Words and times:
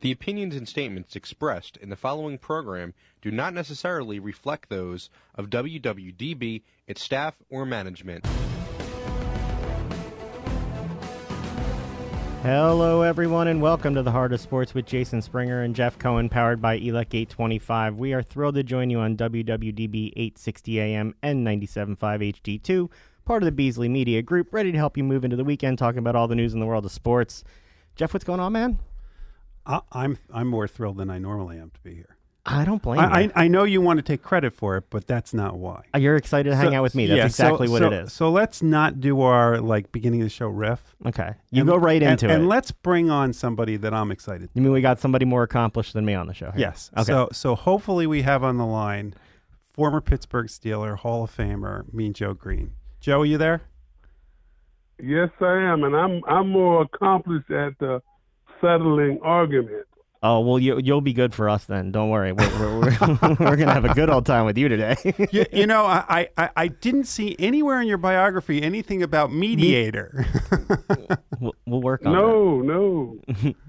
The 0.00 0.12
opinions 0.12 0.56
and 0.56 0.66
statements 0.66 1.14
expressed 1.14 1.76
in 1.76 1.90
the 1.90 1.96
following 1.96 2.38
program 2.38 2.94
do 3.20 3.30
not 3.30 3.52
necessarily 3.52 4.18
reflect 4.18 4.70
those 4.70 5.10
of 5.34 5.50
WWDB, 5.50 6.62
its 6.86 7.02
staff, 7.02 7.34
or 7.50 7.66
management. 7.66 8.24
Hello, 12.40 13.02
everyone, 13.02 13.48
and 13.48 13.60
welcome 13.60 13.94
to 13.94 14.02
the 14.02 14.10
Heart 14.10 14.32
of 14.32 14.40
Sports 14.40 14.72
with 14.72 14.86
Jason 14.86 15.20
Springer 15.20 15.60
and 15.60 15.76
Jeff 15.76 15.98
Cohen, 15.98 16.30
powered 16.30 16.62
by 16.62 16.78
ELEC 16.78 17.14
825. 17.14 17.96
We 17.96 18.14
are 18.14 18.22
thrilled 18.22 18.54
to 18.54 18.62
join 18.62 18.88
you 18.88 19.00
on 19.00 19.18
WWDB 19.18 20.12
860 20.16 20.80
AM 20.80 21.14
and 21.22 21.46
97.5 21.46 21.98
HD2, 22.40 22.90
part 23.26 23.42
of 23.42 23.44
the 23.44 23.52
Beasley 23.52 23.90
Media 23.90 24.22
Group, 24.22 24.54
ready 24.54 24.72
to 24.72 24.78
help 24.78 24.96
you 24.96 25.04
move 25.04 25.26
into 25.26 25.36
the 25.36 25.44
weekend 25.44 25.76
talking 25.76 25.98
about 25.98 26.16
all 26.16 26.26
the 26.26 26.34
news 26.34 26.54
in 26.54 26.60
the 26.60 26.64
world 26.64 26.86
of 26.86 26.90
sports. 26.90 27.44
Jeff, 27.96 28.14
what's 28.14 28.24
going 28.24 28.40
on, 28.40 28.54
man? 28.54 28.78
I, 29.66 29.80
I'm 29.92 30.18
I'm 30.32 30.48
more 30.48 30.66
thrilled 30.68 30.96
than 30.96 31.10
I 31.10 31.18
normally 31.18 31.58
am 31.58 31.70
to 31.70 31.80
be 31.80 31.94
here. 31.94 32.16
I 32.46 32.64
don't 32.64 32.80
blame 32.82 32.98
I, 32.98 33.20
you. 33.20 33.32
I, 33.36 33.44
I 33.44 33.48
know 33.48 33.64
you 33.64 33.82
want 33.82 33.98
to 33.98 34.02
take 34.02 34.22
credit 34.22 34.54
for 34.54 34.78
it, 34.78 34.84
but 34.88 35.06
that's 35.06 35.34
not 35.34 35.58
why. 35.58 35.84
Uh, 35.94 35.98
You're 35.98 36.16
excited 36.16 36.48
to 36.48 36.56
hang 36.56 36.70
So- 36.70 36.76
out 36.76 36.82
with 36.82 36.94
me. 36.94 37.06
That's 37.06 37.18
yeah, 37.18 37.26
exactly 37.26 37.66
so, 37.66 37.72
what 37.74 37.78
so, 37.80 37.86
it 37.88 37.92
is. 37.92 38.12
So 38.14 38.30
let's 38.30 38.62
not 38.62 38.98
do 38.98 39.20
our 39.20 39.60
like 39.60 39.92
beginning 39.92 40.22
of 40.22 40.26
the 40.26 40.30
show 40.30 40.48
riff. 40.48 40.94
Okay. 41.04 41.34
You 41.50 41.60
And- 41.62 41.68
go 41.68 41.76
right 41.76 42.02
and- 42.02 42.12
into 42.12 42.26
it. 42.26 42.32
And 42.32 42.48
let's 42.48 42.70
bring 42.70 43.10
on 43.10 43.34
somebody 43.34 43.76
that 43.76 43.92
I'm 43.92 44.10
excited. 44.10 44.48
you 44.54 44.62
mean 44.62 44.72
we 44.72 44.80
got 44.80 44.98
somebody 45.00 45.26
more 45.26 45.42
accomplished 45.42 45.92
than 45.92 46.04
me 46.06 46.14
on 46.14 46.26
the 46.28 46.34
show? 46.34 46.50
here? 46.52 46.60
Yes. 46.60 46.90
Okay. 46.96 47.04
So 47.04 47.28
so 47.30 47.54
hopefully 47.54 48.06
we 48.06 48.22
have 48.22 48.42
on 48.42 48.56
the 48.56 48.66
line 48.66 49.14
former 49.72 50.00
Pittsburgh 50.00 50.46
Steeler, 50.46 50.96
Hall 50.96 51.24
of 51.24 51.36
Famer, 51.36 51.92
Mean 51.92 52.14
Joe 52.14 52.32
Greene. 52.32 52.72
Joe, 53.00 53.20
are 53.20 53.26
you 53.26 53.36
there? 53.38 53.62
Yes, 55.02 55.30
I 55.40 55.56
am, 55.58 55.84
and 55.84 55.94
I'm 55.96 56.22
I'm 56.26 56.48
more 56.50 56.82
accomplished 56.82 57.50
at 57.50 57.80
uh, 57.82 58.00
settling 58.60 59.18
arguments. 59.22 59.86
oh, 60.22 60.40
well, 60.40 60.58
you, 60.58 60.78
you'll 60.78 61.00
be 61.00 61.14
good 61.14 61.32
for 61.32 61.48
us 61.48 61.64
then. 61.64 61.90
Don't 61.92 62.10
worry. 62.10 62.32
We're, 62.32 62.58
we're, 62.58 62.80
we're, 62.80 62.98
we're 63.40 63.56
going 63.56 63.68
to 63.68 63.72
have 63.72 63.86
a 63.86 63.94
good 63.94 64.10
old 64.10 64.26
time 64.26 64.44
with 64.44 64.58
you 64.58 64.68
today. 64.68 64.96
you, 65.32 65.46
you 65.50 65.66
know, 65.66 65.86
I, 65.86 66.28
I, 66.36 66.50
I 66.56 66.68
didn't 66.68 67.04
see 67.04 67.34
anywhere 67.38 67.80
in 67.80 67.88
your 67.88 67.96
biography 67.96 68.60
anything 68.62 69.02
about 69.02 69.32
mediator. 69.32 70.26
we'll, 71.40 71.54
we'll 71.66 71.80
work 71.80 72.04
on 72.04 72.12
No, 72.12 72.60
no. 72.60 73.18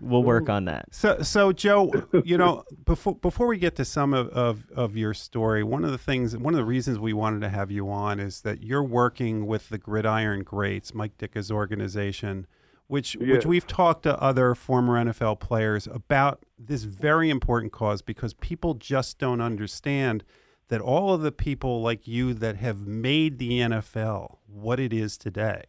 We'll 0.02 0.24
work 0.24 0.50
on 0.50 0.66
that. 0.66 0.94
So, 0.94 1.22
so 1.22 1.54
Joe, 1.54 1.90
you 2.26 2.38
know, 2.38 2.64
before 2.84 3.16
before 3.16 3.48
we 3.48 3.58
get 3.58 3.78
to 3.78 3.86
some 3.86 4.14
of, 4.14 4.28
of, 4.30 4.66
of 4.76 4.98
your 4.98 5.14
story, 5.14 5.64
one 5.64 5.86
of 5.86 5.92
the 5.92 5.98
things, 5.98 6.36
one 6.36 6.54
of 6.54 6.58
the 6.58 6.66
reasons 6.66 7.00
we 7.00 7.14
wanted 7.14 7.40
to 7.42 7.50
have 7.50 7.72
you 7.72 7.90
on 7.90 8.20
is 8.20 8.42
that 8.42 8.62
you're 8.62 8.84
working 8.84 9.48
with 9.48 9.70
the 9.70 9.78
Gridiron 9.78 10.44
Greats, 10.44 10.94
Mike 10.94 11.18
Ditka's 11.18 11.50
organization, 11.50 12.46
which 12.92 13.16
which 13.22 13.46
we've 13.46 13.66
talked 13.66 14.04
to 14.04 14.22
other 14.22 14.54
former 14.54 15.02
NFL 15.02 15.40
players 15.40 15.88
about 15.88 16.44
this 16.60 16.84
very 16.84 17.30
important 17.30 17.72
cause 17.72 18.02
because 18.02 18.34
people 18.34 18.74
just 18.74 19.18
don't 19.18 19.40
understand 19.40 20.26
that 20.68 20.82
all 20.82 21.14
of 21.14 21.22
the 21.22 21.32
people 21.32 21.82
like 21.82 22.06
you 22.06 22.34
that 22.34 22.58
have 22.58 22.86
made 22.86 23.38
the 23.38 23.60
NFL 23.60 24.40
what 24.46 24.78
it 24.78 24.92
is 24.92 25.18
today, 25.18 25.64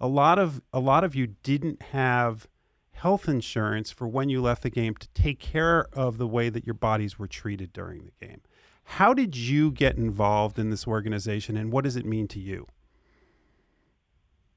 a 0.00 0.06
lot 0.06 0.38
of 0.38 0.62
a 0.72 0.78
lot 0.78 1.02
of 1.02 1.16
you 1.16 1.34
didn't 1.42 1.82
have 1.90 2.46
health 2.92 3.28
insurance 3.28 3.90
for 3.90 4.06
when 4.06 4.28
you 4.28 4.40
left 4.40 4.62
the 4.62 4.70
game 4.70 4.94
to 4.94 5.08
take 5.08 5.40
care 5.40 5.88
of 5.92 6.18
the 6.18 6.28
way 6.28 6.50
that 6.50 6.64
your 6.64 6.74
bodies 6.74 7.18
were 7.18 7.26
treated 7.26 7.72
during 7.72 8.04
the 8.04 8.24
game. 8.24 8.42
How 8.84 9.12
did 9.12 9.36
you 9.36 9.72
get 9.72 9.96
involved 9.96 10.56
in 10.56 10.70
this 10.70 10.86
organization 10.86 11.56
and 11.56 11.72
what 11.72 11.82
does 11.82 11.96
it 11.96 12.06
mean 12.06 12.28
to 12.28 12.38
you? 12.38 12.68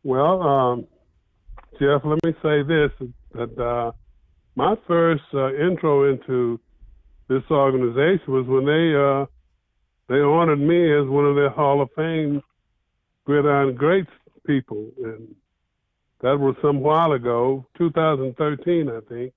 Well, 0.03 0.43
um, 0.43 0.87
Jeff, 1.83 2.01
let 2.05 2.23
me 2.23 2.33
say 2.41 2.63
this: 2.63 2.91
that 3.33 3.61
uh, 3.61 3.91
my 4.55 4.73
first 4.87 5.23
uh, 5.33 5.53
intro 5.53 6.09
into 6.09 6.57
this 7.27 7.43
organization 7.51 8.23
was 8.27 8.45
when 8.47 8.65
they 8.65 8.95
uh, 8.95 9.25
they 10.07 10.23
honored 10.23 10.61
me 10.61 10.93
as 10.93 11.05
one 11.09 11.25
of 11.25 11.35
their 11.35 11.49
Hall 11.49 11.81
of 11.81 11.89
Fame 11.93 12.41
Gridiron 13.25 13.75
Greats 13.75 14.09
people, 14.47 14.91
and 15.03 15.35
that 16.21 16.39
was 16.39 16.55
some 16.61 16.79
while 16.79 17.11
ago, 17.11 17.65
2013, 17.77 18.89
I 18.89 18.99
think. 19.09 19.33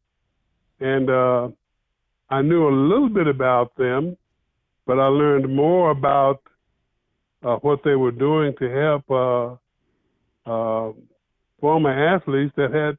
And 0.78 1.10
uh, 1.10 1.48
I 2.30 2.42
knew 2.42 2.68
a 2.68 2.70
little 2.70 3.08
bit 3.08 3.26
about 3.26 3.74
them, 3.76 4.16
but 4.86 5.00
I 5.00 5.06
learned 5.06 5.52
more 5.52 5.90
about 5.90 6.42
uh, 7.42 7.56
what 7.56 7.80
they 7.84 7.96
were 7.96 8.12
doing 8.12 8.54
to 8.60 8.70
help 8.70 9.10
uh, 9.10 10.48
uh, 10.48 10.92
former 11.60 12.14
athletes 12.14 12.52
that 12.56 12.72
had 12.72 12.98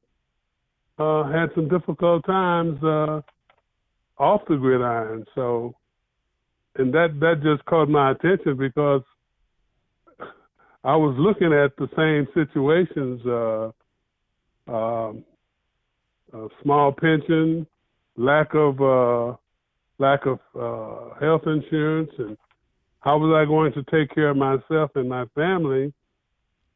uh, 1.03 1.29
had 1.31 1.49
some 1.53 1.67
difficult 1.69 2.25
times 2.25 2.81
uh, 2.83 3.21
off 4.17 4.41
the 4.49 4.55
gridiron. 4.55 5.25
So, 5.35 5.75
and 6.75 6.93
that 6.93 7.19
that 7.19 7.41
just 7.43 7.63
caught 7.65 7.89
my 7.89 8.11
attention 8.11 8.57
because 8.57 9.03
I 10.83 10.95
was 10.95 11.15
looking 11.17 11.53
at 11.53 11.75
the 11.77 11.87
same 11.95 12.27
situations: 12.33 13.25
uh, 13.25 13.71
uh, 14.71 15.13
small 16.63 16.91
pension, 16.91 17.67
lack 18.15 18.53
of 18.53 18.81
uh, 18.81 19.35
lack 19.99 20.25
of 20.25 20.39
uh, 20.55 21.19
health 21.19 21.43
insurance, 21.45 22.11
and 22.17 22.37
how 22.99 23.17
was 23.17 23.33
I 23.35 23.45
going 23.47 23.73
to 23.73 23.83
take 23.91 24.13
care 24.13 24.29
of 24.29 24.37
myself 24.37 24.91
and 24.95 25.07
my 25.07 25.25
family? 25.35 25.93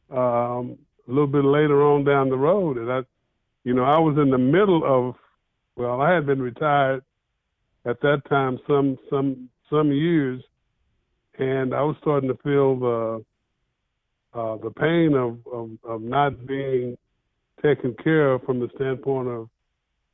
Um, 0.09 0.77
a 1.11 1.13
little 1.13 1.27
bit 1.27 1.43
later 1.43 1.83
on 1.83 2.05
down 2.05 2.29
the 2.29 2.37
road, 2.37 2.77
and 2.77 2.91
I, 2.91 3.01
you 3.65 3.73
know, 3.73 3.83
I 3.83 3.99
was 3.99 4.17
in 4.17 4.29
the 4.29 4.37
middle 4.37 4.83
of, 4.85 5.15
well, 5.75 5.99
I 5.99 6.13
had 6.13 6.25
been 6.25 6.41
retired 6.41 7.03
at 7.85 7.99
that 8.01 8.21
time 8.29 8.57
some 8.65 8.97
some 9.09 9.49
some 9.69 9.91
years, 9.91 10.41
and 11.37 11.73
I 11.73 11.81
was 11.81 11.97
starting 12.01 12.29
to 12.29 12.37
feel 12.43 12.79
the 12.79 13.25
uh, 14.33 14.57
the 14.57 14.71
pain 14.71 15.13
of, 15.15 15.39
of 15.51 15.71
of 15.83 16.01
not 16.01 16.47
being 16.47 16.97
taken 17.61 17.93
care 18.01 18.31
of 18.33 18.43
from 18.43 18.59
the 18.59 18.69
standpoint 18.75 19.27
of 19.27 19.49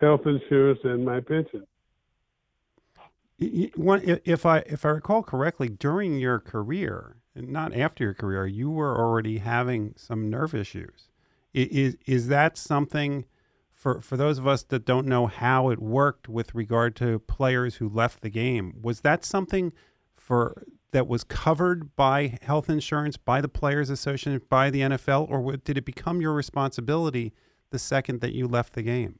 health 0.01 0.21
insurance 0.25 0.79
and 0.83 1.05
my 1.05 1.19
pension. 1.19 1.65
If 3.39 4.45
I 4.45 4.59
if 4.59 4.83
I 4.83 4.89
recall 4.89 5.21
correctly, 5.21 5.69
during 5.69 6.17
your 6.17 6.39
career, 6.39 7.17
not 7.37 7.75
after 7.75 8.03
your 8.03 8.13
career, 8.13 8.45
you 8.47 8.69
were 8.69 8.97
already 8.97 9.39
having 9.39 9.93
some 9.97 10.29
nerve 10.29 10.53
issues. 10.53 11.09
Is 11.53 11.97
is 12.05 12.27
that 12.27 12.57
something 12.57 13.25
for 13.73 14.01
for 14.01 14.17
those 14.17 14.37
of 14.37 14.47
us 14.47 14.63
that 14.63 14.85
don't 14.85 15.07
know 15.07 15.27
how 15.27 15.69
it 15.69 15.79
worked 15.79 16.27
with 16.27 16.53
regard 16.53 16.95
to 16.97 17.19
players 17.19 17.75
who 17.75 17.89
left 17.89 18.21
the 18.21 18.29
game? 18.29 18.75
Was 18.81 19.01
that 19.01 19.23
something 19.23 19.73
for 20.15 20.63
that 20.91 21.07
was 21.07 21.23
covered 21.23 21.95
by 21.95 22.37
health 22.41 22.69
insurance 22.69 23.17
by 23.17 23.41
the 23.41 23.47
players 23.47 23.89
association 23.89 24.41
by 24.49 24.69
the 24.69 24.81
NFL, 24.81 25.29
or 25.29 25.57
did 25.57 25.77
it 25.77 25.85
become 25.85 26.21
your 26.21 26.33
responsibility 26.33 27.33
the 27.69 27.79
second 27.79 28.21
that 28.21 28.33
you 28.33 28.47
left 28.47 28.73
the 28.73 28.81
game? 28.81 29.19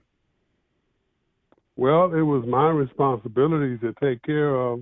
Well, 1.76 2.14
it 2.14 2.22
was 2.22 2.46
my 2.48 2.70
responsibility 2.70 3.78
to 3.80 3.94
take 4.02 4.24
care 4.24 4.56
of 4.56 4.82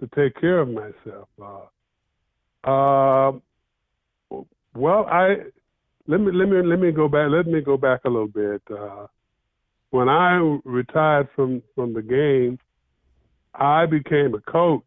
to 0.00 0.08
take 0.14 0.38
care 0.40 0.58
of 0.58 0.68
myself. 0.68 1.28
Uh, 1.42 1.60
uh, 2.66 3.32
well, 4.74 5.06
I 5.06 5.36
let 6.06 6.20
me 6.20 6.32
let 6.32 6.48
me 6.48 6.62
let 6.62 6.78
me 6.78 6.92
go 6.92 7.08
back. 7.08 7.28
Let 7.30 7.46
me 7.46 7.60
go 7.60 7.76
back 7.76 8.00
a 8.04 8.10
little 8.10 8.28
bit. 8.28 8.62
Uh, 8.70 9.06
when 9.90 10.08
I 10.08 10.58
retired 10.64 11.28
from 11.34 11.62
from 11.74 11.94
the 11.94 12.02
game, 12.02 12.58
I 13.54 13.86
became 13.86 14.34
a 14.34 14.40
coach 14.50 14.82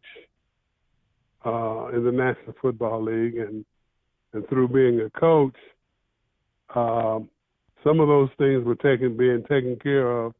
uh, 1.44 1.88
in 1.88 2.04
the 2.04 2.12
National 2.12 2.54
Football 2.60 3.04
League, 3.04 3.36
and 3.36 3.64
and 4.32 4.48
through 4.48 4.68
being 4.68 5.00
a 5.00 5.10
coach, 5.18 5.56
um, 6.74 7.28
some 7.82 7.98
of 7.98 8.08
those 8.08 8.28
things 8.38 8.64
were 8.64 8.76
taken 8.76 9.16
being 9.16 9.42
taken 9.48 9.76
care 9.82 10.24
of 10.24 10.34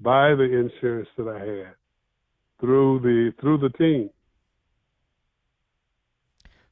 by 0.00 0.34
the 0.34 0.42
insurance 0.42 1.08
that 1.16 1.28
I 1.28 1.38
had 1.38 1.74
through 2.60 3.00
the 3.00 3.32
through 3.40 3.58
the 3.58 3.70
team. 3.70 4.10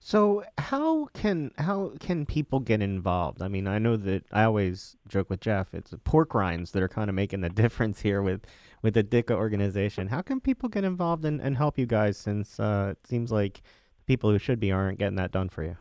So 0.05 0.43
how 0.59 1.07
can 1.15 1.53
how 1.59 1.93
can 2.01 2.27
people 2.27 2.59
get 2.59 2.83
involved? 2.83 3.41
I 3.41 3.47
mean, 3.47 3.69
I 3.69 3.79
know 3.79 3.97
that 3.97 4.25
I 4.33 4.43
always 4.43 4.97
joke 5.07 5.31
with 5.31 5.39
Jeff. 5.39 5.73
It's 5.73 5.95
pork 6.03 6.35
rinds 6.35 6.73
that 6.73 6.83
are 6.83 6.89
kind 6.89 7.09
of 7.09 7.15
making 7.15 7.43
the 7.43 7.49
difference 7.63 8.01
here 8.01 8.21
with 8.21 8.45
with 8.83 8.95
the 8.95 9.05
Ditka 9.05 9.31
organization. 9.31 10.09
How 10.09 10.21
can 10.21 10.41
people 10.41 10.69
get 10.69 10.83
involved 10.83 11.25
and, 11.25 11.41
and 11.41 11.57
help 11.57 11.79
you 11.79 11.87
guys? 11.87 12.17
Since 12.19 12.59
uh, 12.59 12.95
it 12.97 13.07
seems 13.07 13.31
like 13.31 13.63
people 14.05 14.29
who 14.29 14.39
should 14.39 14.59
be 14.59 14.73
aren't 14.73 14.99
getting 14.99 15.15
that 15.17 15.31
done 15.31 15.49
for 15.49 15.63
you. 15.63 15.77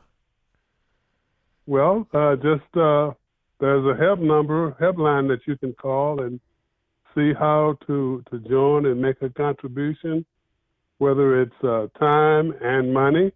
Well, 1.65 2.07
uh, 2.13 2.35
just 2.35 2.77
uh, 2.77 3.13
there's 3.59 3.85
a 3.87 3.99
help 3.99 4.19
number, 4.19 4.73
helpline 4.79 5.29
that 5.29 5.47
you 5.47 5.57
can 5.57 5.73
call 5.73 6.21
and 6.21 6.39
see 7.15 7.33
how 7.33 7.75
to 7.87 8.23
to 8.29 8.39
join 8.41 8.85
and 8.85 9.01
make 9.01 9.19
a 9.23 9.31
contribution, 9.31 10.23
whether 10.99 11.41
it's 11.41 11.63
uh, 11.63 11.87
time 11.99 12.53
and 12.61 12.93
money, 12.93 13.31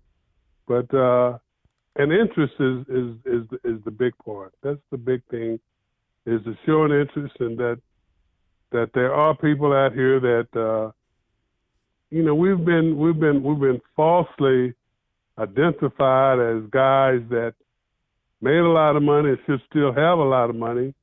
but 0.68 0.94
uh, 0.94 1.38
and 1.96 2.12
interest 2.12 2.54
is, 2.60 2.80
is 2.88 3.16
is 3.26 3.60
is 3.64 3.84
the 3.86 3.92
big 3.92 4.14
part. 4.24 4.54
That's 4.64 4.80
the 4.92 4.98
big 4.98 5.22
thing, 5.30 5.60
is 6.26 6.44
to 6.44 6.58
show 6.66 6.84
an 6.84 6.92
interest 6.92 7.36
and 7.40 7.58
that 7.58 7.80
that 8.72 8.90
there 8.94 9.14
are 9.14 9.36
people 9.36 9.74
out 9.74 9.94
here 9.94 10.20
that 10.20 10.48
uh, 10.60 10.92
you 12.10 12.24
know 12.24 12.36
we've 12.36 12.64
been 12.66 12.98
we've 12.98 13.20
been 13.20 13.44
we've 13.44 13.60
been 13.60 13.82
falsely 13.96 14.74
identified 15.38 16.40
as 16.40 16.70
guys 16.72 17.22
that 17.30 17.54
made 18.42 18.60
a 18.60 18.70
lot 18.70 18.96
of 18.96 19.04
money 19.04 19.30
and 19.30 19.38
should 19.46 19.62
still 19.70 19.94
have 19.94 20.20
a 20.20 20.24
lot 20.24 20.50
of 20.50 20.56
money 20.56 20.94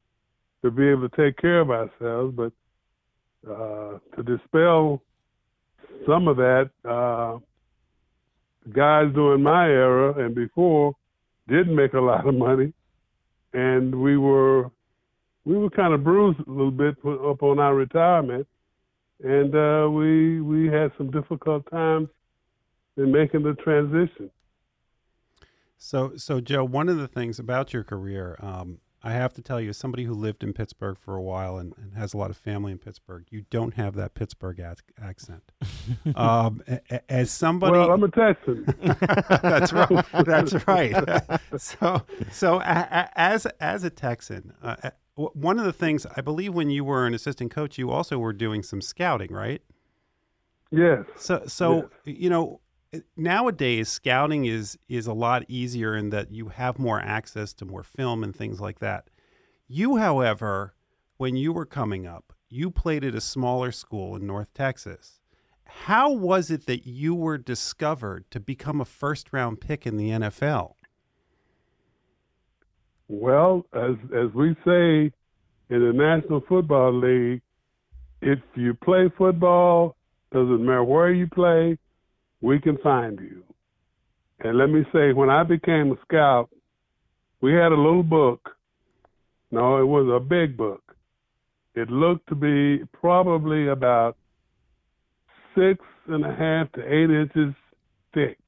to 0.62 0.70
be 0.70 0.88
able 0.88 1.08
to 1.08 1.16
take 1.16 1.36
care 1.38 1.60
of 1.60 1.70
ourselves, 1.70 2.34
but 2.36 2.52
uh, 3.50 3.98
to 4.16 4.22
dispel 4.22 5.02
some 6.06 6.28
of 6.28 6.36
that, 6.36 6.70
uh, 6.88 7.38
guys 8.72 9.12
during 9.14 9.42
my 9.42 9.66
era 9.66 10.24
and 10.24 10.34
before 10.34 10.94
did 11.48 11.68
make 11.68 11.94
a 11.94 12.00
lot 12.10 12.26
of 12.26 12.34
money, 12.34 12.72
and 13.52 13.94
we 13.94 14.16
were 14.16 14.70
we 15.44 15.56
were 15.56 15.70
kind 15.70 15.92
of 15.92 16.04
bruised 16.04 16.40
a 16.46 16.50
little 16.50 16.70
bit 16.70 16.96
upon 17.04 17.58
our 17.58 17.74
retirement, 17.74 18.46
and 19.22 19.54
uh, 19.54 19.88
we 19.90 20.40
we 20.40 20.66
had 20.66 20.92
some 20.96 21.10
difficult 21.10 21.68
times 21.70 22.08
in 22.96 23.10
making 23.10 23.42
the 23.42 23.54
transition. 23.54 24.30
So, 25.78 26.12
so 26.16 26.40
Joe, 26.40 26.64
one 26.64 26.88
of 26.88 26.96
the 26.96 27.08
things 27.08 27.40
about 27.40 27.72
your 27.72 27.82
career, 27.82 28.38
um, 28.40 28.78
I 29.04 29.12
have 29.12 29.32
to 29.34 29.42
tell 29.42 29.60
you, 29.60 29.70
as 29.70 29.76
somebody 29.76 30.04
who 30.04 30.14
lived 30.14 30.44
in 30.44 30.52
Pittsburgh 30.52 30.96
for 30.96 31.16
a 31.16 31.22
while 31.22 31.58
and, 31.58 31.74
and 31.76 31.94
has 31.94 32.14
a 32.14 32.16
lot 32.16 32.30
of 32.30 32.36
family 32.36 32.70
in 32.70 32.78
Pittsburgh, 32.78 33.26
you 33.30 33.44
don't 33.50 33.74
have 33.74 33.94
that 33.96 34.14
Pittsburgh 34.14 34.62
accent. 35.00 35.50
um, 36.14 36.62
as 37.08 37.30
somebody, 37.30 37.72
well, 37.72 37.90
I'm 37.90 38.04
a 38.04 38.08
Texan. 38.08 38.64
that's 39.42 39.72
right. 39.72 40.04
That's 40.24 40.66
right. 40.68 41.40
so, 41.56 42.02
so 42.30 42.60
as 42.62 43.46
as 43.60 43.84
a 43.84 43.90
Texan, 43.90 44.52
uh, 44.62 44.90
one 45.14 45.58
of 45.58 45.64
the 45.64 45.72
things 45.72 46.06
I 46.16 46.20
believe 46.20 46.54
when 46.54 46.70
you 46.70 46.84
were 46.84 47.06
an 47.06 47.12
assistant 47.12 47.50
coach, 47.50 47.78
you 47.78 47.90
also 47.90 48.18
were 48.18 48.32
doing 48.32 48.62
some 48.62 48.80
scouting, 48.80 49.32
right? 49.32 49.62
Yes. 50.70 51.04
So, 51.16 51.42
so 51.46 51.90
yes. 52.06 52.16
you 52.18 52.30
know, 52.30 52.61
nowadays 53.16 53.88
scouting 53.88 54.44
is 54.44 54.78
is 54.88 55.06
a 55.06 55.12
lot 55.12 55.44
easier 55.48 55.96
in 55.96 56.10
that 56.10 56.30
you 56.30 56.48
have 56.48 56.78
more 56.78 57.00
access 57.00 57.52
to 57.54 57.64
more 57.64 57.82
film 57.82 58.22
and 58.22 58.34
things 58.34 58.60
like 58.60 58.78
that. 58.80 59.08
You, 59.68 59.96
however, 59.96 60.74
when 61.16 61.36
you 61.36 61.52
were 61.52 61.64
coming 61.64 62.06
up, 62.06 62.32
you 62.48 62.70
played 62.70 63.04
at 63.04 63.14
a 63.14 63.20
smaller 63.20 63.72
school 63.72 64.16
in 64.16 64.26
North 64.26 64.52
Texas. 64.54 65.20
How 65.64 66.10
was 66.10 66.50
it 66.50 66.66
that 66.66 66.86
you 66.86 67.14
were 67.14 67.38
discovered 67.38 68.30
to 68.30 68.40
become 68.40 68.80
a 68.80 68.84
first 68.84 69.32
round 69.32 69.60
pick 69.60 69.86
in 69.86 69.96
the 69.96 70.10
NFL? 70.10 70.74
Well, 73.08 73.66
as 73.72 73.96
as 74.14 74.32
we 74.34 74.54
say 74.64 75.12
in 75.70 75.80
the 75.80 75.92
National 75.94 76.42
Football 76.46 77.00
League, 77.00 77.40
if 78.20 78.38
you 78.54 78.74
play 78.74 79.10
football, 79.16 79.96
doesn't 80.30 80.64
matter 80.64 80.84
where 80.84 81.12
you 81.12 81.26
play, 81.26 81.78
we 82.42 82.60
can 82.60 82.76
find 82.78 83.18
you. 83.20 83.42
And 84.40 84.58
let 84.58 84.68
me 84.68 84.82
say, 84.92 85.12
when 85.12 85.30
I 85.30 85.44
became 85.44 85.92
a 85.92 85.96
scout, 86.02 86.50
we 87.40 87.52
had 87.52 87.72
a 87.72 87.76
little 87.76 88.02
book. 88.02 88.50
No, 89.50 89.80
it 89.80 89.86
was 89.86 90.08
a 90.14 90.20
big 90.20 90.56
book. 90.56 90.82
It 91.74 91.88
looked 91.88 92.28
to 92.28 92.34
be 92.34 92.84
probably 92.92 93.68
about 93.68 94.16
six 95.54 95.84
and 96.08 96.24
a 96.24 96.34
half 96.34 96.70
to 96.72 96.80
eight 96.82 97.10
inches 97.10 97.54
thick. 98.12 98.38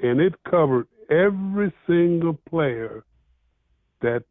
And 0.00 0.20
it 0.20 0.34
covered 0.48 0.86
every 1.10 1.72
single 1.86 2.38
player 2.48 3.04
that 4.02 4.24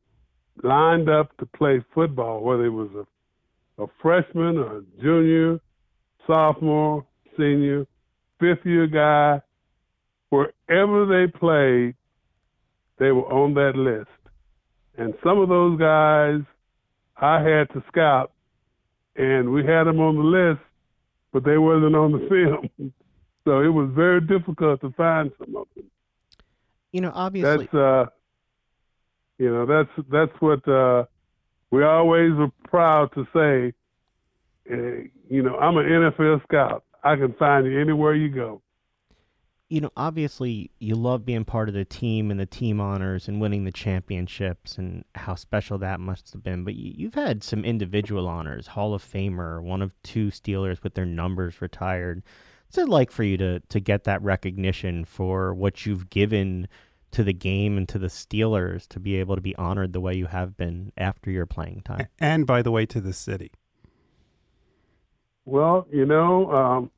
lined 0.63 1.09
up 1.09 1.35
to 1.37 1.45
play 1.45 1.83
football, 1.93 2.41
whether 2.41 2.65
it 2.65 2.69
was 2.69 2.89
a, 2.95 3.83
a 3.83 3.87
freshman 4.01 4.57
a 4.57 4.81
junior, 5.01 5.59
sophomore, 6.27 7.05
senior, 7.37 7.85
fifth 8.41 8.65
year 8.65 8.87
guy, 8.87 9.41
wherever 10.29 11.05
they 11.05 11.31
played, 11.31 11.95
they 12.97 13.11
were 13.11 13.31
on 13.31 13.53
that 13.53 13.75
list. 13.75 14.09
And 14.97 15.13
some 15.23 15.39
of 15.39 15.47
those 15.47 15.79
guys 15.79 16.41
I 17.15 17.41
had 17.41 17.69
to 17.73 17.83
scout, 17.87 18.31
and 19.15 19.51
we 19.51 19.63
had 19.63 19.83
them 19.83 19.99
on 19.99 20.15
the 20.15 20.23
list, 20.23 20.61
but 21.31 21.45
they 21.45 21.57
wasn't 21.57 21.95
on 21.95 22.11
the 22.11 22.27
film. 22.77 22.93
so 23.45 23.61
it 23.61 23.69
was 23.69 23.89
very 23.93 24.21
difficult 24.21 24.81
to 24.81 24.91
find 24.91 25.31
some 25.37 25.55
of 25.55 25.67
them. 25.75 25.85
You 26.91 27.01
know, 27.01 27.11
obviously. 27.13 27.65
That's 27.65 27.73
uh, 27.73 28.05
you 29.37 29.49
know, 29.49 29.65
that's 29.65 30.07
that's 30.11 30.41
what 30.41 30.67
uh, 30.67 31.05
we 31.71 31.83
always 31.83 32.33
were 32.33 32.51
proud 32.65 33.11
to 33.13 33.25
say. 33.33 33.73
Uh, 34.71 35.07
you 35.29 35.41
know, 35.41 35.57
I'm 35.57 35.77
an 35.77 35.85
NFL 35.85 36.43
scout. 36.43 36.83
I 37.03 37.15
can 37.15 37.33
find 37.33 37.65
you 37.65 37.79
anywhere 37.79 38.13
you 38.13 38.29
go. 38.29 38.61
You 39.69 39.79
know, 39.79 39.91
obviously, 39.95 40.69
you 40.79 40.95
love 40.95 41.25
being 41.25 41.45
part 41.45 41.69
of 41.69 41.73
the 41.73 41.85
team 41.85 42.29
and 42.29 42.37
the 42.37 42.45
team 42.45 42.81
honors 42.81 43.29
and 43.29 43.39
winning 43.39 43.63
the 43.63 43.71
championships 43.71 44.77
and 44.77 45.05
how 45.15 45.35
special 45.35 45.77
that 45.77 46.01
must 46.01 46.33
have 46.33 46.43
been. 46.43 46.65
But 46.65 46.75
you've 46.75 47.13
had 47.13 47.41
some 47.41 47.63
individual 47.63 48.27
honors 48.27 48.67
Hall 48.67 48.93
of 48.93 49.01
Famer, 49.01 49.63
one 49.63 49.81
of 49.81 49.93
two 50.03 50.27
Steelers 50.27 50.83
with 50.83 50.95
their 50.95 51.05
numbers 51.05 51.61
retired. 51.61 52.21
What's 52.67 52.77
it 52.77 52.89
like 52.89 53.11
for 53.11 53.23
you 53.23 53.37
to, 53.37 53.61
to 53.61 53.79
get 53.79 54.03
that 54.03 54.21
recognition 54.21 55.05
for 55.05 55.53
what 55.53 55.85
you've 55.85 56.09
given 56.09 56.67
to 57.11 57.23
the 57.23 57.33
game 57.33 57.77
and 57.77 57.87
to 57.89 57.99
the 57.99 58.07
Steelers 58.07 58.87
to 58.89 58.99
be 58.99 59.15
able 59.17 59.35
to 59.35 59.41
be 59.41 59.55
honored 59.55 59.93
the 59.93 60.01
way 60.01 60.13
you 60.13 60.25
have 60.25 60.57
been 60.57 60.91
after 60.97 61.31
your 61.31 61.45
playing 61.45 61.81
time? 61.85 62.07
And, 62.19 62.45
by 62.45 62.61
the 62.61 62.71
way, 62.71 62.85
to 62.87 62.99
the 62.99 63.13
city. 63.13 63.51
Well, 65.45 65.87
you 65.91 66.05
know, 66.05 66.51
um, 66.51 66.91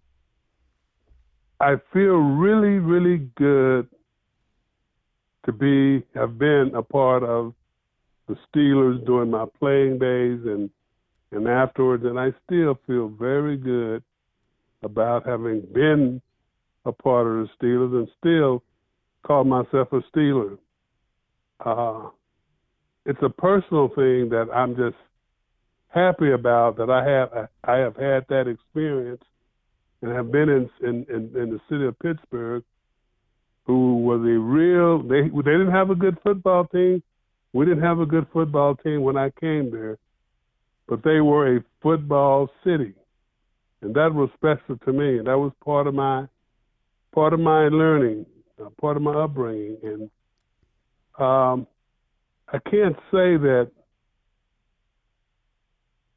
I 1.59 1.75
feel 1.93 2.15
really, 2.17 2.79
really 2.79 3.29
good 3.35 3.87
to 5.45 5.51
be 5.51 6.03
have 6.15 6.37
been 6.37 6.71
a 6.75 6.81
part 6.81 7.23
of 7.23 7.53
the 8.27 8.35
Steelers 8.47 9.05
during 9.05 9.31
my 9.31 9.45
playing 9.59 9.99
days 9.99 10.39
and 10.45 10.69
and 11.31 11.47
afterwards, 11.47 12.03
and 12.05 12.19
I 12.19 12.31
still 12.45 12.79
feel 12.85 13.07
very 13.07 13.57
good 13.57 14.03
about 14.83 15.25
having 15.25 15.61
been 15.73 16.21
a 16.85 16.91
part 16.91 17.25
of 17.25 17.33
the 17.33 17.49
Steelers 17.59 17.97
and 17.97 18.07
still 18.19 18.63
call 19.25 19.43
myself 19.43 19.87
a 19.93 20.01
Steeler. 20.15 20.57
Uh, 21.65 22.09
it's 23.05 23.21
a 23.23 23.29
personal 23.29 23.87
thing 23.89 24.29
that 24.29 24.47
I'm 24.53 24.75
just 24.75 24.95
happy 25.93 26.31
about 26.31 26.77
that 26.77 26.89
I 26.89 27.07
have 27.07 27.49
I 27.63 27.77
have 27.77 27.95
had 27.95 28.25
that 28.29 28.47
experience 28.47 29.23
and 30.01 30.11
have 30.11 30.31
been 30.31 30.49
in 30.49 30.69
in, 30.81 31.05
in, 31.09 31.41
in 31.41 31.49
the 31.51 31.59
city 31.69 31.85
of 31.85 31.97
Pittsburgh, 31.99 32.63
who 33.65 33.97
was 33.97 34.19
a 34.21 34.39
real 34.39 35.03
they 35.03 35.21
they 35.29 35.51
didn't 35.51 35.71
have 35.71 35.91
a 35.91 35.95
good 35.95 36.17
football 36.23 36.65
team. 36.65 37.01
We 37.53 37.65
didn't 37.65 37.83
have 37.83 37.99
a 37.99 38.05
good 38.05 38.27
football 38.33 38.75
team 38.75 39.01
when 39.01 39.17
I 39.17 39.29
came 39.39 39.69
there, 39.69 39.99
but 40.87 41.03
they 41.03 41.21
were 41.21 41.57
a 41.57 41.63
football 41.81 42.49
city, 42.63 42.95
and 43.81 43.93
that 43.95 44.13
was 44.13 44.29
special 44.33 44.77
to 44.85 44.91
me. 44.91 45.19
And 45.19 45.27
that 45.27 45.37
was 45.37 45.51
part 45.63 45.85
of 45.85 45.93
my 45.93 46.27
part 47.13 47.33
of 47.33 47.39
my 47.39 47.67
learning, 47.67 48.25
uh, 48.59 48.69
part 48.81 48.97
of 48.97 49.03
my 49.03 49.13
upbringing, 49.13 49.77
and 49.83 50.09
um, 51.19 51.67
I 52.51 52.57
can't 52.69 52.95
say 53.11 53.37
that 53.37 53.71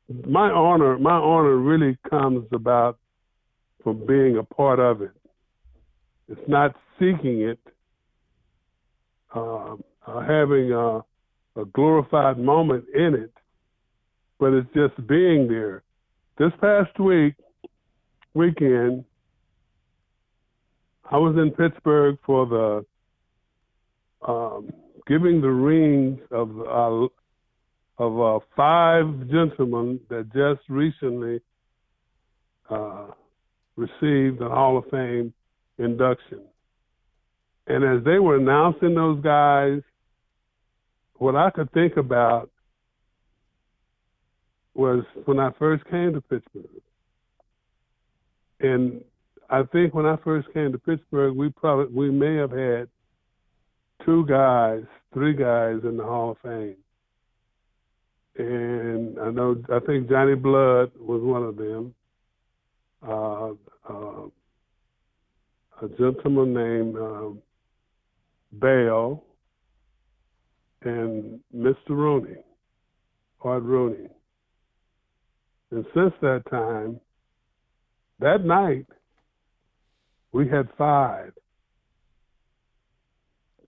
my 0.08 0.50
honor, 0.50 0.98
my 0.98 1.16
honor 1.16 1.56
really 1.56 1.98
comes 2.08 2.46
about 2.52 2.98
from 3.82 4.06
being 4.06 4.38
a 4.38 4.42
part 4.42 4.78
of 4.78 5.02
it. 5.02 5.10
It's 6.28 6.48
not 6.48 6.74
seeking 6.98 7.42
it, 7.42 7.58
uh, 9.34 9.74
uh, 10.06 10.20
having 10.20 10.72
a, 10.72 10.98
a 11.60 11.64
glorified 11.72 12.38
moment 12.38 12.84
in 12.94 13.14
it, 13.14 13.32
but 14.38 14.52
it's 14.52 14.68
just 14.74 15.06
being 15.06 15.48
there. 15.48 15.82
This 16.38 16.52
past 16.60 16.98
week, 16.98 17.34
weekend, 18.34 19.04
I 21.10 21.16
was 21.18 21.36
in 21.36 21.50
Pittsburgh 21.50 22.18
for 22.26 22.46
the 22.46 22.86
um, 24.26 24.70
giving 25.06 25.40
the 25.40 25.50
rings 25.50 26.18
of 26.30 26.50
uh, 26.60 27.06
of 27.98 28.20
uh, 28.20 28.44
five 28.54 29.06
gentlemen 29.30 30.00
that 30.10 30.30
just 30.32 30.68
recently 30.68 31.40
uh, 32.68 33.06
received 33.76 34.38
the 34.38 34.48
Hall 34.48 34.76
of 34.76 34.84
Fame 34.90 35.32
induction. 35.78 36.42
And 37.66 37.84
as 37.84 38.04
they 38.04 38.18
were 38.18 38.36
announcing 38.36 38.94
those 38.94 39.22
guys, 39.22 39.80
what 41.14 41.36
I 41.36 41.50
could 41.50 41.72
think 41.72 41.96
about 41.96 42.50
was 44.74 45.04
when 45.24 45.40
I 45.40 45.50
first 45.58 45.84
came 45.86 46.12
to 46.12 46.20
Pittsburgh. 46.20 46.82
And 48.60 49.02
I 49.48 49.62
think 49.72 49.94
when 49.94 50.06
I 50.06 50.16
first 50.22 50.52
came 50.52 50.72
to 50.72 50.78
Pittsburgh, 50.78 51.34
we 51.34 51.48
probably 51.48 51.94
we 51.94 52.10
may 52.10 52.36
have 52.36 52.50
had 52.50 52.88
two 54.04 54.26
guys, 54.26 54.82
three 55.14 55.34
guys 55.34 55.78
in 55.84 55.96
the 55.96 56.04
Hall 56.04 56.32
of 56.32 56.38
Fame 56.42 56.76
and 58.38 59.18
I 59.18 59.30
know 59.30 59.62
I 59.70 59.78
think 59.80 60.08
Johnny 60.08 60.34
Blood 60.34 60.92
was 60.98 61.22
one 61.22 61.42
of 61.42 61.56
them. 61.56 61.94
Uh, 63.06 63.52
uh, 63.88 64.26
a 65.82 65.88
gentleman 65.98 66.54
named 66.54 66.96
uh, 66.96 67.30
Bale 68.58 69.22
and 70.82 71.40
Mr. 71.54 71.90
Rooney, 71.90 72.36
Art 73.42 73.62
Rooney. 73.62 74.08
And 75.70 75.84
since 75.94 76.12
that 76.22 76.42
time, 76.50 77.00
that 78.20 78.44
night, 78.44 78.86
we 80.32 80.48
had 80.48 80.68
five. 80.78 81.32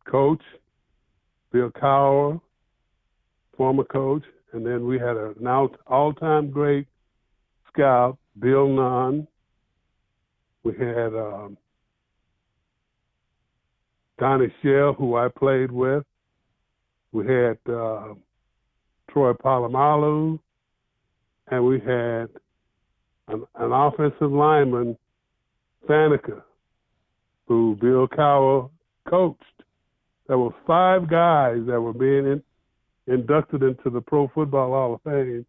Coach, 0.07 0.43
Bill 1.53 1.71
Cowher, 1.71 2.41
former 3.57 3.85
coach, 3.85 4.23
and 4.53 4.65
then 4.65 4.87
we 4.87 4.99
had 4.99 5.17
an 5.17 5.47
all-time 5.87 6.51
great 6.51 6.87
scout, 7.73 8.19
Bill 8.39 8.69
Nunn. 8.69 9.27
We 10.65 10.73
had 10.75 11.15
um, 11.15 11.57
Donnie 14.19 14.53
Shell, 14.63 14.95
who 14.95 15.17
I 15.17 15.29
played 15.29 15.71
with. 15.71 16.05
We 17.13 17.27
had 17.27 17.59
uh, 17.69 18.15
Troy 19.11 19.33
Polamalu, 19.33 20.39
and 21.51 21.65
we 21.65 21.81
had 21.81 22.29
an, 23.29 23.45
an 23.55 23.73
offensive 23.73 24.33
lineman, 24.33 24.97
Faneca, 25.89 26.43
who 27.47 27.77
Bill 27.81 28.09
Cowher 28.09 28.71
coached. 29.09 29.43
There 30.27 30.39
were 30.39 30.55
five 30.67 31.09
guys 31.09 31.59
that 31.67 31.81
were 31.81 31.95
being 31.95 32.27
in, 32.27 32.43
inducted 33.09 33.63
into 33.63 33.91
the 33.91 34.01
Pro 34.01 34.29
Football 34.35 34.69
Hall 34.69 34.95
of 34.95 35.03
Fame. 35.03 35.45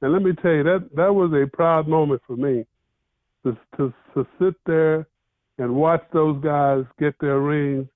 And 0.00 0.12
let 0.12 0.22
me 0.22 0.32
tell 0.40 0.52
you, 0.52 0.62
that, 0.64 0.88
that 0.94 1.14
was 1.14 1.32
a 1.32 1.46
proud 1.54 1.88
moment 1.88 2.22
for 2.26 2.36
me 2.36 2.64
to, 3.44 3.56
to, 3.76 3.92
to 4.14 4.26
sit 4.40 4.54
there 4.66 5.06
and 5.58 5.74
watch 5.74 6.02
those 6.12 6.42
guys 6.42 6.84
get 6.98 7.14
their 7.20 7.40
rings 7.40 7.86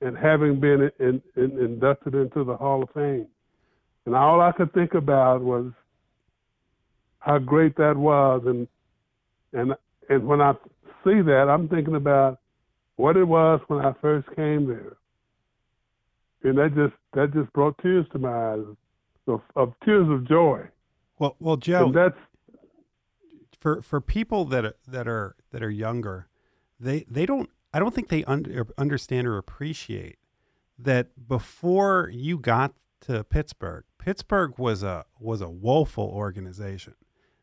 and 0.00 0.16
having 0.16 0.60
been 0.60 0.90
in, 0.98 1.22
in, 1.36 1.58
inducted 1.58 2.14
into 2.14 2.44
the 2.44 2.56
Hall 2.56 2.82
of 2.82 2.90
Fame. 2.92 3.26
And 4.04 4.14
all 4.14 4.40
I 4.40 4.52
could 4.52 4.72
think 4.72 4.94
about 4.94 5.42
was 5.42 5.70
how 7.20 7.38
great 7.38 7.76
that 7.76 7.96
was. 7.96 8.42
And, 8.46 8.66
and, 9.52 9.74
and 10.08 10.26
when 10.26 10.40
I 10.40 10.52
see 11.04 11.22
that, 11.22 11.46
I'm 11.48 11.68
thinking 11.68 11.94
about 11.94 12.40
what 12.96 13.16
it 13.16 13.24
was 13.24 13.60
when 13.68 13.84
I 13.84 13.92
first 14.00 14.26
came 14.34 14.66
there 14.66 14.96
and 16.44 16.58
that 16.58 16.74
just 16.74 16.94
that 17.14 17.32
just 17.32 17.52
brought 17.52 17.76
tears 17.78 18.06
to 18.12 18.18
my 18.18 18.52
eyes 18.52 18.64
of, 19.26 19.40
of 19.56 19.72
tears 19.84 20.08
of 20.08 20.26
joy. 20.28 20.62
Well, 21.18 21.36
well, 21.38 21.56
Joe, 21.56 21.86
and 21.86 21.94
that's 21.94 22.18
for 23.60 23.80
for 23.80 24.00
people 24.00 24.44
that 24.46 24.64
are, 24.64 24.76
that 24.88 25.06
are 25.06 25.36
that 25.52 25.62
are 25.62 25.70
younger. 25.70 26.28
They 26.80 27.04
they 27.08 27.26
don't. 27.26 27.48
I 27.74 27.78
don't 27.78 27.94
think 27.94 28.08
they 28.08 28.22
under, 28.24 28.66
understand 28.76 29.26
or 29.26 29.38
appreciate 29.38 30.18
that 30.78 31.28
before 31.28 32.10
you 32.12 32.38
got 32.38 32.74
to 33.02 33.24
Pittsburgh, 33.24 33.84
Pittsburgh 33.98 34.58
was 34.58 34.82
a 34.82 35.06
was 35.20 35.40
a 35.40 35.48
woeful 35.48 36.04
organization. 36.04 36.94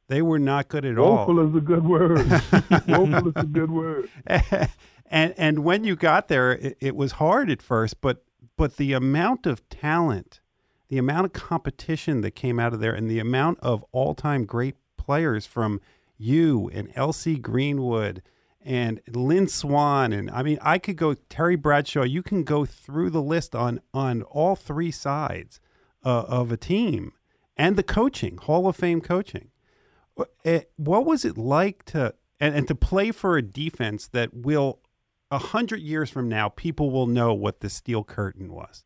They 0.07 0.21
were 0.21 0.39
not 0.39 0.67
good 0.67 0.85
at 0.85 0.97
woeful 0.97 1.39
all. 1.39 1.45
Woeful 1.45 1.49
is 1.49 1.55
a 1.55 1.61
good 1.61 1.85
word. 1.85 2.29
woeful 2.87 3.27
is 3.29 3.33
a 3.35 3.45
good 3.45 3.71
word. 3.71 4.09
and 5.05 5.33
and 5.37 5.59
when 5.59 5.83
you 5.83 5.95
got 5.95 6.27
there, 6.27 6.51
it, 6.51 6.77
it 6.81 6.95
was 6.95 7.13
hard 7.13 7.49
at 7.49 7.61
first, 7.61 8.01
but 8.01 8.23
but 8.59 8.75
the 8.75 8.91
amount 8.91 9.47
of 9.47 9.67
talent, 9.69 10.41
the 10.89 10.97
amount 10.97 11.25
of 11.25 11.31
competition 11.31 12.19
that 12.19 12.31
came 12.31 12.59
out 12.59 12.73
of 12.73 12.81
there, 12.81 12.93
and 12.93 13.09
the 13.09 13.17
amount 13.17 13.57
of 13.61 13.85
all 13.93 14.13
time 14.13 14.43
great 14.43 14.75
players 14.97 15.45
from 15.45 15.79
you 16.17 16.69
and 16.73 16.91
L.C. 16.93 17.37
Greenwood 17.37 18.21
and 18.61 18.99
Lynn 19.07 19.47
Swann 19.47 20.11
and 20.11 20.29
I 20.29 20.43
mean, 20.43 20.59
I 20.61 20.77
could 20.77 20.97
go 20.97 21.13
Terry 21.29 21.55
Bradshaw. 21.55 22.03
You 22.03 22.21
can 22.21 22.43
go 22.43 22.65
through 22.65 23.11
the 23.11 23.21
list 23.21 23.55
on 23.55 23.79
on 23.93 24.23
all 24.23 24.57
three 24.57 24.91
sides 24.91 25.61
uh, 26.03 26.23
of 26.27 26.51
a 26.51 26.57
team 26.57 27.13
and 27.55 27.77
the 27.77 27.83
coaching, 27.83 28.35
Hall 28.39 28.67
of 28.67 28.75
Fame 28.75 28.99
coaching. 28.99 29.51
Eh, 30.43 30.63
what 30.75 31.05
was 31.05 31.23
it 31.23 31.37
like 31.37 31.85
to 31.85 32.13
and, 32.41 32.53
and 32.53 32.67
to 32.67 32.75
play 32.75 33.11
for 33.11 33.37
a 33.37 33.41
defense 33.41 34.09
that 34.09 34.33
will 34.33 34.79
a 35.31 35.37
hundred 35.37 35.81
years 35.81 36.09
from 36.09 36.27
now, 36.27 36.49
people 36.49 36.91
will 36.91 37.07
know 37.07 37.33
what 37.33 37.59
the 37.59 37.69
steel 37.69 38.03
curtain 38.03 38.51
was. 38.51 38.83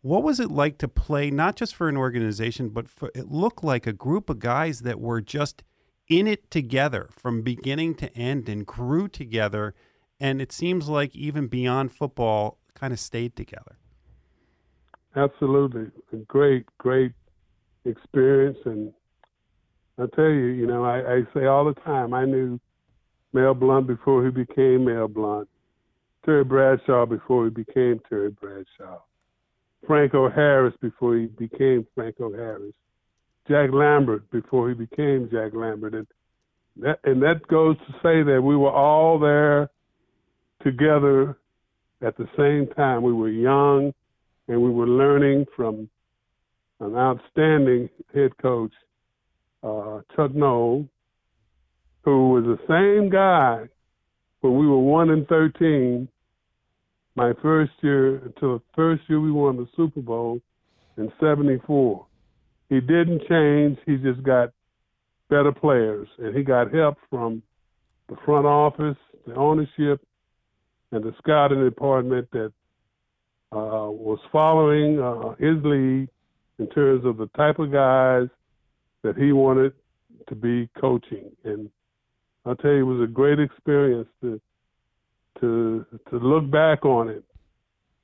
What 0.00 0.22
was 0.22 0.38
it 0.38 0.50
like 0.50 0.78
to 0.78 0.88
play 0.88 1.30
not 1.30 1.56
just 1.56 1.74
for 1.74 1.88
an 1.88 1.96
organization, 1.96 2.68
but 2.68 2.88
for 2.88 3.10
it 3.14 3.30
looked 3.30 3.64
like 3.64 3.86
a 3.86 3.92
group 3.92 4.28
of 4.28 4.38
guys 4.38 4.80
that 4.80 5.00
were 5.00 5.20
just 5.20 5.62
in 6.08 6.26
it 6.26 6.50
together 6.50 7.08
from 7.10 7.42
beginning 7.42 7.94
to 7.96 8.14
end 8.16 8.48
and 8.48 8.66
grew 8.66 9.08
together. 9.08 9.74
And 10.20 10.40
it 10.40 10.52
seems 10.52 10.88
like 10.88 11.14
even 11.16 11.48
beyond 11.48 11.92
football, 11.92 12.58
kind 12.74 12.92
of 12.92 13.00
stayed 13.00 13.36
together. 13.36 13.78
Absolutely, 15.16 15.86
a 16.12 16.16
great, 16.16 16.66
great 16.78 17.12
experience. 17.84 18.58
And 18.64 18.92
I 19.98 20.06
tell 20.14 20.28
you, 20.28 20.46
you 20.46 20.66
know, 20.66 20.84
I, 20.84 21.14
I 21.14 21.22
say 21.32 21.46
all 21.46 21.64
the 21.64 21.80
time, 21.80 22.12
I 22.12 22.24
knew 22.24 22.60
Mel 23.32 23.54
Blount 23.54 23.86
before 23.86 24.24
he 24.24 24.30
became 24.30 24.84
Mel 24.84 25.08
Blount. 25.08 25.48
Terry 26.24 26.44
Bradshaw 26.44 27.06
before 27.06 27.44
he 27.44 27.50
became 27.50 28.00
Terry 28.08 28.30
Bradshaw, 28.30 29.00
Franco 29.86 30.30
Harris 30.30 30.74
before 30.80 31.16
he 31.16 31.26
became 31.26 31.86
Franco 31.94 32.32
Harris, 32.32 32.74
Jack 33.46 33.70
Lambert 33.72 34.30
before 34.30 34.68
he 34.70 34.74
became 34.74 35.28
Jack 35.30 35.52
Lambert, 35.54 35.94
and 35.94 36.06
that 36.76 36.98
and 37.04 37.22
that 37.22 37.46
goes 37.48 37.76
to 37.78 37.92
say 38.02 38.22
that 38.22 38.40
we 38.42 38.56
were 38.56 38.72
all 38.72 39.18
there 39.18 39.68
together 40.62 41.36
at 42.02 42.16
the 42.16 42.26
same 42.36 42.66
time. 42.74 43.02
We 43.02 43.12
were 43.12 43.28
young, 43.28 43.92
and 44.48 44.62
we 44.62 44.70
were 44.70 44.88
learning 44.88 45.44
from 45.54 45.88
an 46.80 46.96
outstanding 46.96 47.88
head 48.14 48.36
coach, 48.38 48.72
uh, 49.62 50.00
Chuck 50.16 50.32
who 50.32 52.30
was 52.30 52.44
the 52.44 52.58
same 52.68 53.10
guy 53.10 53.68
when 54.40 54.58
we 54.58 54.66
were 54.66 54.78
one 54.80 55.10
and 55.10 55.28
thirteen 55.28 56.08
my 57.16 57.32
first 57.42 57.72
year 57.80 58.16
until 58.16 58.58
the 58.58 58.62
first 58.74 59.02
year 59.08 59.20
we 59.20 59.30
won 59.30 59.56
the 59.56 59.68
Super 59.76 60.00
Bowl 60.00 60.40
in 60.96 61.12
'74. 61.20 62.06
He 62.68 62.80
didn't 62.80 63.22
change. 63.28 63.78
He 63.86 63.96
just 63.96 64.22
got 64.22 64.50
better 65.30 65.52
players, 65.52 66.08
and 66.18 66.36
he 66.36 66.42
got 66.42 66.72
help 66.72 66.96
from 67.10 67.42
the 68.08 68.16
front 68.24 68.46
office, 68.46 68.96
the 69.26 69.34
ownership, 69.34 70.00
and 70.92 71.02
the 71.04 71.14
scouting 71.18 71.64
department 71.64 72.28
that 72.32 72.52
uh, 73.52 73.88
was 73.90 74.18
following 74.32 75.00
uh, 75.00 75.30
his 75.38 75.62
lead 75.64 76.08
in 76.58 76.68
terms 76.74 77.04
of 77.04 77.16
the 77.16 77.28
type 77.36 77.58
of 77.58 77.72
guys 77.72 78.28
that 79.02 79.16
he 79.16 79.32
wanted 79.32 79.72
to 80.28 80.34
be 80.34 80.68
coaching. 80.80 81.30
And 81.44 81.70
I'll 82.44 82.56
tell 82.56 82.72
you, 82.72 82.80
it 82.80 82.98
was 82.98 83.08
a 83.08 83.12
great 83.12 83.38
experience 83.38 84.08
to 84.22 84.40
to 85.40 85.84
to 86.10 86.16
look 86.18 86.50
back 86.50 86.84
on 86.84 87.08
it 87.08 87.24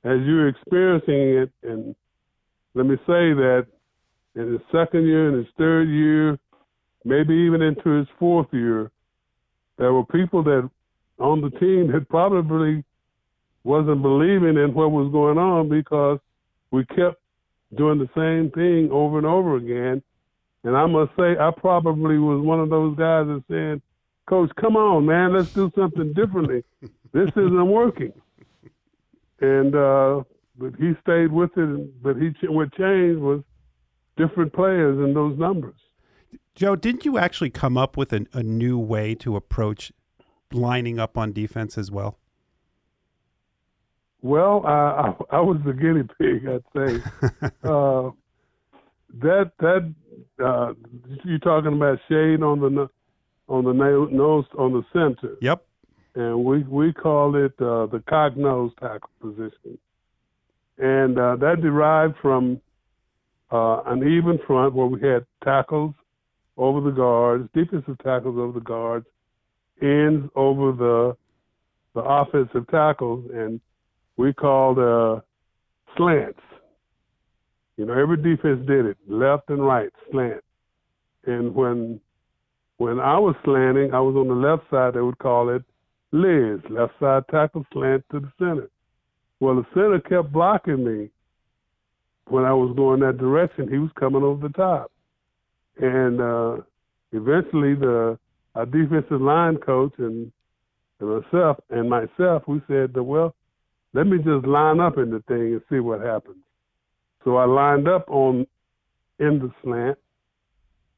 as 0.03 0.19
you're 0.25 0.47
experiencing 0.47 1.43
it. 1.43 1.51
And 1.63 1.95
let 2.73 2.85
me 2.85 2.95
say 3.07 3.33
that 3.33 3.67
in 4.35 4.53
his 4.53 4.61
second 4.71 5.05
year, 5.05 5.29
in 5.29 5.37
his 5.37 5.53
third 5.57 5.89
year, 5.89 6.37
maybe 7.05 7.33
even 7.33 7.61
into 7.61 7.89
his 7.89 8.07
fourth 8.19 8.47
year, 8.51 8.91
there 9.77 9.93
were 9.93 10.05
people 10.05 10.43
that 10.43 10.69
on 11.19 11.41
the 11.41 11.49
team 11.51 11.91
that 11.91 12.09
probably 12.09 12.83
wasn't 13.63 14.01
believing 14.01 14.57
in 14.57 14.73
what 14.73 14.91
was 14.91 15.11
going 15.11 15.37
on 15.37 15.69
because 15.69 16.19
we 16.71 16.85
kept 16.85 17.21
doing 17.77 17.99
the 17.99 18.09
same 18.15 18.51
thing 18.51 18.89
over 18.91 19.17
and 19.17 19.27
over 19.27 19.55
again. 19.55 20.01
And 20.63 20.75
I 20.77 20.85
must 20.85 21.11
say, 21.17 21.37
I 21.39 21.51
probably 21.55 22.17
was 22.17 22.43
one 22.43 22.59
of 22.59 22.69
those 22.69 22.95
guys 22.97 23.25
that 23.27 23.43
said, 23.47 23.81
Coach, 24.27 24.51
come 24.59 24.75
on, 24.75 25.05
man, 25.05 25.33
let's 25.33 25.53
do 25.53 25.71
something 25.75 26.13
differently 26.13 26.63
this 27.13 27.29
isn't 27.29 27.67
working. 27.67 28.13
And 29.41 29.75
uh, 29.75 30.23
but 30.57 30.73
he 30.77 30.93
stayed 31.01 31.31
with 31.31 31.51
it. 31.57 32.03
But 32.03 32.15
he 32.17 32.31
what 32.47 32.73
changed 32.73 33.19
was 33.19 33.41
different 34.17 34.53
players 34.53 34.97
in 34.97 35.13
those 35.13 35.37
numbers. 35.37 35.75
Joe, 36.55 36.75
didn't 36.75 37.05
you 37.05 37.17
actually 37.17 37.49
come 37.49 37.77
up 37.77 37.97
with 37.97 38.13
a, 38.13 38.25
a 38.33 38.43
new 38.43 38.77
way 38.77 39.15
to 39.15 39.35
approach 39.35 39.91
lining 40.51 40.99
up 40.99 41.17
on 41.17 41.31
defense 41.31 41.77
as 41.77 41.89
well? 41.89 42.19
Well, 44.21 44.63
I, 44.65 45.15
I, 45.31 45.37
I 45.37 45.39
was 45.39 45.57
the 45.65 45.73
guinea 45.73 46.03
pig, 46.19 46.47
I'd 46.47 46.63
say. 46.75 47.47
uh, 47.67 48.11
that 49.19 49.51
that 49.59 49.93
uh, 50.43 50.73
you're 51.23 51.39
talking 51.39 51.73
about 51.73 51.97
shade 52.07 52.43
on 52.43 52.59
the 52.59 52.87
on 53.49 53.63
the 53.65 53.73
nose 53.73 54.45
on 54.57 54.73
the 54.73 54.83
center. 54.93 55.35
Yep 55.41 55.65
and 56.15 56.43
we 56.43 56.63
we 56.63 56.93
call 56.93 57.35
it 57.35 57.53
uh, 57.59 57.87
the 57.87 58.01
nose 58.35 58.71
tackle 58.79 59.09
position, 59.21 59.77
and 60.77 61.17
uh, 61.17 61.35
that 61.37 61.61
derived 61.61 62.15
from 62.21 62.59
uh, 63.51 63.81
an 63.85 63.99
even 63.99 64.39
front 64.45 64.73
where 64.73 64.87
we 64.87 65.01
had 65.01 65.25
tackles 65.43 65.93
over 66.57 66.81
the 66.81 66.95
guards, 66.95 67.47
defensive 67.53 67.97
tackles 68.03 68.37
over 68.37 68.59
the 68.59 68.63
guards, 68.63 69.05
ends 69.81 70.29
over 70.35 70.71
the 70.71 71.15
the 71.93 72.01
offensive 72.01 72.67
tackles, 72.69 73.29
and 73.33 73.59
we 74.17 74.33
called 74.33 74.79
uh, 74.79 75.21
slants. 75.97 76.39
You 77.77 77.85
know, 77.85 77.93
every 77.93 78.17
defense 78.17 78.65
did 78.67 78.85
it, 78.85 78.97
left 79.07 79.49
and 79.49 79.65
right, 79.65 79.89
slant. 80.11 80.43
And 81.25 81.55
when 81.55 81.99
when 82.77 82.99
I 82.99 83.17
was 83.17 83.35
slanting, 83.45 83.93
I 83.93 83.99
was 83.99 84.15
on 84.15 84.27
the 84.27 84.33
left 84.33 84.69
side. 84.69 84.93
They 84.93 85.01
would 85.01 85.17
call 85.19 85.49
it 85.49 85.63
Liz, 86.11 86.59
left 86.69 86.93
side 86.99 87.23
tackle 87.31 87.65
slant 87.71 88.03
to 88.11 88.19
the 88.19 88.31
center. 88.37 88.69
Well, 89.39 89.55
the 89.55 89.65
center 89.73 89.99
kept 89.99 90.31
blocking 90.31 90.83
me 90.83 91.09
when 92.27 92.43
I 92.43 92.53
was 92.53 92.75
going 92.75 92.99
that 93.01 93.17
direction. 93.17 93.69
He 93.69 93.77
was 93.77 93.91
coming 93.99 94.23
over 94.23 94.47
the 94.47 94.53
top, 94.53 94.91
and 95.77 96.21
uh, 96.21 96.57
eventually 97.11 97.75
the 97.75 98.17
our 98.55 98.65
defensive 98.65 99.21
line 99.21 99.57
coach 99.57 99.93
and, 99.97 100.31
and 100.99 101.09
myself 101.09 101.57
and 101.69 101.89
myself 101.89 102.43
we 102.47 102.61
said, 102.67 102.95
well, 102.95 103.33
let 103.93 104.07
me 104.07 104.17
just 104.17 104.45
line 104.45 104.79
up 104.79 104.97
in 104.97 105.09
the 105.09 105.23
thing 105.27 105.53
and 105.53 105.61
see 105.69 105.79
what 105.79 106.01
happens. 106.01 106.43
So 107.23 107.37
I 107.37 107.45
lined 107.45 107.87
up 107.87 108.09
on 108.09 108.45
in 109.19 109.39
the 109.39 109.51
slant 109.63 109.97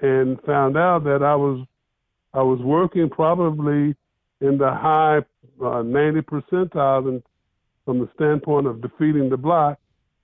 and 0.01 0.41
found 0.41 0.77
out 0.77 1.03
that 1.03 1.21
I 1.23 1.35
was 1.35 1.65
I 2.33 2.41
was 2.41 2.59
working 2.61 3.09
probably 3.09 3.95
in 4.43 4.57
the 4.57 4.69
high 4.69 5.19
uh, 5.63 5.81
90 5.81 6.21
percentile 6.21 7.23
from 7.85 7.99
the 7.99 8.09
standpoint 8.15 8.67
of 8.67 8.81
defeating 8.81 9.29
the 9.29 9.37
block, 9.37 9.79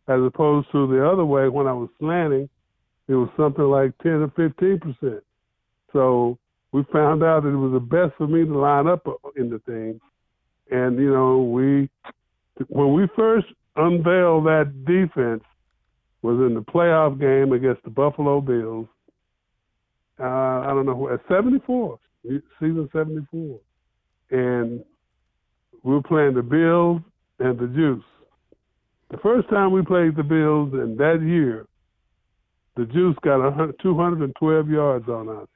as 0.07 0.19
opposed 0.21 0.67
to 0.71 0.88
the 0.88 1.07
other 1.07 1.25
way 1.25 1.47
when 1.47 1.67
I 1.67 1.73
was 1.73 1.89
slanting, 1.99 2.49
it 3.07 3.13
was 3.13 3.29
something 3.38 3.63
like 3.63 3.97
10 4.03 4.11
or 4.11 4.31
15 4.35 4.79
percent. 4.79 5.23
So 5.93 6.38
we 6.71 6.83
found 6.91 7.23
out 7.23 7.43
that 7.43 7.49
it 7.49 7.55
was 7.55 7.73
the 7.73 7.79
best 7.79 8.15
for 8.17 8.27
me 8.27 8.45
to 8.45 8.57
line 8.57 8.88
up 8.88 9.07
in 9.38 9.49
the 9.49 9.59
thing, 9.59 9.99
and 10.69 10.97
you 10.99 11.11
know 11.11 11.41
we 11.41 11.89
when 12.67 12.93
we 12.93 13.07
first 13.15 13.47
unveiled 13.75 14.45
that 14.45 14.85
defense 14.85 15.43
was 16.21 16.38
in 16.45 16.53
the 16.53 16.61
playoff 16.61 17.19
game 17.19 17.53
against 17.53 17.83
the 17.83 17.89
Buffalo 17.89 18.41
Bills. 18.41 18.88
Uh, 20.19 20.23
I 20.23 20.67
don't 20.67 20.85
know 20.85 21.09
at 21.09 21.21
74, 21.29 21.97
season 22.59 22.89
74, 22.91 23.59
and 24.31 24.83
we 25.83 25.93
were 25.93 26.03
playing 26.03 26.33
the 26.33 26.41
Bills 26.41 27.01
and 27.39 27.57
the 27.57 27.67
Juice. 27.67 28.03
The 29.12 29.17
first 29.17 29.50
time 29.50 29.71
we 29.71 29.83
played 29.83 30.15
the 30.15 30.24
Bills 30.24 30.74
in 30.74 30.95
that 30.98 31.21
year, 31.21 31.65
the 32.75 32.86
Juice 32.86 33.15
got 33.24 33.39
212 33.81 34.69
yards 34.69 35.07
on 35.09 35.29
us. 35.29 35.48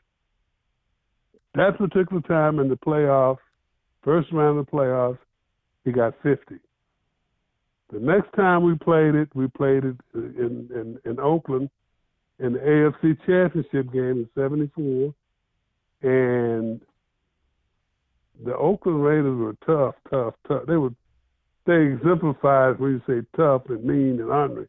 That 1.55 1.77
particular 1.77 2.21
time 2.23 2.59
in 2.59 2.67
the 2.67 2.75
playoffs, 2.75 3.37
first 4.03 4.31
round 4.31 4.57
of 4.57 4.65
the 4.65 4.71
playoffs, 4.71 5.19
he 5.85 5.91
got 5.91 6.15
50. 6.23 6.55
The 7.91 7.99
next 7.99 8.33
time 8.35 8.63
we 8.63 8.75
played 8.75 9.13
it, 9.13 9.29
we 9.35 9.47
played 9.47 9.83
it 9.83 9.95
in, 10.15 10.69
in, 10.73 10.99
in 11.05 11.19
Oakland 11.19 11.69
in 12.39 12.53
the 12.53 12.59
AFC 12.59 13.17
Championship 13.25 13.91
game 13.93 14.25
in 14.25 14.29
'74, 14.35 15.13
and 16.01 16.81
the 18.43 18.55
Oakland 18.55 19.03
Raiders 19.03 19.37
were 19.37 19.55
tough, 19.65 19.95
tough, 20.09 20.33
tough. 20.47 20.63
They 20.67 20.75
were 20.77 20.93
they 21.65 21.81
exemplified 21.93 22.79
when 22.79 22.91
you 22.91 23.01
say 23.07 23.25
tough 23.37 23.63
and 23.69 23.83
mean 23.83 24.19
and 24.19 24.29
ornery. 24.29 24.67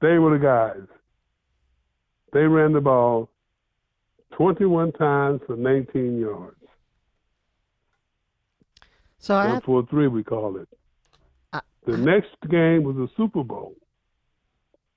They 0.00 0.18
were 0.18 0.38
the 0.38 0.42
guys. 0.42 0.86
They 2.32 2.44
ran 2.44 2.72
the 2.72 2.80
ball 2.80 3.30
21 4.32 4.92
times 4.92 5.40
for 5.46 5.56
19 5.56 6.18
yards. 6.18 6.54
So 9.18 9.34
I 9.34 9.48
have, 9.48 9.64
four 9.64 9.84
three 9.90 10.06
we 10.08 10.22
call 10.22 10.56
it. 10.56 10.68
I- 11.52 11.60
the 11.86 11.96
next 11.96 12.36
game 12.48 12.84
was 12.84 12.96
the 12.96 13.08
Super 13.16 13.42
Bowl. 13.42 13.74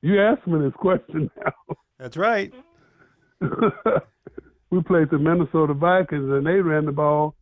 You 0.02 0.22
asked 0.22 0.46
me 0.48 0.60
this 0.62 0.74
question 0.78 1.30
now. 1.38 1.76
That's 1.98 2.18
right. 2.18 2.54
we 3.42 4.82
played 4.84 5.10
the 5.10 5.18
Minnesota 5.20 5.74
Vikings 5.74 6.30
and 6.32 6.46
they 6.46 6.60
ran 6.62 6.86
the 6.86 6.92
ball 6.92 7.36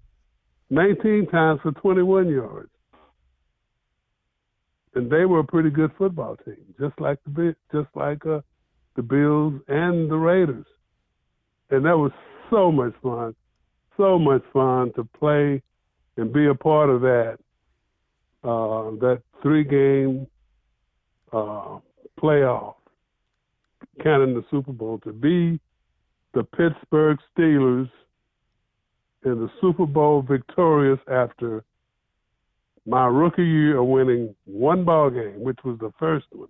19 0.70 1.28
times 1.28 1.60
for 1.64 1.72
21 1.72 2.30
yards. 2.30 2.70
And 4.96 5.10
they 5.10 5.26
were 5.26 5.40
a 5.40 5.44
pretty 5.44 5.70
good 5.70 5.92
football 5.98 6.36
team, 6.46 6.74
just 6.80 7.00
like 7.00 7.20
the 7.26 7.56
just 7.72 7.88
like 7.96 8.26
uh, 8.26 8.42
the 8.96 9.04
Bills 9.04 9.54
and 9.68 10.10
the 10.10 10.16
Raiders. 10.16 10.66
And 11.70 11.86
that 11.86 11.98
was 11.98 12.12
so 12.50 12.72
much 12.72 12.94
fun, 13.04 13.36
so 13.98 14.18
much 14.18 14.42
fun 14.52 14.92
to 14.96 15.04
play 15.18 15.62
and 16.18 16.34
be 16.34 16.48
a 16.48 16.56
part 16.56 16.90
of 16.90 17.02
that. 17.02 17.38
Uh, 18.44 18.92
that 19.00 19.22
three 19.44 19.64
game 19.64 20.26
uh, 21.34 21.78
playoff, 22.20 22.76
counting 24.04 24.34
the 24.34 24.44
Super 24.50 24.72
Bowl, 24.72 25.00
to 25.00 25.12
be 25.12 25.60
the 26.34 26.44
Pittsburgh 26.44 27.18
Steelers 27.38 27.90
in 29.26 29.40
the 29.40 29.50
Super 29.60 29.86
Bowl 29.86 30.22
victorious 30.22 31.00
after 31.12 31.64
my 32.86 33.06
rookie 33.06 33.44
year 33.44 33.78
of 33.78 33.88
winning 33.88 34.34
one 34.46 34.84
ball 34.84 35.10
game, 35.10 35.42
which 35.42 35.60
was 35.64 35.78
the 35.80 35.92
first 36.00 36.26
one. 36.32 36.50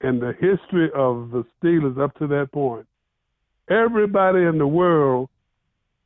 And 0.00 0.20
the 0.20 0.32
history 0.32 0.90
of 0.94 1.30
the 1.30 1.44
Steelers 1.62 1.98
up 1.98 2.14
to 2.18 2.26
that 2.26 2.50
point, 2.52 2.86
everybody 3.70 4.44
in 4.44 4.58
the 4.58 4.66
world 4.66 5.28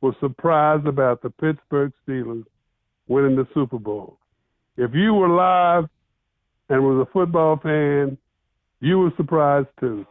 was 0.01 0.13
surprised 0.19 0.87
about 0.87 1.21
the 1.21 1.29
Pittsburgh 1.29 1.91
Steelers 2.07 2.45
winning 3.07 3.35
the 3.35 3.47
Super 3.53 3.79
Bowl. 3.79 4.17
If 4.77 4.91
you 4.93 5.13
were 5.13 5.29
live 5.29 5.89
and 6.69 6.83
was 6.83 7.05
a 7.05 7.11
football 7.11 7.57
fan, 7.61 8.17
you 8.79 8.99
were 8.99 9.11
surprised 9.17 9.67
too. 9.79 10.05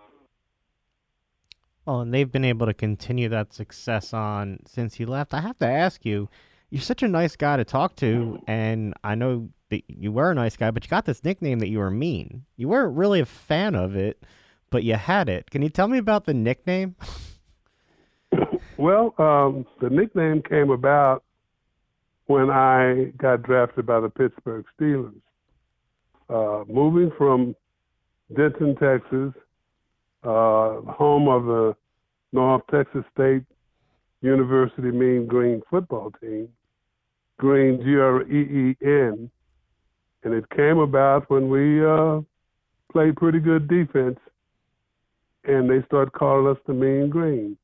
Well, 1.89 2.01
and 2.03 2.13
they've 2.13 2.31
been 2.31 2.45
able 2.45 2.67
to 2.67 2.75
continue 2.75 3.31
that 3.31 3.55
success 3.55 4.13
on 4.13 4.59
since 4.67 4.97
he 4.97 5.07
left. 5.07 5.33
I 5.33 5.41
have 5.41 5.59
to 5.61 5.67
ask 5.67 6.05
you, 6.05 6.29
you're 6.69 6.83
such 6.83 7.03
a 7.03 7.09
nice 7.09 7.35
guy 7.35 7.57
to 7.57 7.65
talk 7.65 7.97
to, 7.97 8.43
and 8.47 8.93
I 9.03 9.15
know 9.15 9.49
that 9.71 9.85
you 9.89 10.13
were 10.13 10.31
a 10.31 10.35
nice 10.35 10.55
guy, 10.55 10.71
but 10.71 10.85
you 10.85 10.91
got 10.91 11.07
this 11.07 11.25
nickname 11.25 11.61
that 11.61 11.69
you 11.69 11.79
were 11.79 11.91
mean. 11.91 12.45
You 12.57 12.69
weren't 12.69 12.95
really 12.95 13.21
a 13.21 13.27
fan 13.27 13.75
of 13.75 13.97
it, 13.97 14.23
but 14.69 14.85
you 14.85 14.97
had 14.97 15.31
it. 15.31 15.51
Can 15.51 15.63
you 15.63 15.71
tell 15.71 15.89
me 15.89 15.97
about 15.97 16.27
the 16.27 16.35
nickname? 16.35 16.95
Well, 18.77 19.13
um, 19.19 19.67
the 19.81 19.91
nickname 19.91 20.41
came 20.41 20.71
about 20.71 21.25
when 22.27 22.49
I 22.49 23.13
got 23.17 23.43
drafted 23.43 23.87
by 23.87 23.99
the 23.99 24.09
Pittsburgh 24.09 24.65
Steelers. 24.79 25.21
Uh, 26.31 26.63
moving 26.69 27.11
from 27.19 27.57
Denton, 28.37 28.77
Texas, 28.77 29.33
uh, 30.25 30.81
home 30.93 31.29
of 31.29 31.45
the 31.45 31.77
North 32.33 32.63
Texas 32.71 33.05
State 33.15 33.45
University 34.21 34.91
Mean 34.91 35.27
Green 35.27 35.63
football 35.71 36.13
team, 36.21 36.49
Green 37.39 37.81
G 37.83 37.97
R 37.97 38.23
E 38.23 38.71
E 38.71 38.77
N, 38.83 39.31
and 40.25 40.35
it 40.35 40.49
came 40.51 40.79
about 40.79 41.31
when 41.31 41.49
we 41.49 41.85
uh, 41.85 42.21
played 42.93 43.17
pretty 43.17 43.39
good 43.39 43.69
defense, 43.69 44.19
and 45.45 45.71
they 45.71 45.85
started 45.87 46.13
calling 46.13 46.49
us 46.49 46.61
the 46.67 46.75
Mean 46.75 47.09
Green. 47.09 47.57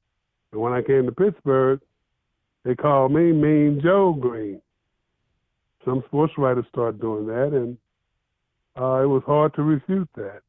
And 0.53 0.61
when 0.61 0.73
I 0.73 0.83
came 0.83 1.07
to 1.07 1.13
Pittsburgh, 1.13 1.81
they 2.65 2.75
called 2.75 3.13
me 3.13 3.33
Mean 3.33 3.81
Joe 3.83 4.13
Greene. 4.13 4.63
Some 5.85 6.03
sports 6.07 6.33
writers 6.39 6.65
started 6.71 7.01
doing 7.01 7.27
that, 7.27 7.49
and 7.53 7.77
uh, 8.81 9.03
it 9.03 9.07
was 9.07 9.23
hard 9.27 9.55
to 9.55 9.63
refute 9.63 10.09
that, 10.17 10.41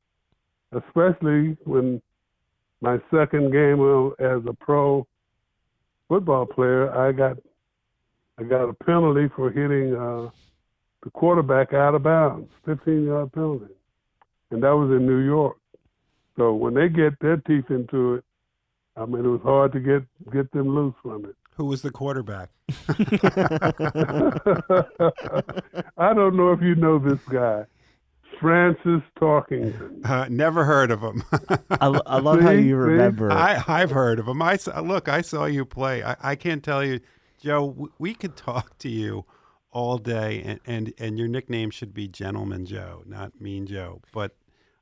especially 0.76 1.58
when 1.64 2.02
my 2.82 3.00
second 3.12 3.52
game 3.52 3.80
as 4.20 4.42
a 4.46 4.54
pro 4.54 5.08
football 6.08 6.46
player, 6.46 6.92
I 6.96 7.12
got 7.12 7.38
I 8.38 8.44
got 8.44 8.70
a 8.70 8.74
penalty 8.74 9.30
for 9.36 9.50
hitting 9.50 9.96
uh, 9.96 10.30
the 11.04 11.10
quarterback 11.12 11.74
out 11.74 11.96
of 11.96 12.04
bounds, 12.04 12.50
15 12.66 13.06
yard 13.06 13.32
penalty, 13.32 13.74
and 14.52 14.62
that 14.62 14.76
was 14.76 14.92
in 14.92 15.06
New 15.06 15.20
York. 15.20 15.58
So 16.38 16.54
when 16.54 16.74
they 16.74 16.90
get 16.90 17.18
their 17.22 17.38
teeth 17.38 17.70
into 17.70 18.16
it, 18.16 18.26
I 18.98 19.06
mean, 19.06 19.24
it 19.26 19.30
was 19.30 19.42
hard 19.42 19.72
to 19.74 19.80
get 19.80 20.04
get 20.32 20.52
them 20.52 20.76
loose 20.76 20.96
from 21.02 21.26
it. 21.26 21.36
Who 21.56 21.66
was 21.66 21.82
the 21.82 21.92
quarterback? 21.92 22.50
I 25.98 26.14
don't 26.14 26.36
know 26.36 26.52
if 26.52 26.62
you 26.62 26.76
know 26.76 27.00
this 27.00 27.20
guy, 27.30 27.66
Francis 28.42 29.02
Tarkenton. 29.20 30.06
Uh, 30.06 30.28
never 30.30 30.66
heard 30.66 30.92
of 30.92 31.02
him. 31.02 31.24
I, 31.70 31.88
I 32.06 32.20
love 32.20 32.42
how 32.42 32.52
you 32.52 32.76
remember. 32.76 33.32
I, 33.32 33.64
I've 33.68 33.92
heard 33.92 34.20
of 34.20 34.28
him. 34.28 34.42
I 34.42 34.58
saw, 34.58 34.80
look. 34.82 35.08
I 35.10 35.22
saw 35.22 35.46
you 35.46 35.66
play. 35.66 36.04
I, 36.04 36.16
I 36.22 36.36
can't 36.36 36.64
tell 36.64 36.84
you, 36.84 37.00
Joe. 37.42 37.68
w- 37.70 37.92
We 38.00 38.14
could 38.14 38.36
talk 38.36 38.78
to 38.80 38.90
you 38.90 39.26
all 39.72 39.98
day, 39.98 40.42
and 40.46 40.60
and, 40.66 40.94
and 40.98 41.18
your 41.20 41.28
nickname 41.28 41.70
should 41.72 41.94
be 41.94 42.08
Gentleman 42.08 42.66
Joe, 42.66 43.04
not 43.06 43.40
Mean 43.42 43.66
Joe. 43.68 44.02
But 44.14 44.36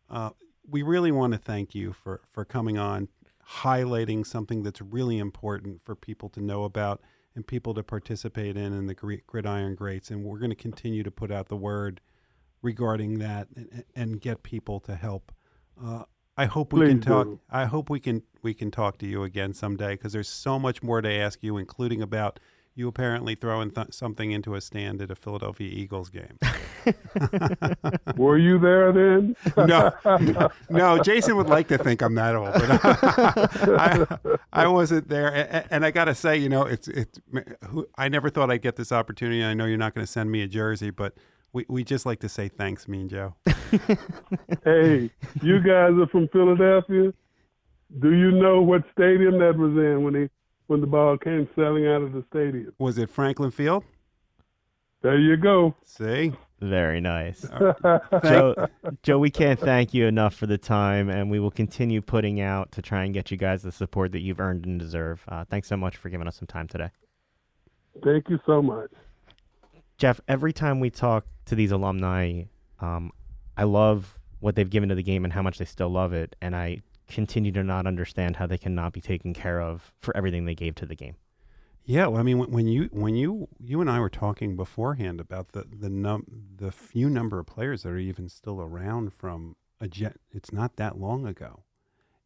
uh, 0.10 0.32
we 0.68 0.82
really 0.84 1.12
want 1.12 1.34
to 1.34 1.40
thank 1.40 1.74
you 1.76 1.94
for 1.94 2.22
for 2.32 2.46
coming 2.46 2.78
on, 2.78 3.08
highlighting 3.62 4.26
something 4.26 4.64
that's 4.64 4.82
really 4.82 5.20
important 5.20 5.82
for 5.84 5.96
people 5.96 6.30
to 6.30 6.42
know 6.42 6.64
about 6.64 7.02
and 7.36 7.46
people 7.48 7.74
to 7.74 7.84
participate 7.84 8.56
in 8.56 8.74
in 8.74 8.86
the 8.88 8.94
gridiron 8.94 9.76
greats. 9.76 10.12
And 10.12 10.24
we're 10.24 10.40
going 10.40 10.52
to 10.52 10.56
continue 10.56 11.04
to 11.04 11.12
put 11.12 11.32
out 11.32 11.48
the 11.50 11.58
word 11.58 12.00
regarding 12.64 13.20
that 13.20 13.48
and, 13.56 13.84
and 13.96 14.20
get 14.22 14.42
people 14.42 14.80
to 14.82 14.96
help. 14.96 15.32
Uh, 15.84 16.04
I 16.36 16.46
hope 16.46 16.74
we 16.74 16.80
Please 16.80 16.90
can 16.90 17.02
talk. 17.02 17.26
do. 17.28 17.40
I 17.52 17.66
hope 17.66 17.92
we 17.92 18.00
can 18.00 18.24
we 18.42 18.56
can 18.56 18.72
talk 18.72 18.98
to 19.00 19.06
you 19.06 19.22
again 19.24 19.54
someday 19.54 19.92
because 19.92 20.14
there's 20.14 20.30
so 20.30 20.58
much 20.58 20.82
more 20.82 21.00
to 21.02 21.12
ask 21.12 21.44
you, 21.44 21.58
including 21.58 22.02
about 22.02 22.40
you 22.76 22.88
apparently 22.88 23.36
throwing 23.36 23.70
th- 23.70 23.90
something 23.92 24.32
into 24.32 24.56
a 24.56 24.62
stand 24.62 25.00
at 25.00 25.12
a 25.12 25.16
Philadelphia 25.16 25.70
Eagles 25.72 26.10
game. 26.10 26.40
Were 28.18 28.38
you 28.38 28.58
there 28.58 28.92
then? 28.92 29.36
no, 29.56 29.92
no, 30.06 30.50
no, 30.72 31.00
Jason 31.04 31.36
would 31.38 31.50
like 31.50 31.68
to 31.68 31.78
think 31.78 32.02
I'm 32.02 32.16
that 32.16 32.36
old, 32.36 32.52
but 32.52 33.80
I, 33.80 34.34
I 34.52 34.68
wasn't 34.68 35.08
there. 35.10 35.34
And, 35.34 35.66
and 35.70 35.86
I 35.86 35.92
got 35.92 36.06
to 36.06 36.16
say, 36.16 36.38
you 36.38 36.50
know, 36.50 36.64
it's 36.66 36.88
it's. 36.88 37.20
who- 37.70 37.88
I 37.98 38.10
never 38.10 38.30
thought 38.32 38.50
I'd 38.50 38.62
get 38.64 38.76
this 38.76 38.92
opportunity. 38.92 39.44
I 39.44 39.54
know 39.54 39.66
you're 39.66 39.78
not 39.78 39.94
going 39.94 40.06
to 40.06 40.12
send 40.12 40.32
me 40.32 40.42
a 40.42 40.48
jersey, 40.48 40.90
but 40.90 41.14
we 41.54 41.66
we 41.70 41.84
just 41.84 42.06
like 42.06 42.20
to 42.20 42.30
say 42.30 42.50
thanks, 42.50 42.88
Mean 42.88 43.08
Joe. 43.08 43.36
hey, 44.66 45.10
you 45.42 45.60
guys 45.62 45.92
are 45.94 46.08
from 46.12 46.28
Philadelphia. 46.30 47.14
Do 48.00 48.14
you 48.14 48.32
know 48.32 48.62
what 48.62 48.84
stadium 48.92 49.40
that 49.40 49.56
was 49.56 49.72
in 49.78 50.04
when 50.04 50.16
he 50.16 50.30
when 50.68 50.82
the 50.82 50.88
ball 50.88 51.18
came 51.18 51.48
sailing 51.56 51.88
out 51.88 52.02
of 52.02 52.14
the 52.14 52.26
stadium? 52.30 52.74
Was 52.80 52.98
it 52.98 53.10
Franklin 53.10 53.52
Field? 53.52 53.84
There 55.04 55.20
you 55.20 55.36
go. 55.36 55.76
See, 55.84 56.32
Very 56.62 57.02
nice. 57.02 57.46
Joe, 58.24 58.56
Joe, 59.04 59.20
we 59.20 59.30
can't 59.30 59.60
thank 59.60 59.94
you 59.94 60.08
enough 60.08 60.34
for 60.34 60.48
the 60.48 60.58
time, 60.58 61.10
and 61.10 61.30
we 61.30 61.42
will 61.42 61.52
continue 61.52 62.02
putting 62.02 62.40
out 62.40 62.72
to 62.72 62.82
try 62.82 63.04
and 63.04 63.14
get 63.14 63.30
you 63.30 63.36
guys 63.36 63.64
the 63.64 63.72
support 63.74 64.14
that 64.14 64.22
you've 64.22 64.40
earned 64.40 64.66
and 64.66 64.80
deserve. 64.80 65.22
Uh, 65.28 65.44
thanks 65.44 65.68
so 65.68 65.76
much 65.76 65.98
for 65.98 66.10
giving 66.10 66.26
us 66.26 66.38
some 66.38 66.48
time 66.48 66.70
today. 66.70 66.90
Thank 68.02 68.30
you 68.30 68.40
so 68.46 68.62
much. 68.62 68.92
Jeff, 70.04 70.20
every 70.28 70.52
time 70.52 70.82
we 70.82 70.90
talk 70.90 71.26
to 71.46 71.56
these 71.56 71.72
alumni, 71.72 72.44
um, 72.82 73.10
I 73.56 73.64
love 73.64 74.20
what 74.42 74.54
they've 74.54 74.70
given 74.70 74.90
to 74.90 74.96
the 74.96 75.02
game 75.02 75.24
and 75.24 75.32
how 75.32 75.42
much 75.42 75.60
they 75.60 75.64
still 75.64 75.88
love 75.88 76.12
it, 76.12 76.36
and 76.42 76.54
I 76.54 76.82
continue 77.08 77.54
to 77.54 77.64
not 77.64 77.88
understand 77.88 78.36
how 78.36 78.46
they 78.46 78.58
cannot 78.58 78.92
be 78.92 79.00
taken 79.00 79.34
care 79.34 79.62
of 79.62 79.94
for 80.02 80.14
everything 80.18 80.44
they 80.44 80.56
gave 80.56 80.76
to 80.76 80.86
the 80.86 80.94
game. 80.94 81.16
Yeah, 81.86 82.08
well, 82.08 82.20
I 82.20 82.24
mean, 82.24 82.38
when, 82.38 82.52
when 82.52 82.68
you 82.68 82.90
when 82.92 83.16
you 83.16 83.48
you 83.62 83.80
and 83.80 83.90
I 83.90 84.02
were 84.02 84.10
talking 84.10 84.58
beforehand 84.58 85.22
about 85.22 85.54
the 85.54 85.64
the 85.72 85.90
num 85.90 86.26
the 86.54 86.74
few 86.74 87.10
number 87.10 87.40
of 87.40 87.46
players 87.46 87.84
that 87.84 87.90
are 87.92 87.98
even 87.98 88.28
still 88.28 88.60
around 88.60 89.14
from 89.14 89.56
a 89.80 89.88
jet, 89.88 90.18
it's 90.34 90.52
not 90.52 90.76
that 90.76 90.98
long 91.00 91.26
ago, 91.26 91.64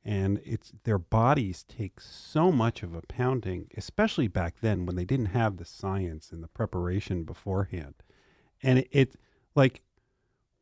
and 0.08 0.40
it's 0.46 0.72
their 0.86 0.98
bodies 0.98 1.66
take 1.68 2.00
so 2.00 2.50
much 2.50 2.82
of 2.82 2.96
a 2.96 3.02
pounding, 3.02 3.68
especially 3.76 4.30
back 4.30 4.56
then 4.62 4.86
when 4.86 4.96
they 4.96 5.04
didn't 5.04 5.28
have 5.28 5.58
the 5.58 5.66
science 5.66 6.32
and 6.32 6.42
the 6.42 6.48
preparation 6.48 7.26
beforehand, 7.26 7.96
and 8.64 8.80
it, 8.80 8.88
it 8.92 9.16
like 9.54 9.84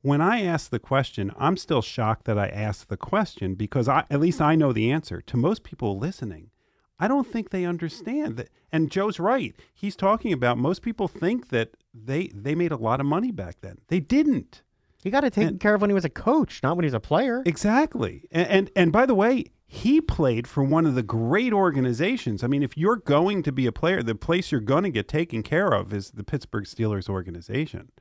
when 0.01 0.19
I 0.19 0.41
ask 0.41 0.71
the 0.71 0.79
question, 0.79 1.31
I'm 1.37 1.57
still 1.57 1.83
shocked 1.83 2.25
that 2.25 2.39
I 2.39 2.47
asked 2.47 2.89
the 2.89 2.97
question 2.97 3.53
because 3.53 3.87
I 3.87 4.05
at 4.09 4.19
least 4.19 4.41
I 4.41 4.55
know 4.55 4.73
the 4.73 4.91
answer. 4.91 5.21
To 5.21 5.37
most 5.37 5.63
people 5.63 5.99
listening, 5.99 6.49
I 6.99 7.07
don't 7.07 7.27
think 7.27 7.51
they 7.51 7.65
understand 7.65 8.37
that. 8.37 8.49
And 8.71 8.91
Joe's 8.91 9.19
right. 9.19 9.55
He's 9.73 9.95
talking 9.95 10.33
about 10.33 10.57
most 10.57 10.81
people 10.81 11.07
think 11.07 11.49
that 11.49 11.77
they 11.93 12.29
they 12.33 12.55
made 12.55 12.71
a 12.71 12.77
lot 12.77 12.99
of 12.99 13.05
money 13.05 13.31
back 13.31 13.61
then. 13.61 13.77
They 13.89 13.99
didn't. 13.99 14.63
He 15.05 15.11
got 15.11 15.23
it 15.23 15.31
taken 15.33 15.49
And- 15.49 15.59
care 15.59 15.75
of 15.75 15.81
when 15.81 15.89
he 15.89 15.93
was 15.93 16.03
a 16.03 16.09
coach, 16.09 16.61
not 16.63 16.75
when 16.75 16.83
he 16.83 16.87
was 16.87 16.93
a 16.95 16.99
player. 16.99 17.41
Exactly. 17.45 18.27
And, 18.31 18.47
and 18.49 18.71
and 18.75 18.91
by 18.91 19.05
the 19.05 19.15
way, 19.15 19.45
he 19.67 20.01
played 20.01 20.47
for 20.47 20.63
one 20.63 20.85
of 20.85 20.95
the 20.95 21.03
great 21.03 21.53
organizations. 21.53 22.43
I 22.43 22.47
mean, 22.47 22.63
if 22.63 22.75
you're 22.77 22.97
going 22.97 23.43
to 23.43 23.51
be 23.51 23.65
a 23.67 23.71
player, 23.71 24.01
the 24.01 24.15
place 24.15 24.51
you're 24.51 24.61
going 24.61 24.83
to 24.83 24.89
get 24.89 25.07
taken 25.07 25.43
care 25.43 25.69
of 25.69 25.93
is 25.93 26.11
the 26.11 26.23
Pittsburgh 26.23 26.65
Steelers 26.65 27.07
organization. 27.07 27.91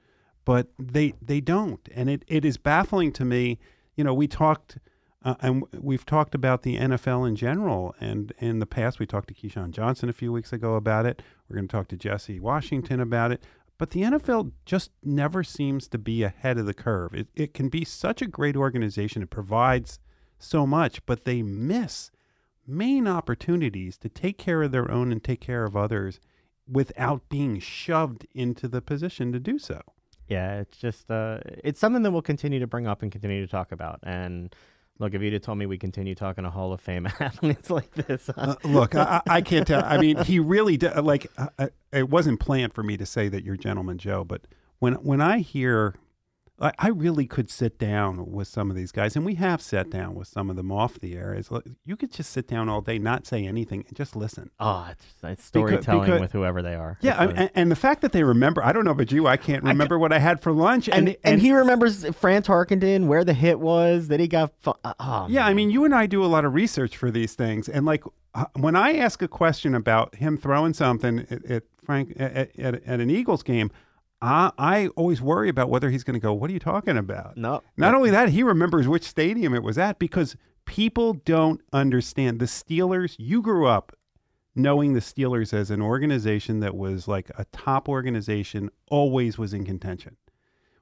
But 0.46 0.68
they 0.78 1.12
they 1.22 1.40
don't, 1.40 1.86
and 1.94 2.08
it, 2.10 2.24
it 2.26 2.44
is 2.44 2.56
baffling 2.56 3.12
to 3.12 3.24
me. 3.24 3.58
You 3.96 4.04
know, 4.04 4.14
we 4.14 4.26
talked. 4.26 4.78
Uh, 5.26 5.34
and 5.40 5.64
we've 5.80 6.04
talked 6.04 6.34
about 6.34 6.64
the 6.64 6.76
NFL 6.76 7.26
in 7.26 7.34
general, 7.34 7.94
and 7.98 8.30
in 8.40 8.58
the 8.58 8.66
past, 8.66 8.98
we 8.98 9.06
talked 9.06 9.28
to 9.28 9.34
Keyshawn 9.34 9.70
Johnson 9.70 10.10
a 10.10 10.12
few 10.12 10.30
weeks 10.30 10.52
ago 10.52 10.74
about 10.74 11.06
it. 11.06 11.22
We're 11.48 11.56
going 11.56 11.66
to 11.66 11.72
talk 11.72 11.88
to 11.88 11.96
Jesse 11.96 12.38
Washington 12.40 13.00
about 13.00 13.32
it. 13.32 13.42
But 13.76 13.90
the 13.90 14.02
NFL 14.02 14.52
just 14.64 14.90
never 15.02 15.42
seems 15.42 15.88
to 15.88 15.98
be 15.98 16.22
ahead 16.22 16.58
of 16.58 16.66
the 16.66 16.74
curve. 16.74 17.12
It, 17.14 17.28
it 17.34 17.54
can 17.54 17.68
be 17.68 17.84
such 17.84 18.22
a 18.22 18.26
great 18.26 18.56
organization. 18.56 19.22
It 19.22 19.30
provides 19.30 19.98
so 20.38 20.66
much, 20.66 21.04
but 21.06 21.24
they 21.24 21.42
miss 21.42 22.10
main 22.66 23.08
opportunities 23.08 23.98
to 23.98 24.08
take 24.08 24.38
care 24.38 24.62
of 24.62 24.72
their 24.72 24.90
own 24.90 25.10
and 25.10 25.22
take 25.22 25.40
care 25.40 25.64
of 25.64 25.76
others 25.76 26.20
without 26.70 27.28
being 27.28 27.58
shoved 27.58 28.26
into 28.34 28.68
the 28.68 28.80
position 28.80 29.32
to 29.32 29.40
do 29.40 29.58
so. 29.58 29.80
Yeah, 30.28 30.60
it's 30.60 30.78
just 30.78 31.10
uh, 31.10 31.40
it's 31.44 31.78
something 31.78 32.02
that 32.02 32.10
we'll 32.10 32.22
continue 32.22 32.60
to 32.60 32.66
bring 32.66 32.86
up 32.86 33.02
and 33.02 33.12
continue 33.12 33.44
to 33.44 33.50
talk 33.50 33.72
about. 33.72 34.00
And 34.02 34.54
look, 34.98 35.14
if 35.14 35.22
you'd 35.22 35.32
have 35.32 35.42
told 35.42 35.58
me 35.58 35.66
we 35.66 35.78
continue 35.78 36.14
talking 36.14 36.44
to 36.44 36.50
Hall 36.50 36.72
of 36.72 36.80
Fame 36.80 37.06
athletes 37.20 37.70
like 37.70 37.90
this, 37.92 38.28
uh, 38.30 38.56
look, 38.64 38.94
I, 38.94 39.22
I 39.26 39.36
I 39.36 39.40
can't 39.40 39.66
tell. 39.66 39.84
I 39.84 39.98
mean, 39.98 40.16
he 40.24 40.38
really 40.38 40.76
did. 40.76 40.96
Like, 40.96 41.30
uh, 41.36 41.48
uh, 41.58 41.68
it 41.92 42.08
wasn't 42.08 42.40
planned 42.40 42.74
for 42.74 42.82
me 42.82 42.96
to 42.96 43.06
say 43.06 43.28
that 43.28 43.44
you're 43.44 43.56
Gentleman 43.56 43.98
Joe, 43.98 44.24
but 44.24 44.42
when 44.78 44.94
when 44.94 45.20
I 45.20 45.38
hear, 45.38 45.94
I, 46.60 46.72
I 46.78 46.88
really 46.88 47.26
could 47.26 47.50
sit 47.50 47.78
down 47.78 48.30
with 48.30 48.46
some 48.46 48.70
of 48.70 48.76
these 48.76 48.92
guys, 48.92 49.16
and 49.16 49.24
we 49.24 49.34
have 49.34 49.60
sat 49.60 49.90
down 49.90 50.14
with 50.14 50.28
some 50.28 50.50
of 50.50 50.56
them 50.56 50.70
off 50.70 51.00
the 51.00 51.16
air. 51.16 51.34
It's 51.34 51.50
like, 51.50 51.64
you 51.84 51.96
could 51.96 52.12
just 52.12 52.30
sit 52.30 52.46
down 52.46 52.68
all 52.68 52.80
day, 52.80 52.98
not 52.98 53.26
say 53.26 53.44
anything, 53.44 53.84
and 53.88 53.96
just 53.96 54.14
listen. 54.14 54.50
oh, 54.60 54.88
it's, 54.92 55.04
it's 55.24 55.44
storytelling 55.44 56.04
because- 56.04 56.20
with 56.20 56.32
whoever 56.32 56.62
they 56.62 56.74
are. 56.76 56.96
Yeah, 57.00 57.18
I, 57.18 57.26
and, 57.26 57.50
and 57.56 57.70
the 57.72 57.76
fact 57.76 58.02
that 58.02 58.12
they 58.12 58.22
remember, 58.22 58.64
I 58.64 58.72
don't 58.72 58.84
know 58.84 58.92
about 58.92 59.10
you, 59.10 59.26
I 59.26 59.36
can't 59.36 59.64
I 59.64 59.70
remember 59.70 59.98
what 59.98 60.12
I 60.12 60.20
had 60.20 60.40
for 60.40 60.52
lunch, 60.52 60.88
and, 60.88 61.16
and 61.24 61.40
he 61.40 61.52
remembers 61.52 62.04
Fran 62.14 62.42
Tarkenton, 62.42 63.06
where 63.06 63.24
the 63.24 63.34
hit 63.34 63.58
was, 63.58 64.08
that 64.08 64.20
he 64.20 64.28
got. 64.28 64.52
Fu- 64.60 64.74
uh, 64.84 64.94
oh, 65.00 65.26
Yeah, 65.28 65.46
I 65.46 65.54
mean, 65.54 65.70
you 65.70 65.84
and 65.84 65.94
I 65.94 66.06
do 66.06 66.24
a 66.24 66.26
lot 66.26 66.44
of 66.44 66.54
research 66.54 66.96
for 66.96 67.10
these 67.10 67.34
things, 67.34 67.68
and 67.68 67.84
like 67.84 68.04
uh, 68.34 68.44
when 68.54 68.76
I 68.76 68.96
ask 68.96 69.22
a 69.22 69.28
question 69.28 69.74
about 69.74 70.14
him 70.16 70.36
throwing 70.36 70.72
something 70.72 71.26
at, 71.30 71.44
at 71.46 71.62
Frank 71.84 72.14
at, 72.18 72.56
at, 72.58 72.82
at 72.84 73.00
an 73.00 73.10
Eagles 73.10 73.42
game, 73.42 73.70
I, 74.24 74.52
I 74.56 74.86
always 74.96 75.20
worry 75.20 75.50
about 75.50 75.68
whether 75.68 75.90
he's 75.90 76.02
going 76.02 76.14
to 76.14 76.20
go. 76.20 76.32
What 76.32 76.48
are 76.48 76.52
you 76.54 76.58
talking 76.58 76.96
about? 76.96 77.36
no, 77.36 77.62
Not 77.76 77.94
only 77.94 78.10
that, 78.10 78.30
he 78.30 78.42
remembers 78.42 78.88
which 78.88 79.02
stadium 79.04 79.54
it 79.54 79.62
was 79.62 79.76
at 79.76 79.98
because 79.98 80.34
people 80.64 81.12
don't 81.12 81.60
understand 81.72 82.40
the 82.40 82.46
Steelers. 82.46 83.16
You 83.18 83.42
grew 83.42 83.66
up 83.66 83.94
knowing 84.54 84.94
the 84.94 85.00
Steelers 85.00 85.52
as 85.52 85.70
an 85.70 85.82
organization 85.82 86.60
that 86.60 86.74
was 86.74 87.06
like 87.06 87.30
a 87.36 87.44
top 87.52 87.88
organization, 87.88 88.70
always 88.90 89.36
was 89.36 89.52
in 89.52 89.64
contention. 89.64 90.16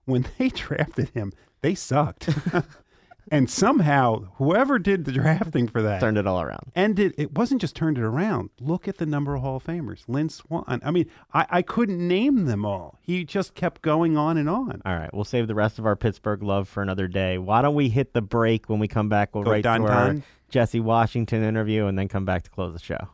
When 0.05 0.24
they 0.38 0.48
drafted 0.50 1.09
him, 1.11 1.33
they 1.62 1.74
sucked. 1.74 2.28
and 3.30 3.48
somehow, 3.48 4.24
whoever 4.37 4.78
did 4.78 5.04
the 5.04 5.12
drafting 5.12 5.68
for 5.68 5.80
that 5.82 6.00
turned 6.00 6.18
it 6.18 6.26
all 6.26 6.40
around. 6.42 6.72
and 6.74 6.98
it, 6.98 7.14
it 7.16 7.32
wasn't 7.32 7.61
just 7.61 7.76
turned 7.76 7.96
it 7.98 8.02
around. 8.04 8.50
Look 8.61 8.88
at 8.88 8.98
the 8.98 9.06
number 9.06 9.35
of 9.35 9.42
Hall 9.42 9.56
of 9.56 9.64
Famers. 9.64 10.02
Lynn 10.08 10.28
Swann. 10.28 10.80
I 10.85 10.90
mean, 10.90 11.06
I, 11.32 11.46
I 11.50 11.62
couldn't 11.62 12.06
name 12.06 12.46
them 12.46 12.64
all. 12.64 12.98
He 13.00 13.24
just 13.24 13.54
kept 13.54 13.82
going 13.82 14.16
on 14.16 14.37
and 14.37 14.48
on. 14.48 14.82
All 14.85 14.96
right, 14.96 15.12
we'll 15.14 15.24
save 15.24 15.46
the 15.46 15.54
rest 15.54 15.78
of 15.78 15.87
our 15.87 15.96
Pittsburgh 15.96 16.42
love 16.42 16.68
for 16.68 16.82
another 16.82 17.06
day. 17.06 17.38
Why 17.38 17.62
don't 17.62 17.74
we 17.74 17.88
hit 17.88 18.12
the 18.12 18.22
break 18.22 18.68
when 18.68 18.78
we 18.80 18.88
come 18.88 19.08
back? 19.08 19.35
We'll 19.35 19.44
Go 19.44 19.52
write 19.52 19.64
dun 19.64 19.82
to 19.82 19.87
our 19.88 20.06
dun. 20.08 20.22
Jesse 20.48 20.80
Washington 20.80 21.42
interview 21.42 21.87
and 21.87 21.98
then 21.98 22.08
come 22.08 22.24
back 22.24 22.42
to 22.42 22.50
close 22.50 22.72
the 22.74 22.78
show. 22.80 23.08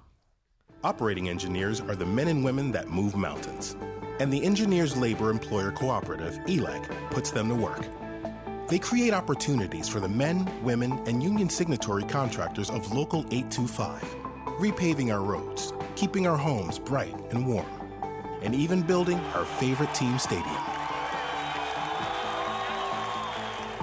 Operating 0.85 1.29
engineers 1.29 1.81
are 1.81 1.97
the 1.97 2.07
men 2.07 2.29
and 2.29 2.45
women 2.45 2.71
that 2.73 2.89
move 2.89 3.17
mountains. 3.17 3.77
And 4.21 4.33
the 4.33 4.43
Engineers 4.45 4.97
Labor 4.97 5.31
Employer 5.31 5.71
Cooperative, 5.71 6.39
E 6.49 6.59
ELEC, 6.59 6.89
puts 7.11 7.31
them 7.31 7.49
to 7.49 7.55
work. 7.55 7.85
They 8.69 8.79
create 8.79 9.15
opportunities 9.15 9.89
for 9.89 9.99
the 9.99 10.11
men, 10.11 10.47
women, 10.63 10.93
and 11.07 11.23
union 11.23 11.49
signatory 11.49 12.03
contractors 12.03 12.69
of 12.69 12.93
Local 12.93 13.21
825, 13.31 14.03
repaving 14.59 15.11
our 15.11 15.23
roads, 15.23 15.73
keeping 15.97 16.27
our 16.27 16.37
homes 16.37 16.79
bright 16.79 17.15
and 17.31 17.47
warm, 17.47 17.65
and 18.43 18.55
even 18.55 18.83
building 18.83 19.19
our 19.35 19.47
favorite 19.47 19.95
team 19.95 20.19
stadium. 20.19 20.45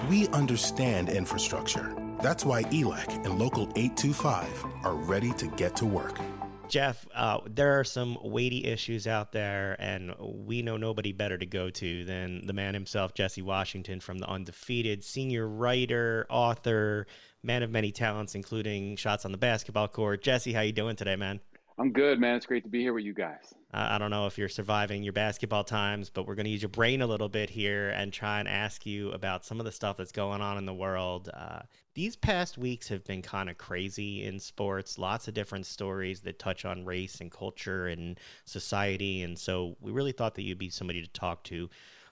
We 0.08 0.28
understand 0.28 1.10
infrastructure. 1.10 1.96
That's 2.22 2.46
why 2.46 2.60
E 2.72 2.84
ELEC 2.84 3.26
and 3.26 3.40
Local 3.40 3.64
825 3.76 4.66
are 4.84 4.94
ready 4.94 5.34
to 5.34 5.48
get 5.48 5.76
to 5.78 5.88
work. 5.88 6.20
Jeff, 6.68 7.06
uh, 7.14 7.40
there 7.46 7.80
are 7.80 7.84
some 7.84 8.18
weighty 8.24 8.66
issues 8.66 9.08
out 9.08 9.32
there, 9.32 9.76
and 9.80 10.14
we 10.20 10.62
know 10.62 10.78
nobody 10.78 11.12
better 11.12 11.38
to 11.38 11.46
go 11.46 11.70
to 11.70 12.04
than 12.06 12.46
the 12.46 12.54
man 12.54 12.74
himself, 12.74 13.14
Jesse 13.14 13.42
Washington, 13.42 14.00
from 14.00 14.18
the 14.18 14.28
Undefeated, 14.28 15.04
senior 15.04 15.48
writer, 15.48 16.26
author, 16.30 17.08
man 17.44 17.64
of 17.64 17.70
many 17.70 17.92
talents, 17.92 18.36
including 18.36 18.96
shots 18.96 19.26
on 19.26 19.32
the 19.32 19.38
basketball 19.38 19.88
court. 19.88 20.24
Jesse, 20.24 20.54
how 20.54 20.62
you 20.62 20.72
doing 20.72 20.96
today, 20.96 21.16
man? 21.16 21.40
I'm 21.78 21.92
good, 21.92 22.20
man. 22.20 22.36
It's 22.36 22.46
great 22.46 22.64
to 22.64 22.70
be 22.70 22.82
here 22.82 22.94
with 22.94 23.04
you 23.04 23.14
guys. 23.14 23.54
I 23.74 23.98
don't 23.98 24.12
know 24.12 24.26
if 24.26 24.38
you're 24.38 24.48
surviving 24.48 25.04
your 25.04 25.12
basketball 25.12 25.66
times, 25.66 26.10
but 26.10 26.26
we're 26.26 26.36
going 26.36 26.46
to 26.46 26.52
use 26.52 26.62
your 26.62 26.70
brain 26.70 27.02
a 27.02 27.08
little 27.08 27.28
bit 27.28 27.50
here 27.50 27.90
and 27.90 28.14
try 28.14 28.40
and 28.40 28.48
ask 28.48 28.86
you 28.86 29.12
about 29.12 29.44
some 29.44 29.60
of 29.60 29.66
the 29.66 29.72
stuff 29.72 29.98
that's 29.98 30.14
going 30.14 30.42
on 30.42 30.58
in 30.58 30.66
the 30.66 30.74
world. 30.74 31.30
Uh, 31.34 31.60
these 31.94 32.16
past 32.16 32.58
weeks 32.58 32.88
have 32.88 33.04
been 33.04 33.22
kind 33.22 33.50
of 33.50 33.58
crazy 33.58 34.24
in 34.24 34.40
sports. 34.40 34.98
Lots 34.98 35.28
of 35.28 35.34
different 35.34 35.66
stories 35.66 36.22
that 36.22 36.40
touch 36.40 36.64
on 36.64 36.86
race 36.86 37.20
and 37.20 37.30
culture 37.30 37.88
and 37.88 38.18
society. 38.46 39.24
And 39.24 39.38
so 39.38 39.76
we 39.82 39.92
really 39.92 40.14
thought 40.14 40.36
that 40.36 40.44
you'd 40.44 40.58
be 40.58 40.70
somebody 40.70 41.02
to 41.02 41.10
talk 41.10 41.44
to 41.46 41.70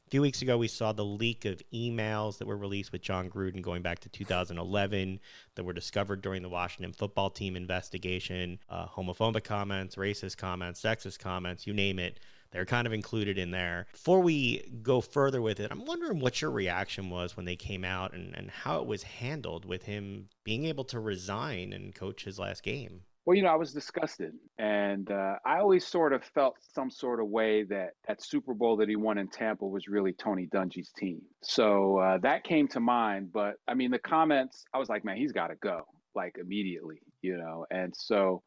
few 0.10 0.22
weeks 0.22 0.42
ago, 0.42 0.58
we 0.58 0.68
saw 0.68 0.92
the 0.92 1.06
leak 1.06 1.46
of 1.46 1.62
emails 1.74 2.38
that 2.38 2.48
were 2.48 2.58
released 2.58 2.92
with 2.92 3.02
Jon 3.02 3.30
Gruden 3.30 3.62
going 3.62 3.82
back 3.82 4.00
to 4.00 4.10
2011 4.10 5.20
that 5.56 5.63
were 5.63 5.74
discovered 5.74 6.22
during 6.22 6.42
the 6.42 6.50
Washington 6.50 6.94
football 6.94 7.30
team 7.30 7.56
investigation. 7.56 8.60
Uh, 8.70 8.86
homophobic 8.86 9.44
comments, 9.44 9.96
racist 9.96 10.38
comments, 10.38 10.82
sexist 10.82 11.20
comments, 11.20 11.66
you 11.66 11.74
name 11.74 12.00
it. 12.00 12.20
They're 12.52 12.66
kind 12.66 12.86
of 12.86 12.94
included 12.94 13.39
in 13.39 13.50
there. 13.50 13.88
Before 13.92 14.20
we 14.20 14.72
go 14.84 15.02
further 15.02 15.42
with 15.42 15.60
it, 15.60 15.72
I'm 15.72 15.86
wondering 15.86 16.20
what 16.20 16.39
your 16.39 16.52
reaction 16.52 17.10
was 17.10 17.36
when 17.36 17.48
they 17.48 17.56
came 17.56 17.84
out 17.84 18.13
and, 18.13 18.36
and 18.36 18.52
how 18.52 18.80
it 18.80 18.86
was 18.86 19.02
handled 19.02 19.66
with 19.66 19.84
him 19.84 20.30
being 20.44 20.66
able 20.66 20.84
to 20.86 21.00
resign 21.00 21.74
and 21.74 21.96
coach 21.96 22.24
his 22.24 22.38
last 22.38 22.62
game. 22.62 23.02
Well, 23.26 23.38
you 23.38 23.44
know, 23.44 23.50
I 23.50 23.56
was 23.56 23.72
disgusted, 23.72 24.34
and 24.58 25.10
uh, 25.10 25.36
I 25.46 25.60
always 25.60 25.88
sort 25.88 26.12
of 26.12 26.26
felt 26.26 26.58
some 26.60 26.92
sort 26.92 27.22
of 27.22 27.28
way 27.30 27.64
that 27.64 27.92
that 28.06 28.22
Super 28.22 28.54
Bowl 28.54 28.76
that 28.78 28.90
he 28.90 28.98
won 28.98 29.18
in 29.18 29.30
Tampa 29.30 29.66
was 29.66 29.88
really 29.88 30.12
Tony 30.12 30.48
Dungy's 30.48 30.92
team. 30.92 31.22
So 31.42 32.00
uh, 32.00 32.18
that 32.18 32.44
came 32.44 32.68
to 32.70 32.82
mind. 32.82 33.32
But 33.32 33.56
I 33.66 33.76
mean, 33.76 33.92
the 33.92 34.00
comments, 34.00 34.66
I 34.74 34.78
was 34.78 34.90
like, 34.90 35.06
man, 35.06 35.16
he's 35.16 35.32
got 35.32 35.48
to 35.48 35.56
go 35.56 35.88
like 36.16 36.38
immediately, 36.38 37.02
you 37.22 37.38
know. 37.38 37.66
And 37.72 37.96
so, 37.96 38.44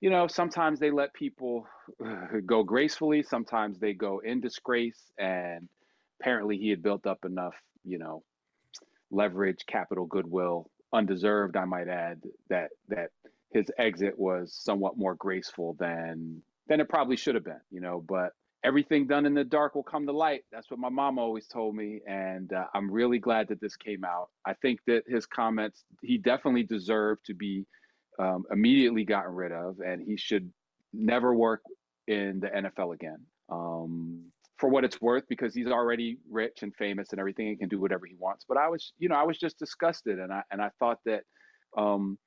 you 0.00 0.10
know, 0.10 0.28
sometimes 0.28 0.78
they 0.78 0.92
let 0.92 1.12
people 1.12 1.66
go 2.46 2.62
gracefully, 2.62 3.24
sometimes 3.24 3.80
they 3.80 3.94
go 3.94 4.20
in 4.20 4.40
disgrace, 4.40 5.10
and 5.18 5.68
apparently 6.20 6.56
he 6.56 6.70
had 6.70 6.84
built 6.84 7.04
up 7.04 7.24
enough, 7.24 7.56
you 7.84 7.98
know, 7.98 8.22
leverage, 9.10 9.66
capital, 9.66 10.06
goodwill, 10.06 10.70
undeserved, 10.92 11.56
I 11.56 11.64
might 11.64 11.88
add, 11.88 12.22
that 12.48 12.70
that 12.88 13.10
his 13.54 13.70
exit 13.78 14.18
was 14.18 14.52
somewhat 14.52 14.98
more 14.98 15.14
graceful 15.14 15.76
than 15.78 16.42
than 16.66 16.80
it 16.80 16.88
probably 16.88 17.16
should 17.16 17.36
have 17.36 17.44
been, 17.44 17.60
you 17.70 17.80
know. 17.80 18.04
But 18.06 18.32
everything 18.64 19.06
done 19.06 19.26
in 19.26 19.34
the 19.34 19.44
dark 19.44 19.74
will 19.74 19.84
come 19.84 20.06
to 20.06 20.12
light. 20.12 20.42
That's 20.50 20.70
what 20.70 20.80
my 20.80 20.88
mom 20.88 21.18
always 21.18 21.46
told 21.46 21.76
me, 21.76 22.00
and 22.06 22.52
uh, 22.52 22.64
I'm 22.74 22.90
really 22.90 23.20
glad 23.20 23.48
that 23.48 23.60
this 23.60 23.76
came 23.76 24.04
out. 24.04 24.28
I 24.44 24.54
think 24.54 24.80
that 24.88 25.04
his 25.06 25.24
comments 25.24 25.84
he 26.02 26.18
definitely 26.18 26.64
deserved 26.64 27.24
to 27.26 27.34
be 27.34 27.64
um, 28.18 28.44
immediately 28.50 29.04
gotten 29.04 29.32
rid 29.32 29.52
of, 29.52 29.78
and 29.78 30.02
he 30.02 30.16
should 30.16 30.52
never 30.92 31.32
work 31.34 31.62
in 32.08 32.40
the 32.40 32.48
NFL 32.48 32.92
again. 32.92 33.18
Um, 33.48 34.24
for 34.58 34.68
what 34.68 34.84
it's 34.84 35.00
worth, 35.00 35.24
because 35.28 35.52
he's 35.54 35.66
already 35.66 36.18
rich 36.30 36.62
and 36.62 36.74
famous 36.76 37.10
and 37.10 37.20
everything, 37.20 37.48
and 37.48 37.58
can 37.58 37.68
do 37.68 37.80
whatever 37.80 38.06
he 38.06 38.14
wants. 38.18 38.44
But 38.48 38.56
I 38.56 38.68
was, 38.68 38.92
you 38.98 39.08
know, 39.08 39.16
I 39.16 39.22
was 39.22 39.38
just 39.38 39.58
disgusted, 39.60 40.18
and 40.18 40.32
I 40.32 40.42
and 40.50 40.60
I 40.60 40.70
thought 40.80 40.98
that. 41.06 41.22
Um, 41.76 42.18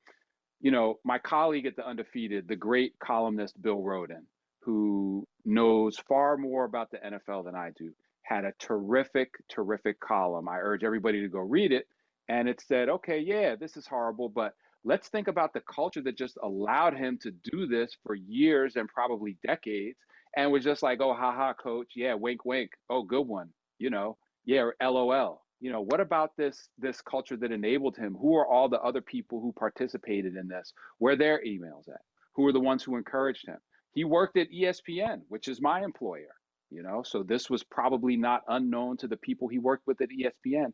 you 0.59 0.71
know, 0.71 0.99
my 1.03 1.19
colleague 1.19 1.65
at 1.65 1.75
the 1.75 1.87
Undefeated, 1.87 2.47
the 2.47 2.55
great 2.55 2.93
columnist 2.99 3.61
Bill 3.61 3.77
Rhoden, 3.77 4.23
who 4.61 5.27
knows 5.45 5.97
far 5.97 6.37
more 6.37 6.65
about 6.65 6.91
the 6.91 6.97
NFL 6.97 7.45
than 7.45 7.55
I 7.55 7.71
do, 7.77 7.91
had 8.23 8.43
a 8.43 8.53
terrific, 8.59 9.29
terrific 9.49 9.99
column. 9.99 10.49
I 10.49 10.57
urge 10.57 10.83
everybody 10.83 11.21
to 11.21 11.29
go 11.29 11.39
read 11.39 11.71
it. 11.71 11.87
And 12.27 12.49
it 12.49 12.61
said, 12.67 12.89
okay, 12.89 13.19
yeah, 13.19 13.55
this 13.55 13.77
is 13.77 13.87
horrible, 13.87 14.27
but 14.27 14.53
let's 14.83 15.07
think 15.07 15.27
about 15.27 15.53
the 15.53 15.61
culture 15.61 16.01
that 16.01 16.17
just 16.17 16.37
allowed 16.43 16.97
him 16.97 17.17
to 17.21 17.31
do 17.31 17.67
this 17.67 17.95
for 18.03 18.15
years 18.15 18.75
and 18.75 18.89
probably 18.89 19.37
decades 19.45 19.97
and 20.35 20.51
was 20.51 20.63
just 20.63 20.83
like, 20.83 20.99
oh, 21.01 21.13
haha, 21.13 21.53
coach. 21.53 21.93
Yeah, 21.95 22.15
wink, 22.15 22.43
wink. 22.43 22.71
Oh, 22.89 23.03
good 23.03 23.25
one. 23.25 23.49
You 23.79 23.89
know, 23.89 24.17
yeah, 24.45 24.69
LOL 24.81 25.41
you 25.59 25.71
know 25.71 25.81
what 25.81 25.99
about 25.99 26.31
this 26.37 26.69
this 26.77 27.01
culture 27.01 27.37
that 27.37 27.51
enabled 27.51 27.97
him? 27.97 28.15
Who 28.19 28.35
are 28.35 28.47
all 28.47 28.69
the 28.69 28.81
other 28.81 29.01
people 29.01 29.39
who 29.41 29.51
participated 29.53 30.35
in 30.35 30.47
this? 30.47 30.73
Where 30.99 31.15
their 31.15 31.41
emails 31.45 31.87
at? 31.89 32.01
Who 32.35 32.45
are 32.47 32.53
the 32.53 32.59
ones 32.59 32.83
who 32.83 32.97
encouraged 32.97 33.47
him? 33.47 33.57
He 33.93 34.03
worked 34.03 34.37
at 34.37 34.51
espn 34.51 35.21
which 35.29 35.47
is 35.47 35.61
my 35.61 35.83
employer 35.83 36.33
you 36.69 36.83
know? 36.83 37.01
So 37.01 37.23
this 37.23 37.49
was 37.49 37.63
probably 37.63 38.17
not 38.17 38.41
unknown 38.49 38.97
to 38.97 39.07
the 39.07 39.15
people 39.15 39.47
he 39.47 39.57
worked 39.57 39.87
with 39.87 40.01
at 40.01 40.09
espn 40.09 40.73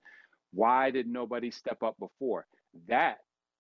why 0.54 0.92
did 0.92 1.08
nobody 1.08 1.52
step 1.52 1.82
up 1.84 1.98
before? 2.00 2.46
That 2.88 3.18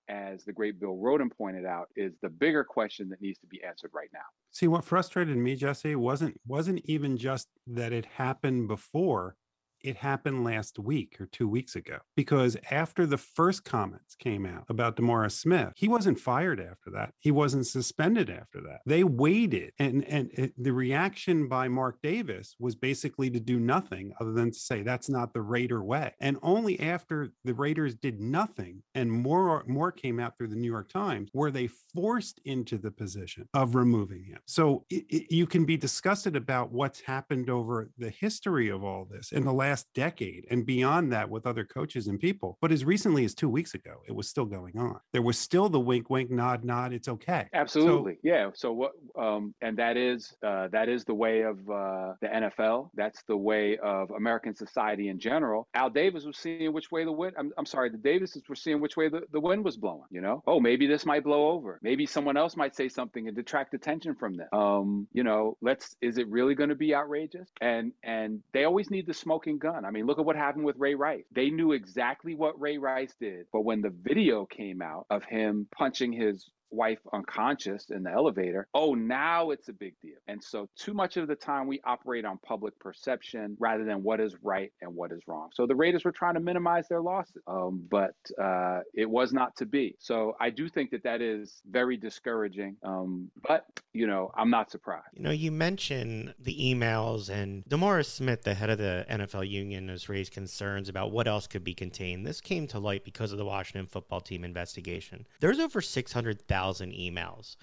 as 0.09 0.43
the 0.43 0.53
great 0.53 0.79
bill 0.79 0.97
rhoden 0.97 1.31
pointed 1.35 1.65
out 1.65 1.87
is 1.95 2.13
the 2.21 2.29
bigger 2.29 2.63
question 2.63 3.09
that 3.09 3.21
needs 3.21 3.39
to 3.39 3.47
be 3.47 3.63
answered 3.63 3.91
right 3.93 4.09
now. 4.13 4.19
See 4.51 4.67
what 4.67 4.85
frustrated 4.85 5.37
me 5.37 5.55
jesse 5.55 5.95
wasn't 5.95 6.39
wasn't 6.45 6.81
even 6.85 7.17
just 7.17 7.47
that 7.67 7.93
it 7.93 8.05
happened 8.05 8.67
before 8.67 9.35
it 9.83 9.97
happened 9.97 10.43
last 10.43 10.79
week 10.79 11.17
or 11.19 11.25
two 11.27 11.47
weeks 11.47 11.75
ago 11.75 11.97
because 12.15 12.57
after 12.71 13.05
the 13.05 13.17
first 13.17 13.65
comments 13.65 14.15
came 14.15 14.45
out 14.45 14.65
about 14.69 14.95
DeMaurice 14.95 15.33
Smith, 15.33 15.73
he 15.75 15.87
wasn't 15.87 16.19
fired 16.19 16.59
after 16.59 16.89
that. 16.91 17.11
He 17.19 17.31
wasn't 17.31 17.67
suspended 17.67 18.29
after 18.29 18.61
that. 18.61 18.79
They 18.85 19.03
waited, 19.03 19.73
and 19.79 20.03
and 20.05 20.31
it, 20.33 20.53
the 20.57 20.73
reaction 20.73 21.47
by 21.47 21.67
Mark 21.67 21.97
Davis 22.01 22.55
was 22.59 22.75
basically 22.75 23.29
to 23.31 23.39
do 23.39 23.59
nothing 23.59 24.13
other 24.19 24.31
than 24.31 24.51
to 24.51 24.59
say 24.59 24.81
that's 24.81 25.09
not 25.09 25.33
the 25.33 25.41
Raider 25.41 25.83
way. 25.83 26.13
And 26.19 26.37
only 26.41 26.79
after 26.79 27.31
the 27.43 27.53
Raiders 27.53 27.95
did 27.95 28.19
nothing 28.19 28.83
and 28.95 29.11
more 29.11 29.63
more 29.67 29.91
came 29.91 30.19
out 30.19 30.37
through 30.37 30.47
the 30.47 30.55
New 30.55 30.71
York 30.71 30.89
Times 30.89 31.29
were 31.33 31.51
they 31.51 31.67
forced 31.93 32.39
into 32.45 32.77
the 32.77 32.91
position 32.91 33.47
of 33.53 33.75
removing 33.75 34.23
him. 34.23 34.39
So 34.45 34.85
it, 34.89 35.05
it, 35.09 35.33
you 35.33 35.45
can 35.45 35.65
be 35.65 35.77
disgusted 35.77 36.35
about 36.35 36.71
what's 36.71 37.01
happened 37.01 37.49
over 37.49 37.89
the 37.97 38.09
history 38.09 38.69
of 38.69 38.83
all 38.83 39.05
this 39.09 39.31
in 39.31 39.43
the 39.43 39.53
last 39.53 39.72
last 39.73 39.87
decade 39.95 40.45
and 40.51 40.67
beyond 40.67 41.11
that 41.11 41.27
with 41.27 41.47
other 41.47 41.65
coaches 41.65 42.05
and 42.05 42.19
people. 42.19 42.59
But 42.61 42.71
as 42.71 42.85
recently 42.85 43.25
as 43.25 43.33
two 43.33 43.49
weeks 43.49 43.73
ago, 43.73 44.03
it 44.07 44.15
was 44.15 44.29
still 44.29 44.45
going 44.45 44.77
on. 44.77 44.99
There 45.13 45.23
was 45.23 45.39
still 45.39 45.67
the 45.67 45.79
wink, 45.79 46.11
wink, 46.11 46.29
nod, 46.29 46.63
nod. 46.63 46.93
It's 46.93 47.07
okay. 47.07 47.47
Absolutely, 47.55 48.13
so, 48.13 48.19
yeah. 48.21 48.49
So 48.53 48.71
what? 48.71 48.91
Um, 49.17 49.55
and 49.61 49.75
that 49.77 49.97
is 49.97 50.31
uh, 50.45 50.67
that 50.67 50.89
is 50.89 51.05
the 51.05 51.13
way 51.15 51.41
of 51.41 51.57
uh, 51.67 52.13
the 52.21 52.27
NFL. 52.27 52.89
That's 52.93 53.23
the 53.23 53.35
way 53.35 53.79
of 53.79 54.11
American 54.11 54.53
society 54.55 55.09
in 55.09 55.17
general. 55.19 55.67
Al 55.73 55.89
Davis 55.89 56.23
was 56.23 56.37
seeing 56.37 56.71
which 56.71 56.91
way 56.91 57.03
the 57.03 57.11
wind. 57.11 57.33
I'm, 57.39 57.51
I'm 57.57 57.65
sorry, 57.65 57.89
the 57.89 57.97
Davises 57.97 58.43
were 58.47 58.55
seeing 58.55 58.79
which 58.79 58.95
way 58.95 59.09
the, 59.09 59.21
the 59.31 59.39
wind 59.39 59.65
was 59.65 59.75
blowing. 59.75 60.09
You 60.11 60.21
know, 60.21 60.43
oh, 60.45 60.59
maybe 60.59 60.85
this 60.85 61.03
might 61.03 61.23
blow 61.23 61.49
over. 61.49 61.79
Maybe 61.81 62.05
someone 62.05 62.37
else 62.37 62.55
might 62.55 62.75
say 62.75 62.89
something 62.89 63.27
and 63.27 63.35
detract 63.35 63.73
attention 63.73 64.13
from 64.13 64.35
them. 64.35 64.49
Um, 64.53 65.07
you 65.13 65.23
know, 65.23 65.57
let's. 65.61 65.95
Is 65.99 66.19
it 66.19 66.27
really 66.27 66.53
going 66.53 66.69
to 66.69 66.75
be 66.75 66.93
outrageous? 66.93 67.49
And 67.59 67.91
and 68.03 68.43
they 68.53 68.65
always 68.65 68.91
need 68.91 69.07
the 69.07 69.15
smoking 69.15 69.57
gun. 69.63 69.85
I 69.85 69.91
mean, 69.91 70.05
look 70.05 70.19
at 70.19 70.25
what 70.25 70.35
happened 70.35 70.65
with 70.65 70.77
Ray 70.77 70.93
Rice. 70.93 71.23
They 71.31 71.49
knew 71.49 71.71
exactly 71.71 72.35
what 72.35 72.59
Ray 72.59 72.77
Rice 72.77 73.15
did, 73.19 73.47
but 73.51 73.61
when 73.61 73.81
the 73.81 73.89
video 73.89 74.45
came 74.45 74.81
out 74.81 75.07
of 75.09 75.23
him 75.23 75.67
punching 75.75 76.11
his 76.11 76.49
wife 76.73 76.99
unconscious 77.13 77.89
in 77.89 78.03
the 78.03 78.11
elevator, 78.11 78.67
oh, 78.73 78.93
now 78.93 79.51
it's 79.51 79.69
a 79.69 79.73
big 79.73 79.93
deal. 80.01 80.15
And 80.27 80.43
so, 80.43 80.67
too 80.75 80.93
much 80.93 81.17
of 81.17 81.27
the 81.27 81.35
time, 81.35 81.67
we 81.67 81.81
operate 81.85 82.25
on 82.25 82.39
public 82.39 82.77
perception 82.79 83.55
rather 83.59 83.85
than 83.85 84.03
what 84.03 84.19
is 84.19 84.35
right 84.41 84.71
and 84.81 84.93
what 84.93 85.11
is 85.11 85.21
wrong. 85.27 85.49
So, 85.53 85.65
the 85.65 85.75
Raiders 85.75 86.03
were 86.03 86.11
trying 86.11 86.33
to 86.33 86.39
minimize 86.39 86.87
their 86.87 87.01
losses, 87.01 87.41
um, 87.47 87.83
but 87.89 88.15
uh, 88.41 88.81
it 88.93 89.09
was 89.09 89.33
not 89.33 89.55
to 89.57 89.65
be. 89.65 89.95
So, 89.99 90.35
I 90.39 90.49
do 90.49 90.67
think 90.67 90.91
that 90.91 91.03
that 91.03 91.21
is 91.21 91.61
very 91.69 91.97
discouraging. 91.97 92.75
Um, 92.83 93.29
but, 93.47 93.65
you 93.93 94.07
know, 94.07 94.31
I'm 94.35 94.49
not 94.49 94.71
surprised. 94.71 95.07
You 95.13 95.23
know, 95.23 95.31
you 95.31 95.51
mentioned 95.51 96.33
the 96.39 96.57
emails, 96.57 97.29
and 97.29 97.63
DeMaurice 97.65 98.07
Smith, 98.07 98.43
the 98.43 98.53
head 98.53 98.69
of 98.69 98.77
the 98.77 99.05
NFL 99.09 99.49
union, 99.49 99.89
has 99.89 100.09
raised 100.09 100.33
concerns 100.33 100.89
about 100.89 101.11
what 101.11 101.27
else 101.27 101.47
could 101.47 101.63
be 101.63 101.73
contained. 101.73 102.25
This 102.25 102.41
came 102.41 102.67
to 102.67 102.79
light 102.79 103.05
because 103.05 103.31
of 103.31 103.37
the 103.37 103.45
Washington 103.45 103.85
football 103.85 104.21
team 104.21 104.43
investigation. 104.43 105.27
There's 105.39 105.59
over 105.59 105.81
600,000 105.81 106.62
thousand 106.63 106.93
emails. 106.93 107.57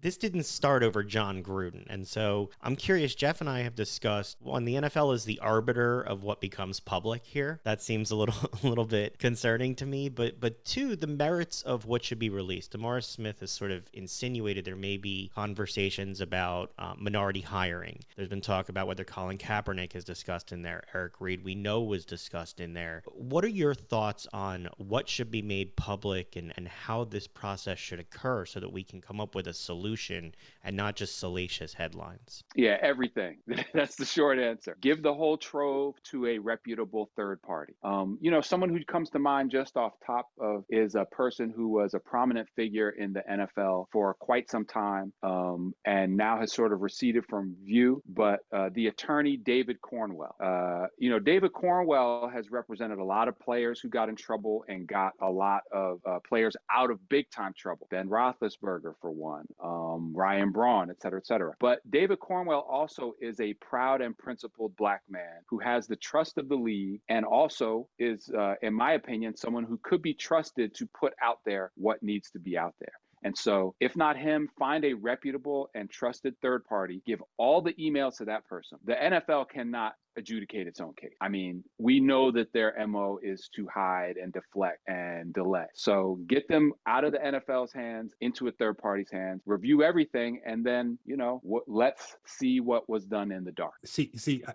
This 0.00 0.16
didn't 0.16 0.44
start 0.44 0.84
over 0.84 1.02
Jon 1.02 1.42
Gruden, 1.42 1.84
and 1.90 2.06
so 2.06 2.50
I'm 2.62 2.76
curious. 2.76 3.16
Jeff 3.16 3.40
and 3.40 3.50
I 3.50 3.62
have 3.62 3.74
discussed 3.74 4.36
one. 4.40 4.64
The 4.64 4.76
NFL 4.76 5.12
is 5.12 5.24
the 5.24 5.40
arbiter 5.40 6.02
of 6.02 6.22
what 6.22 6.40
becomes 6.40 6.78
public 6.78 7.24
here. 7.24 7.58
That 7.64 7.82
seems 7.82 8.12
a 8.12 8.16
little 8.16 8.36
a 8.62 8.66
little 8.66 8.84
bit 8.84 9.18
concerning 9.18 9.74
to 9.76 9.86
me. 9.86 10.08
But 10.08 10.38
but 10.38 10.64
two, 10.64 10.94
the 10.94 11.08
merits 11.08 11.62
of 11.62 11.86
what 11.86 12.04
should 12.04 12.20
be 12.20 12.30
released. 12.30 12.72
DeMaurice 12.78 13.10
Smith 13.10 13.40
has 13.40 13.50
sort 13.50 13.72
of 13.72 13.82
insinuated 13.92 14.64
there 14.64 14.76
may 14.76 14.98
be 14.98 15.32
conversations 15.34 16.20
about 16.20 16.70
uh, 16.78 16.94
minority 16.96 17.40
hiring. 17.40 17.98
There's 18.14 18.28
been 18.28 18.40
talk 18.40 18.68
about 18.68 18.86
whether 18.86 19.02
Colin 19.02 19.38
Kaepernick 19.38 19.96
is 19.96 20.04
discussed 20.04 20.52
in 20.52 20.62
there. 20.62 20.84
Eric 20.94 21.14
Reid, 21.20 21.42
we 21.42 21.56
know, 21.56 21.82
was 21.82 22.04
discussed 22.04 22.60
in 22.60 22.72
there. 22.72 23.02
What 23.06 23.44
are 23.44 23.48
your 23.48 23.74
thoughts 23.74 24.28
on 24.32 24.68
what 24.76 25.08
should 25.08 25.32
be 25.32 25.42
made 25.42 25.74
public 25.74 26.36
and, 26.36 26.52
and 26.56 26.68
how 26.68 27.02
this 27.02 27.26
process 27.26 27.78
should 27.78 27.98
occur? 27.98 28.27
Occur 28.28 28.46
so 28.46 28.60
that 28.60 28.72
we 28.72 28.84
can 28.84 29.00
come 29.00 29.20
up 29.20 29.34
with 29.34 29.46
a 29.46 29.52
solution 29.52 30.34
and 30.64 30.76
not 30.76 30.96
just 30.96 31.18
salacious 31.18 31.74
headlines? 31.74 32.44
Yeah, 32.54 32.76
everything. 32.80 33.38
That's 33.74 33.96
the 33.96 34.04
short 34.04 34.38
answer. 34.38 34.76
Give 34.80 35.02
the 35.02 35.14
whole 35.14 35.36
trove 35.36 35.94
to 36.10 36.26
a 36.26 36.38
reputable 36.38 37.10
third 37.16 37.40
party. 37.42 37.74
Um, 37.82 38.18
you 38.20 38.30
know, 38.30 38.40
someone 38.40 38.70
who 38.70 38.84
comes 38.84 39.10
to 39.10 39.18
mind 39.18 39.50
just 39.50 39.76
off 39.76 39.92
top 40.04 40.26
of 40.40 40.64
is 40.68 40.94
a 40.94 41.04
person 41.06 41.52
who 41.54 41.68
was 41.68 41.94
a 41.94 41.98
prominent 41.98 42.48
figure 42.56 42.90
in 42.90 43.12
the 43.12 43.22
NFL 43.30 43.86
for 43.92 44.14
quite 44.14 44.50
some 44.50 44.64
time 44.64 45.12
um, 45.22 45.72
and 45.84 46.16
now 46.16 46.38
has 46.38 46.52
sort 46.52 46.72
of 46.72 46.80
receded 46.80 47.24
from 47.28 47.54
view. 47.64 48.02
But 48.08 48.40
uh, 48.52 48.70
the 48.74 48.88
attorney, 48.88 49.36
David 49.36 49.80
Cornwell. 49.80 50.36
Uh, 50.42 50.86
you 50.98 51.10
know, 51.10 51.18
David 51.18 51.52
Cornwell 51.52 52.30
has 52.32 52.50
represented 52.50 52.98
a 52.98 53.04
lot 53.04 53.28
of 53.28 53.38
players 53.38 53.80
who 53.80 53.88
got 53.88 54.08
in 54.08 54.16
trouble 54.16 54.64
and 54.68 54.86
got 54.86 55.12
a 55.20 55.30
lot 55.30 55.62
of 55.72 56.00
uh, 56.06 56.18
players 56.28 56.56
out 56.70 56.90
of 56.90 57.08
big 57.08 57.30
time 57.30 57.52
trouble. 57.56 57.86
Ben 57.90 58.08
Roethlisberger, 58.18 58.94
for 59.00 59.10
one, 59.10 59.46
um, 59.62 60.12
Ryan 60.14 60.50
Braun, 60.50 60.90
et 60.90 61.00
cetera, 61.00 61.20
et 61.20 61.26
cetera. 61.26 61.54
But 61.60 61.78
David 61.90 62.18
Cornwell 62.18 62.66
also 62.68 63.14
is 63.20 63.40
a 63.40 63.54
proud 63.54 64.00
and 64.00 64.16
principled 64.16 64.76
black 64.76 65.02
man 65.08 65.42
who 65.48 65.58
has 65.60 65.86
the 65.86 65.96
trust 65.96 66.38
of 66.38 66.48
the 66.48 66.56
league 66.56 67.00
and 67.08 67.24
also 67.24 67.88
is, 67.98 68.30
uh, 68.36 68.54
in 68.62 68.74
my 68.74 68.92
opinion, 68.92 69.36
someone 69.36 69.64
who 69.64 69.78
could 69.82 70.02
be 70.02 70.14
trusted 70.14 70.74
to 70.74 70.86
put 70.98 71.12
out 71.22 71.38
there 71.44 71.70
what 71.76 72.02
needs 72.02 72.30
to 72.32 72.38
be 72.38 72.58
out 72.58 72.74
there. 72.80 72.92
And 73.24 73.36
so, 73.36 73.74
if 73.80 73.96
not 73.96 74.16
him, 74.16 74.48
find 74.58 74.84
a 74.84 74.94
reputable 74.94 75.70
and 75.74 75.90
trusted 75.90 76.34
third 76.40 76.64
party, 76.64 77.02
give 77.04 77.22
all 77.36 77.60
the 77.60 77.72
emails 77.74 78.18
to 78.18 78.24
that 78.26 78.46
person. 78.46 78.78
The 78.84 78.94
NFL 78.94 79.48
cannot 79.48 79.94
adjudicate 80.18 80.66
its 80.66 80.80
own 80.80 80.92
case. 80.94 81.14
I 81.20 81.28
mean, 81.28 81.64
we 81.78 82.00
know 82.00 82.30
that 82.32 82.52
their 82.52 82.74
MO 82.86 83.18
is 83.22 83.48
to 83.54 83.66
hide 83.72 84.16
and 84.16 84.32
deflect 84.32 84.80
and 84.88 85.32
delay. 85.32 85.66
So 85.74 86.18
get 86.26 86.46
them 86.48 86.72
out 86.86 87.04
of 87.04 87.12
the 87.12 87.18
NFL's 87.18 87.72
hands 87.72 88.14
into 88.20 88.48
a 88.48 88.52
third 88.52 88.76
party's 88.78 89.10
hands, 89.10 89.42
review 89.46 89.82
everything, 89.82 90.40
and 90.44 90.64
then, 90.64 90.98
you 91.06 91.16
know, 91.16 91.40
w- 91.44 91.64
let's 91.66 92.16
see 92.26 92.60
what 92.60 92.88
was 92.88 93.04
done 93.04 93.32
in 93.32 93.44
the 93.44 93.52
dark. 93.52 93.74
See, 93.84 94.10
see, 94.16 94.42
uh, 94.46 94.52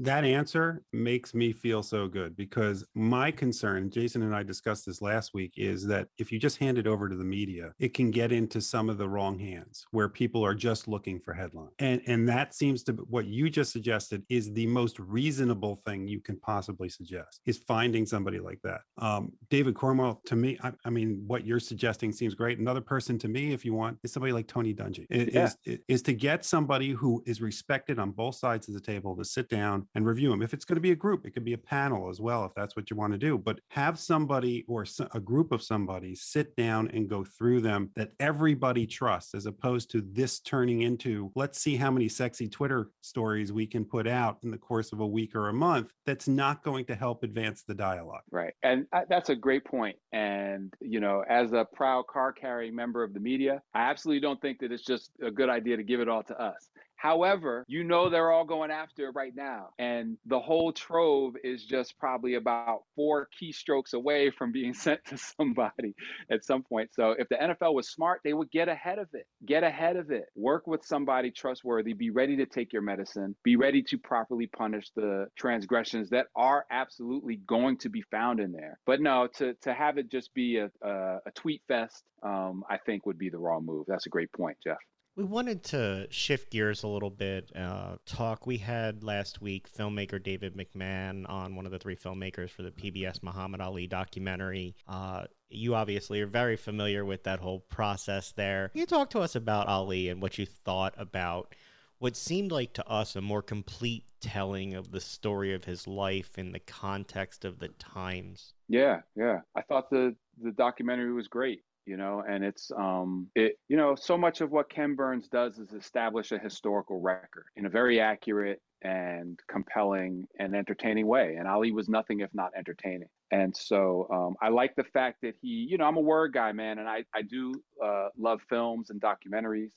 that 0.00 0.24
answer 0.24 0.82
makes 0.92 1.34
me 1.34 1.52
feel 1.52 1.82
so 1.82 2.08
good 2.08 2.36
because 2.36 2.84
my 2.94 3.30
concern, 3.30 3.90
Jason 3.90 4.22
and 4.22 4.34
I 4.34 4.42
discussed 4.42 4.86
this 4.86 5.02
last 5.02 5.34
week, 5.34 5.52
is 5.56 5.86
that 5.86 6.08
if 6.18 6.32
you 6.32 6.38
just 6.38 6.58
hand 6.58 6.78
it 6.78 6.86
over 6.86 7.08
to 7.08 7.16
the 7.16 7.24
media, 7.24 7.72
it 7.78 7.94
can 7.94 8.10
get 8.10 8.32
into 8.32 8.60
some 8.60 8.88
of 8.88 8.98
the 8.98 9.08
wrong 9.08 9.38
hands 9.38 9.86
where 9.90 10.08
people 10.08 10.44
are 10.44 10.54
just 10.54 10.88
looking 10.88 11.20
for 11.20 11.34
headlines. 11.34 11.72
And 11.78 12.00
and 12.06 12.28
that 12.28 12.54
seems 12.54 12.82
to 12.84 12.94
be 12.94 13.02
what 13.08 13.26
you 13.26 13.50
just 13.50 13.72
suggested 13.72 14.24
is 14.28 14.52
the 14.52 14.66
most 14.66 14.98
reasonable 15.02 15.82
thing 15.86 16.06
you 16.06 16.20
can 16.20 16.36
possibly 16.36 16.88
suggest 16.88 17.40
is 17.46 17.58
finding 17.58 18.06
somebody 18.06 18.38
like 18.38 18.60
that. 18.62 18.80
Um, 18.98 19.32
David 19.50 19.74
Cornwell, 19.74 20.20
to 20.26 20.36
me, 20.36 20.58
I, 20.62 20.72
I, 20.84 20.90
mean, 20.90 21.22
what 21.26 21.46
you're 21.46 21.60
suggesting 21.60 22.12
seems 22.12 22.34
great. 22.34 22.58
Another 22.58 22.80
person 22.80 23.18
to 23.20 23.28
me, 23.28 23.52
if 23.52 23.64
you 23.64 23.74
want, 23.74 23.98
is 24.02 24.12
somebody 24.12 24.32
like 24.32 24.46
Tony 24.46 24.74
Dungy. 24.74 25.06
Is, 25.10 25.34
yeah. 25.34 25.50
is, 25.64 25.78
is 25.88 26.02
to 26.02 26.12
get 26.12 26.44
somebody 26.44 26.90
who 26.90 27.22
is 27.26 27.40
respected 27.40 27.98
on 27.98 28.10
both 28.10 28.36
sides 28.36 28.68
of 28.68 28.74
the 28.74 28.80
table 28.80 29.16
to 29.16 29.24
sit 29.24 29.48
down 29.48 29.86
and 29.94 30.06
review 30.06 30.30
them. 30.30 30.42
If 30.42 30.54
it's 30.54 30.64
going 30.64 30.76
to 30.76 30.80
be 30.80 30.92
a 30.92 30.96
group, 30.96 31.26
it 31.26 31.32
could 31.32 31.44
be 31.44 31.54
a 31.54 31.58
panel 31.58 32.08
as 32.08 32.20
well, 32.20 32.44
if 32.44 32.52
that's 32.54 32.76
what 32.76 32.90
you 32.90 32.96
want 32.96 33.12
to 33.12 33.18
do. 33.18 33.38
But 33.38 33.60
have 33.70 33.98
somebody 33.98 34.64
or 34.68 34.86
a 35.12 35.20
group 35.20 35.52
of 35.52 35.62
somebody 35.62 36.14
sit 36.14 36.54
down 36.56 36.88
and 36.88 37.08
go 37.08 37.24
through 37.24 37.60
them 37.60 37.90
that 37.96 38.12
everybody 38.20 38.86
trusts, 38.86 39.34
as 39.34 39.46
opposed 39.46 39.90
to 39.90 40.02
this 40.12 40.40
turning 40.40 40.82
into 40.82 41.30
let's 41.34 41.60
see 41.60 41.76
how 41.76 41.90
many 41.90 42.08
sexy 42.08 42.48
Twitter 42.48 42.90
stories 43.00 43.52
we 43.52 43.66
can 43.66 43.84
put 43.84 44.06
out 44.06 44.38
in 44.42 44.50
the 44.50 44.58
course 44.58 44.91
of 44.92 45.00
a 45.00 45.06
week 45.06 45.34
or 45.34 45.48
a 45.48 45.52
month 45.52 45.92
that's 46.06 46.28
not 46.28 46.62
going 46.62 46.84
to 46.86 46.94
help 46.94 47.22
advance 47.22 47.62
the 47.62 47.74
dialogue. 47.74 48.22
Right. 48.30 48.54
And 48.62 48.86
uh, 48.92 49.02
that's 49.08 49.30
a 49.30 49.36
great 49.36 49.64
point. 49.64 49.96
And, 50.12 50.72
you 50.80 51.00
know, 51.00 51.24
as 51.28 51.52
a 51.52 51.66
proud 51.74 52.06
car 52.06 52.32
carrying 52.32 52.74
member 52.74 53.02
of 53.02 53.14
the 53.14 53.20
media, 53.20 53.62
I 53.74 53.90
absolutely 53.90 54.20
don't 54.20 54.40
think 54.40 54.60
that 54.60 54.72
it's 54.72 54.84
just 54.84 55.10
a 55.22 55.30
good 55.30 55.48
idea 55.48 55.76
to 55.76 55.82
give 55.82 56.00
it 56.00 56.08
all 56.08 56.22
to 56.24 56.40
us. 56.40 56.70
However, 57.02 57.64
you 57.66 57.82
know 57.82 58.08
they're 58.08 58.30
all 58.30 58.44
going 58.44 58.70
after 58.70 59.08
it 59.08 59.16
right 59.16 59.34
now. 59.34 59.70
And 59.76 60.18
the 60.24 60.38
whole 60.38 60.72
trove 60.72 61.34
is 61.42 61.64
just 61.64 61.98
probably 61.98 62.34
about 62.36 62.84
four 62.94 63.28
keystrokes 63.42 63.92
away 63.92 64.30
from 64.30 64.52
being 64.52 64.72
sent 64.84 65.04
to 65.06 65.18
somebody 65.18 65.96
at 66.30 66.44
some 66.44 66.62
point. 66.62 66.90
So 66.94 67.16
if 67.18 67.28
the 67.28 67.34
NFL 67.34 67.74
was 67.74 67.90
smart, 67.90 68.20
they 68.22 68.32
would 68.32 68.52
get 68.52 68.68
ahead 68.68 69.00
of 69.00 69.08
it. 69.14 69.26
Get 69.44 69.64
ahead 69.64 69.96
of 69.96 70.12
it. 70.12 70.26
Work 70.36 70.68
with 70.68 70.84
somebody 70.84 71.32
trustworthy. 71.32 71.92
Be 71.92 72.10
ready 72.10 72.36
to 72.36 72.46
take 72.46 72.72
your 72.72 72.82
medicine. 72.82 73.34
Be 73.42 73.56
ready 73.56 73.82
to 73.82 73.98
properly 73.98 74.46
punish 74.46 74.88
the 74.94 75.26
transgressions 75.36 76.10
that 76.10 76.26
are 76.36 76.66
absolutely 76.70 77.40
going 77.48 77.78
to 77.78 77.88
be 77.88 78.02
found 78.12 78.38
in 78.38 78.52
there. 78.52 78.78
But 78.86 79.00
no, 79.00 79.26
to, 79.38 79.54
to 79.62 79.74
have 79.74 79.98
it 79.98 80.08
just 80.08 80.32
be 80.34 80.58
a, 80.58 80.70
a, 80.80 81.18
a 81.26 81.30
tweet 81.34 81.62
fest, 81.66 82.04
um, 82.22 82.62
I 82.70 82.78
think 82.78 83.06
would 83.06 83.18
be 83.18 83.28
the 83.28 83.38
wrong 83.38 83.66
move. 83.66 83.86
That's 83.88 84.06
a 84.06 84.10
great 84.10 84.30
point, 84.30 84.56
Jeff. 84.62 84.78
We 85.14 85.24
wanted 85.24 85.62
to 85.64 86.06
shift 86.08 86.50
gears 86.50 86.84
a 86.84 86.88
little 86.88 87.10
bit. 87.10 87.54
Uh, 87.54 87.96
talk. 88.06 88.46
We 88.46 88.56
had 88.56 89.04
last 89.04 89.42
week 89.42 89.70
filmmaker 89.70 90.22
David 90.22 90.56
McMahon 90.56 91.28
on 91.28 91.54
one 91.54 91.66
of 91.66 91.72
the 91.72 91.78
three 91.78 91.96
filmmakers 91.96 92.48
for 92.48 92.62
the 92.62 92.70
PBS 92.70 93.22
Muhammad 93.22 93.60
Ali 93.60 93.86
documentary. 93.86 94.74
Uh, 94.88 95.24
you 95.50 95.74
obviously 95.74 96.22
are 96.22 96.26
very 96.26 96.56
familiar 96.56 97.04
with 97.04 97.24
that 97.24 97.40
whole 97.40 97.60
process 97.60 98.32
there. 98.32 98.70
Can 98.70 98.80
you 98.80 98.86
talk 98.86 99.10
to 99.10 99.20
us 99.20 99.36
about 99.36 99.68
Ali 99.68 100.08
and 100.08 100.22
what 100.22 100.38
you 100.38 100.46
thought 100.46 100.94
about 100.96 101.54
what 101.98 102.16
seemed 102.16 102.50
like 102.50 102.72
to 102.72 102.88
us 102.88 103.14
a 103.14 103.20
more 103.20 103.42
complete 103.42 104.06
telling 104.22 104.74
of 104.74 104.90
the 104.92 105.00
story 105.00 105.52
of 105.52 105.62
his 105.62 105.86
life 105.86 106.38
in 106.38 106.52
the 106.52 106.58
context 106.60 107.44
of 107.44 107.58
the 107.58 107.68
times? 107.68 108.54
Yeah, 108.66 109.02
yeah. 109.14 109.40
I 109.54 109.60
thought 109.60 109.90
the 109.90 110.16
the 110.42 110.52
documentary 110.52 111.12
was 111.12 111.28
great 111.28 111.62
you 111.86 111.96
know 111.96 112.22
and 112.28 112.44
it's 112.44 112.70
um 112.76 113.26
it 113.34 113.58
you 113.68 113.76
know 113.76 113.94
so 113.94 114.16
much 114.16 114.40
of 114.40 114.50
what 114.50 114.70
ken 114.70 114.94
burns 114.94 115.28
does 115.28 115.58
is 115.58 115.72
establish 115.72 116.32
a 116.32 116.38
historical 116.38 117.00
record 117.00 117.44
in 117.56 117.66
a 117.66 117.68
very 117.68 118.00
accurate 118.00 118.60
and 118.82 119.38
compelling 119.48 120.26
and 120.38 120.54
entertaining 120.54 121.06
way 121.06 121.36
and 121.38 121.48
ali 121.48 121.72
was 121.72 121.88
nothing 121.88 122.20
if 122.20 122.30
not 122.34 122.50
entertaining 122.56 123.08
and 123.30 123.56
so 123.56 124.06
um, 124.12 124.34
i 124.40 124.48
like 124.48 124.74
the 124.76 124.84
fact 124.84 125.18
that 125.22 125.34
he 125.40 125.48
you 125.48 125.78
know 125.78 125.84
i'm 125.84 125.96
a 125.96 126.00
word 126.00 126.32
guy 126.32 126.52
man 126.52 126.78
and 126.78 126.88
i 126.88 127.04
i 127.14 127.22
do 127.22 127.52
uh, 127.84 128.08
love 128.18 128.40
films 128.48 128.90
and 128.90 129.00
documentaries 129.00 129.70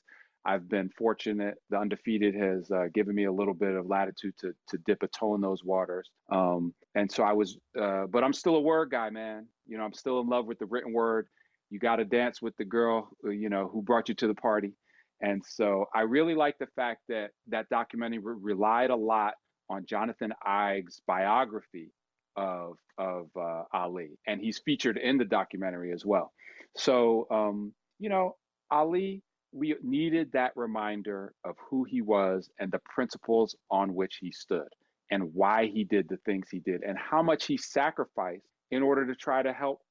I've 0.47 0.69
been 0.69 0.89
fortunate. 0.89 1.55
The 1.71 1.77
undefeated 1.77 2.35
has 2.35 2.69
uh, 2.69 2.85
given 2.93 3.15
me 3.15 3.23
a 3.23 3.31
little 3.31 3.55
bit 3.55 3.73
of 3.73 3.87
latitude 3.87 4.35
to 4.41 4.53
to 4.67 4.77
dip 4.85 5.01
a 5.01 5.07
toe 5.07 5.33
in 5.33 5.41
those 5.41 5.63
waters. 5.63 6.11
Um, 6.31 6.71
and 6.93 7.11
so 7.11 7.23
I 7.23 7.33
was, 7.33 7.57
uh, 7.79 8.05
but 8.05 8.23
I'm 8.23 8.31
still 8.31 8.55
a 8.55 8.61
word 8.61 8.91
guy, 8.91 9.09
man. 9.09 9.47
You 9.65 9.79
know, 9.79 9.83
I'm 9.83 9.93
still 9.93 10.19
in 10.19 10.27
love 10.27 10.45
with 10.45 10.59
the 10.59 10.67
written 10.67 10.93
word 10.93 11.27
you 11.69 11.79
got 11.79 11.97
to 11.97 12.05
dance 12.05 12.41
with 12.41 12.55
the 12.57 12.65
girl 12.65 13.09
uh, 13.25 13.29
you 13.29 13.49
know 13.49 13.67
who 13.67 13.81
brought 13.81 14.09
you 14.09 14.15
to 14.15 14.27
the 14.27 14.35
party. 14.35 14.73
And 15.21 15.43
so 15.45 15.85
i 15.93 16.01
really 16.01 16.35
like 16.35 16.57
the 16.59 16.67
fact 16.75 17.01
that 17.09 17.31
that 17.47 17.69
documentary 17.69 18.19
re- 18.19 18.35
relied 18.39 18.89
a 18.89 18.95
lot 18.95 19.33
on 19.69 19.85
jonathan 19.85 20.33
eig's 20.45 21.01
biography 21.07 21.89
of 22.35 22.77
of 22.97 23.27
uh, 23.39 23.63
ali 23.73 24.17
and 24.27 24.41
he's 24.41 24.59
featured 24.59 24.97
in 24.97 25.17
the 25.17 25.25
documentary 25.25 25.91
as 25.91 26.05
well. 26.05 26.33
So 26.75 27.27
um, 27.31 27.73
you 27.99 28.09
know 28.09 28.35
ali 28.71 29.23
we 29.51 29.75
needed 29.81 30.31
that 30.33 30.51
reminder 30.55 31.33
of 31.45 31.55
who 31.69 31.85
he 31.85 32.01
was 32.01 32.49
and 32.59 32.69
the 32.71 32.81
principles 32.93 33.55
on 33.71 33.95
which 33.95 34.17
he 34.17 34.31
stood 34.31 34.67
and 35.11 35.33
why 35.33 35.67
he 35.67 35.85
did 35.85 36.09
the 36.09 36.17
things 36.25 36.49
he 36.51 36.59
did 36.59 36.83
and 36.83 36.97
how 36.97 37.21
much 37.21 37.45
he 37.45 37.55
sacrificed 37.55 38.45
in 38.71 38.83
order 38.83 39.05
to 39.05 39.15
try 39.15 39.41
to 39.41 39.53
help 39.53 39.81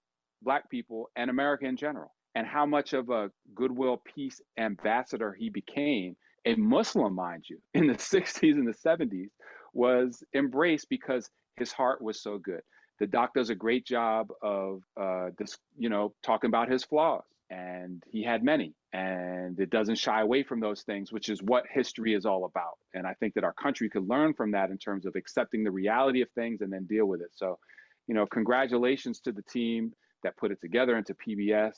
Black 0.45 0.71
people 0.71 1.11
and 1.17 1.31
America 1.31 1.67
in 1.67 1.77
general, 1.77 2.13
and 2.35 2.47
how 2.47 2.67
much 2.67 2.93
of 2.93 3.11
a 3.11 3.31
goodwill 3.55 4.03
peace 4.15 4.41
ambassador 4.59 5.33
he 5.33 5.49
became, 5.49 6.17
a 6.45 6.55
Muslim, 6.57 7.15
mind 7.15 7.45
you, 7.49 7.59
in 7.75 7.87
the 7.87 7.95
60s 8.13 8.55
and 8.55 8.67
the 8.67 8.73
70s, 8.73 9.31
was 9.73 10.23
embraced 10.35 10.89
because 10.89 11.31
his 11.57 11.73
heart 11.73 12.03
was 12.03 12.21
so 12.21 12.39
good. 12.39 12.63
The 13.01 13.07
doc 13.07 13.35
does 13.35 13.51
a 13.51 13.55
great 13.55 13.85
job 13.85 14.29
of 14.43 14.83
uh, 15.01 15.31
this, 15.37 15.57
you 15.77 15.89
know, 15.89 16.15
talking 16.23 16.49
about 16.49 16.71
his 16.71 16.85
flaws, 16.85 17.25
and 17.51 18.03
he 18.09 18.23
had 18.23 18.45
many, 18.45 18.75
and 18.93 19.59
it 19.59 19.71
doesn't 19.71 19.97
shy 19.97 20.21
away 20.21 20.45
from 20.45 20.61
those 20.61 20.83
things, 20.83 21.13
which 21.13 21.29
is 21.29 21.43
what 21.43 21.65
history 21.73 22.15
is 22.15 22.25
all 22.25 22.45
about. 22.45 22.79
And 22.95 23.07
I 23.07 23.15
think 23.15 23.35
that 23.35 23.45
our 23.45 23.53
country 23.53 23.89
could 23.91 24.09
learn 24.09 24.33
from 24.35 24.53
that 24.53 24.71
in 24.71 24.79
terms 24.79 25.07
of 25.07 25.17
accepting 25.17 25.65
the 25.65 25.73
reality 25.73 26.23
of 26.23 26.31
things 26.31 26.61
and 26.61 26.73
then 26.73 26.85
deal 26.85 27.07
with 27.07 27.21
it. 27.21 27.31
So, 27.35 27.59
you 28.07 28.15
know, 28.15 28.27
congratulations 28.27 29.21
to 29.21 29.33
the 29.33 29.43
team 29.43 29.93
that 30.25 30.37
put 30.37 30.51
it 30.51 30.61
together 30.61 30.97
into 30.97 31.15
PBS. 31.15 31.75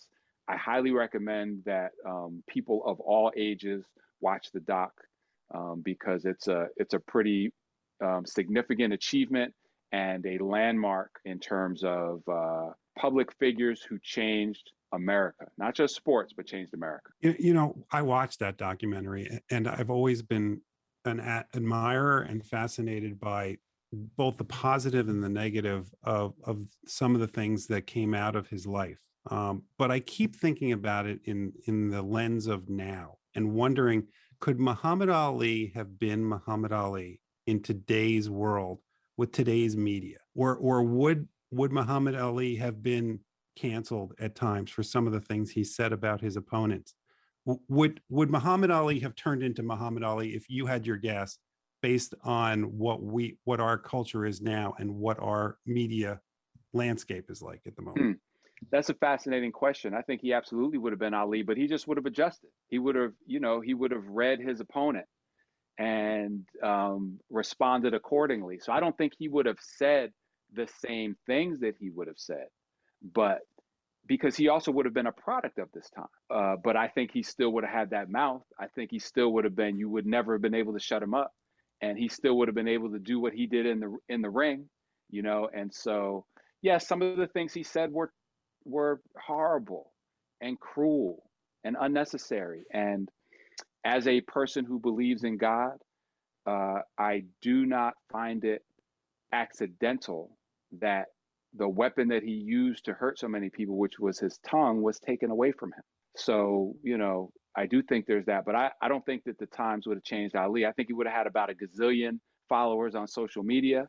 I 0.48 0.56
highly 0.56 0.92
recommend 0.92 1.62
that 1.66 1.90
um, 2.08 2.42
people 2.48 2.82
of 2.86 3.00
all 3.00 3.32
ages 3.36 3.84
watch 4.20 4.50
the 4.52 4.60
doc 4.60 4.92
um, 5.54 5.82
because 5.84 6.24
it's 6.24 6.48
a 6.48 6.68
it's 6.76 6.94
a 6.94 7.00
pretty 7.00 7.52
um, 8.02 8.24
significant 8.24 8.92
achievement 8.94 9.52
and 9.92 10.24
a 10.26 10.38
landmark 10.42 11.10
in 11.24 11.38
terms 11.38 11.84
of 11.84 12.22
uh, 12.28 12.70
public 12.98 13.32
figures 13.38 13.82
who 13.82 13.98
changed 14.02 14.70
America, 14.92 15.46
not 15.58 15.74
just 15.74 15.94
sports, 15.94 16.32
but 16.36 16.46
changed 16.46 16.74
America. 16.74 17.10
You, 17.20 17.34
you 17.38 17.54
know, 17.54 17.84
I 17.90 18.02
watched 18.02 18.40
that 18.40 18.56
documentary, 18.56 19.40
and 19.50 19.68
I've 19.68 19.90
always 19.90 20.22
been 20.22 20.60
an 21.04 21.20
admirer 21.20 22.22
and 22.22 22.44
fascinated 22.44 23.20
by 23.20 23.58
both 23.92 24.36
the 24.36 24.44
positive 24.44 25.08
and 25.08 25.22
the 25.22 25.28
negative 25.28 25.92
of 26.02 26.34
of 26.44 26.66
some 26.86 27.14
of 27.14 27.20
the 27.20 27.26
things 27.28 27.66
that 27.68 27.86
came 27.86 28.14
out 28.14 28.36
of 28.36 28.48
his 28.48 28.66
life. 28.66 29.00
Um, 29.30 29.62
but 29.78 29.90
I 29.90 30.00
keep 30.00 30.36
thinking 30.36 30.72
about 30.72 31.06
it 31.06 31.20
in 31.24 31.52
in 31.66 31.90
the 31.90 32.02
lens 32.02 32.46
of 32.46 32.68
now 32.68 33.18
and 33.34 33.52
wondering 33.52 34.06
could 34.40 34.60
Muhammad 34.60 35.08
Ali 35.08 35.72
have 35.74 35.98
been 35.98 36.24
Muhammad 36.24 36.72
Ali 36.72 37.20
in 37.46 37.62
today's 37.62 38.28
world 38.28 38.80
with 39.16 39.32
today's 39.32 39.76
media, 39.76 40.18
or 40.34 40.56
or 40.56 40.82
would 40.82 41.28
would 41.50 41.72
Muhammad 41.72 42.14
Ali 42.14 42.56
have 42.56 42.82
been 42.82 43.20
canceled 43.56 44.12
at 44.20 44.34
times 44.34 44.70
for 44.70 44.82
some 44.82 45.06
of 45.06 45.12
the 45.12 45.20
things 45.20 45.50
he 45.50 45.64
said 45.64 45.92
about 45.92 46.20
his 46.20 46.36
opponents? 46.36 46.94
Would 47.68 48.00
would 48.08 48.30
Muhammad 48.30 48.70
Ali 48.70 48.98
have 49.00 49.14
turned 49.14 49.42
into 49.42 49.62
Muhammad 49.62 50.02
Ali 50.02 50.34
if 50.34 50.50
you 50.50 50.66
had 50.66 50.86
your 50.86 50.96
guess 50.96 51.38
based 51.86 52.16
on 52.24 52.64
what 52.76 53.00
we 53.00 53.36
what 53.44 53.60
our 53.60 53.78
culture 53.78 54.26
is 54.26 54.40
now 54.40 54.74
and 54.80 54.92
what 54.92 55.16
our 55.20 55.56
media 55.66 56.20
landscape 56.72 57.26
is 57.30 57.40
like 57.40 57.60
at 57.64 57.76
the 57.76 57.82
moment? 57.82 58.04
Hmm. 58.04 58.12
That's 58.72 58.88
a 58.88 58.94
fascinating 58.94 59.52
question. 59.52 59.94
I 59.94 60.02
think 60.02 60.20
he 60.20 60.32
absolutely 60.32 60.78
would 60.78 60.92
have 60.92 60.98
been 60.98 61.14
Ali, 61.14 61.42
but 61.42 61.56
he 61.56 61.68
just 61.68 61.86
would 61.86 61.96
have 61.96 62.06
adjusted. 62.06 62.50
He 62.66 62.80
would 62.80 62.96
have, 62.96 63.12
you 63.24 63.38
know, 63.38 63.60
he 63.60 63.72
would 63.72 63.92
have 63.92 64.04
read 64.08 64.40
his 64.40 64.58
opponent 64.58 65.06
and 65.78 66.40
um, 66.60 67.20
responded 67.30 67.94
accordingly. 67.94 68.58
So 68.58 68.72
I 68.72 68.80
don't 68.80 68.98
think 68.98 69.12
he 69.16 69.28
would 69.28 69.46
have 69.46 69.60
said 69.60 70.10
the 70.52 70.68
same 70.84 71.14
things 71.24 71.60
that 71.60 71.76
he 71.78 71.90
would 71.90 72.08
have 72.08 72.18
said, 72.18 72.46
but 73.00 73.42
because 74.08 74.34
he 74.34 74.48
also 74.48 74.72
would 74.72 74.86
have 74.86 74.94
been 74.94 75.06
a 75.06 75.12
product 75.12 75.60
of 75.60 75.68
this 75.72 75.88
time. 75.90 76.16
Uh, 76.34 76.56
but 76.64 76.74
I 76.76 76.88
think 76.88 77.12
he 77.12 77.22
still 77.22 77.50
would 77.50 77.64
have 77.64 77.72
had 77.72 77.90
that 77.90 78.10
mouth. 78.10 78.42
I 78.58 78.66
think 78.66 78.90
he 78.90 78.98
still 78.98 79.32
would 79.34 79.44
have 79.44 79.54
been. 79.54 79.78
You 79.78 79.88
would 79.90 80.06
never 80.06 80.32
have 80.32 80.42
been 80.42 80.54
able 80.54 80.72
to 80.72 80.80
shut 80.80 81.02
him 81.02 81.14
up, 81.14 81.32
and 81.80 81.98
he 81.98 82.08
still 82.08 82.36
would 82.38 82.48
have 82.48 82.54
been 82.54 82.68
able 82.68 82.90
to 82.90 82.98
do 82.98 83.20
what 83.20 83.32
he 83.32 83.46
did 83.46 83.66
in 83.66 83.80
the 83.80 83.96
in 84.08 84.22
the 84.22 84.30
ring, 84.30 84.68
you 85.10 85.22
know. 85.22 85.48
And 85.54 85.72
so, 85.72 86.24
yeah, 86.62 86.78
some 86.78 87.02
of 87.02 87.16
the 87.16 87.26
things 87.26 87.52
he 87.52 87.62
said 87.62 87.92
were 87.92 88.12
were 88.64 89.00
horrible 89.18 89.92
and 90.40 90.58
cruel 90.58 91.30
and 91.64 91.76
unnecessary. 91.78 92.64
And 92.72 93.08
as 93.84 94.06
a 94.06 94.20
person 94.22 94.64
who 94.64 94.78
believes 94.78 95.24
in 95.24 95.36
God, 95.36 95.78
uh, 96.46 96.80
I 96.98 97.24
do 97.42 97.66
not 97.66 97.94
find 98.10 98.44
it 98.44 98.62
accidental 99.32 100.36
that 100.80 101.06
the 101.54 101.68
weapon 101.68 102.08
that 102.08 102.22
he 102.22 102.32
used 102.32 102.84
to 102.84 102.92
hurt 102.92 103.18
so 103.18 103.28
many 103.28 103.50
people, 103.50 103.76
which 103.76 103.98
was 103.98 104.18
his 104.18 104.38
tongue, 104.38 104.82
was 104.82 104.98
taken 104.98 105.30
away 105.30 105.52
from 105.52 105.72
him. 105.72 105.82
So, 106.16 106.74
you 106.82 106.98
know, 106.98 107.30
I 107.56 107.66
do 107.66 107.82
think 107.82 108.06
there's 108.06 108.26
that, 108.26 108.44
but 108.44 108.54
I, 108.54 108.70
I 108.82 108.88
don't 108.88 109.04
think 109.06 109.24
that 109.24 109.38
the 109.38 109.46
times 109.46 109.86
would 109.86 109.96
have 109.96 110.04
changed 110.04 110.36
Ali. 110.36 110.66
I 110.66 110.72
think 110.72 110.88
he 110.88 110.94
would 110.94 111.06
have 111.06 111.16
had 111.16 111.26
about 111.26 111.50
a 111.50 111.54
gazillion 111.54 112.18
followers 112.48 112.94
on 112.94 113.08
social 113.08 113.42
media. 113.42 113.88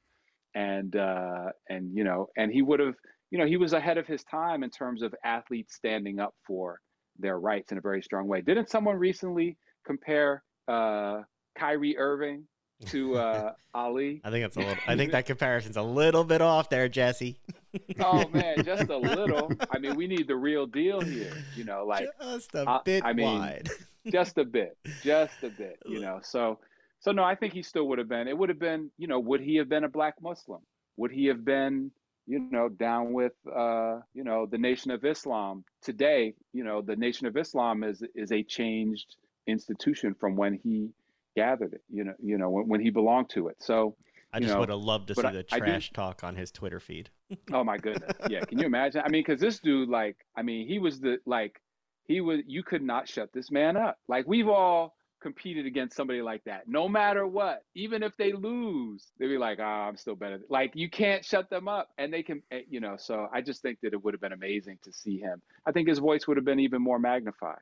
And, 0.55 0.95
uh, 0.95 1.49
and, 1.69 1.95
you 1.95 2.03
know, 2.03 2.27
and 2.37 2.51
he 2.51 2.61
would 2.61 2.79
have, 2.79 2.95
you 3.29 3.37
know, 3.37 3.45
he 3.45 3.57
was 3.57 3.73
ahead 3.73 3.97
of 3.97 4.07
his 4.07 4.23
time 4.23 4.63
in 4.63 4.69
terms 4.69 5.01
of 5.01 5.13
athletes 5.23 5.75
standing 5.75 6.19
up 6.19 6.33
for 6.45 6.79
their 7.19 7.39
rights 7.39 7.71
in 7.71 7.77
a 7.77 7.81
very 7.81 8.01
strong 8.01 8.27
way. 8.27 8.41
Didn't 8.41 8.69
someone 8.69 8.95
recently 8.95 9.57
compare 9.85 10.43
uh, 10.67 11.21
Kyrie 11.57 11.97
Irving 11.97 12.43
to 12.85 13.17
uh, 13.17 13.53
Ali. 13.73 14.21
I 14.23 14.29
think 14.29 14.43
that's 14.43 14.55
a 14.57 14.59
little. 14.59 14.75
I 14.87 14.95
think 14.95 15.11
that 15.13 15.25
comparison's 15.25 15.77
a 15.77 15.81
little 15.81 16.23
bit 16.23 16.41
off 16.41 16.69
there, 16.69 16.87
Jesse. 16.89 17.39
oh 17.99 18.27
man, 18.33 18.63
just 18.63 18.89
a 18.89 18.97
little. 18.97 19.51
I 19.71 19.79
mean, 19.79 19.95
we 19.95 20.07
need 20.07 20.27
the 20.27 20.35
real 20.35 20.65
deal 20.65 21.01
here. 21.01 21.33
You 21.55 21.63
know, 21.63 21.85
like 21.85 22.07
just 22.21 22.53
a 22.55 22.81
bit 22.83 23.03
I 23.05 23.13
mean, 23.13 23.39
wide. 23.39 23.69
just 24.11 24.37
a 24.37 24.45
bit, 24.45 24.77
just 25.03 25.43
a 25.43 25.49
bit. 25.49 25.79
You 25.85 25.99
know, 25.99 26.19
so 26.21 26.59
so 26.99 27.11
no, 27.11 27.23
I 27.23 27.35
think 27.35 27.53
he 27.53 27.63
still 27.63 27.87
would 27.89 27.99
have 27.99 28.09
been. 28.09 28.27
It 28.27 28.37
would 28.37 28.49
have 28.49 28.59
been. 28.59 28.91
You 28.97 29.07
know, 29.07 29.19
would 29.19 29.41
he 29.41 29.55
have 29.57 29.69
been 29.69 29.83
a 29.83 29.89
black 29.89 30.15
Muslim? 30.21 30.61
Would 30.97 31.11
he 31.11 31.25
have 31.27 31.43
been? 31.43 31.91
You 32.29 32.39
know, 32.39 32.67
down 32.67 33.13
with 33.13 33.33
uh, 33.53 33.99
you 34.13 34.23
know 34.23 34.45
the 34.45 34.57
Nation 34.57 34.91
of 34.91 35.05
Islam 35.05 35.63
today. 35.81 36.33
You 36.53 36.63
know, 36.63 36.81
the 36.81 36.95
Nation 36.95 37.27
of 37.27 37.37
Islam 37.37 37.83
is 37.83 38.03
is 38.15 38.31
a 38.31 38.43
changed 38.43 39.15
institution 39.47 40.13
from 40.13 40.35
when 40.35 40.59
he 40.61 40.89
gathered 41.35 41.73
it. 41.73 41.83
You 41.89 42.03
know, 42.03 42.13
you 42.21 42.37
know 42.37 42.49
when, 42.49 42.67
when 42.67 42.81
he 42.81 42.89
belonged 42.89 43.29
to 43.29 43.47
it. 43.47 43.57
So 43.59 43.95
I 44.37 44.39
just 44.39 44.53
know, 44.53 44.59
would 44.59 44.69
have 44.69 44.79
loved 44.79 45.07
to 45.07 45.15
see 45.15 45.23
I, 45.23 45.31
the 45.31 45.43
trash 45.43 45.91
talk 45.93 46.23
on 46.23 46.35
his 46.35 46.51
Twitter 46.51 46.79
feed. 46.79 47.09
oh 47.53 47.63
my 47.63 47.77
goodness, 47.77 48.15
yeah. 48.29 48.41
Can 48.41 48.59
you 48.59 48.65
imagine? 48.65 49.01
I 49.03 49.09
mean, 49.09 49.23
because 49.25 49.41
this 49.41 49.59
dude, 49.59 49.89
like, 49.89 50.17
I 50.35 50.43
mean, 50.43 50.67
he 50.67 50.79
was 50.79 50.99
the 50.99 51.17
like, 51.25 51.61
he 52.05 52.21
was. 52.21 52.41
You 52.45 52.63
could 52.63 52.81
not 52.81 53.09
shut 53.09 53.33
this 53.33 53.51
man 53.51 53.75
up. 53.75 53.97
Like 54.07 54.27
we've 54.27 54.47
all 54.47 54.95
competed 55.21 55.65
against 55.65 55.95
somebody 55.95 56.21
like 56.21 56.43
that. 56.45 56.67
No 56.67 56.87
matter 56.87 57.25
what, 57.25 57.63
even 57.75 58.03
if 58.03 58.15
they 58.17 58.31
lose, 58.31 59.07
they'd 59.19 59.27
be 59.27 59.37
like, 59.37 59.57
"Ah, 59.59 59.85
oh, 59.85 59.89
I'm 59.89 59.97
still 59.97 60.15
better." 60.15 60.39
Like 60.49 60.71
you 60.75 60.89
can't 60.89 61.25
shut 61.25 61.49
them 61.49 61.67
up, 61.67 61.89
and 61.97 62.13
they 62.13 62.23
can, 62.23 62.43
eh, 62.51 62.61
you 62.69 62.79
know. 62.79 62.95
So 62.97 63.27
I 63.33 63.41
just 63.41 63.61
think 63.61 63.79
that 63.81 63.93
it 63.93 64.03
would 64.03 64.13
have 64.13 64.21
been 64.21 64.33
amazing 64.33 64.77
to 64.83 64.93
see 64.93 65.17
him. 65.17 65.41
I 65.65 65.71
think 65.71 65.89
his 65.89 65.99
voice 65.99 66.27
would 66.27 66.37
have 66.37 66.45
been 66.45 66.59
even 66.59 66.81
more 66.81 66.99
magnified. 66.99 67.59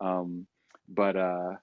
Um, 0.00 0.46
but 0.88 1.16
uh, 1.16 1.54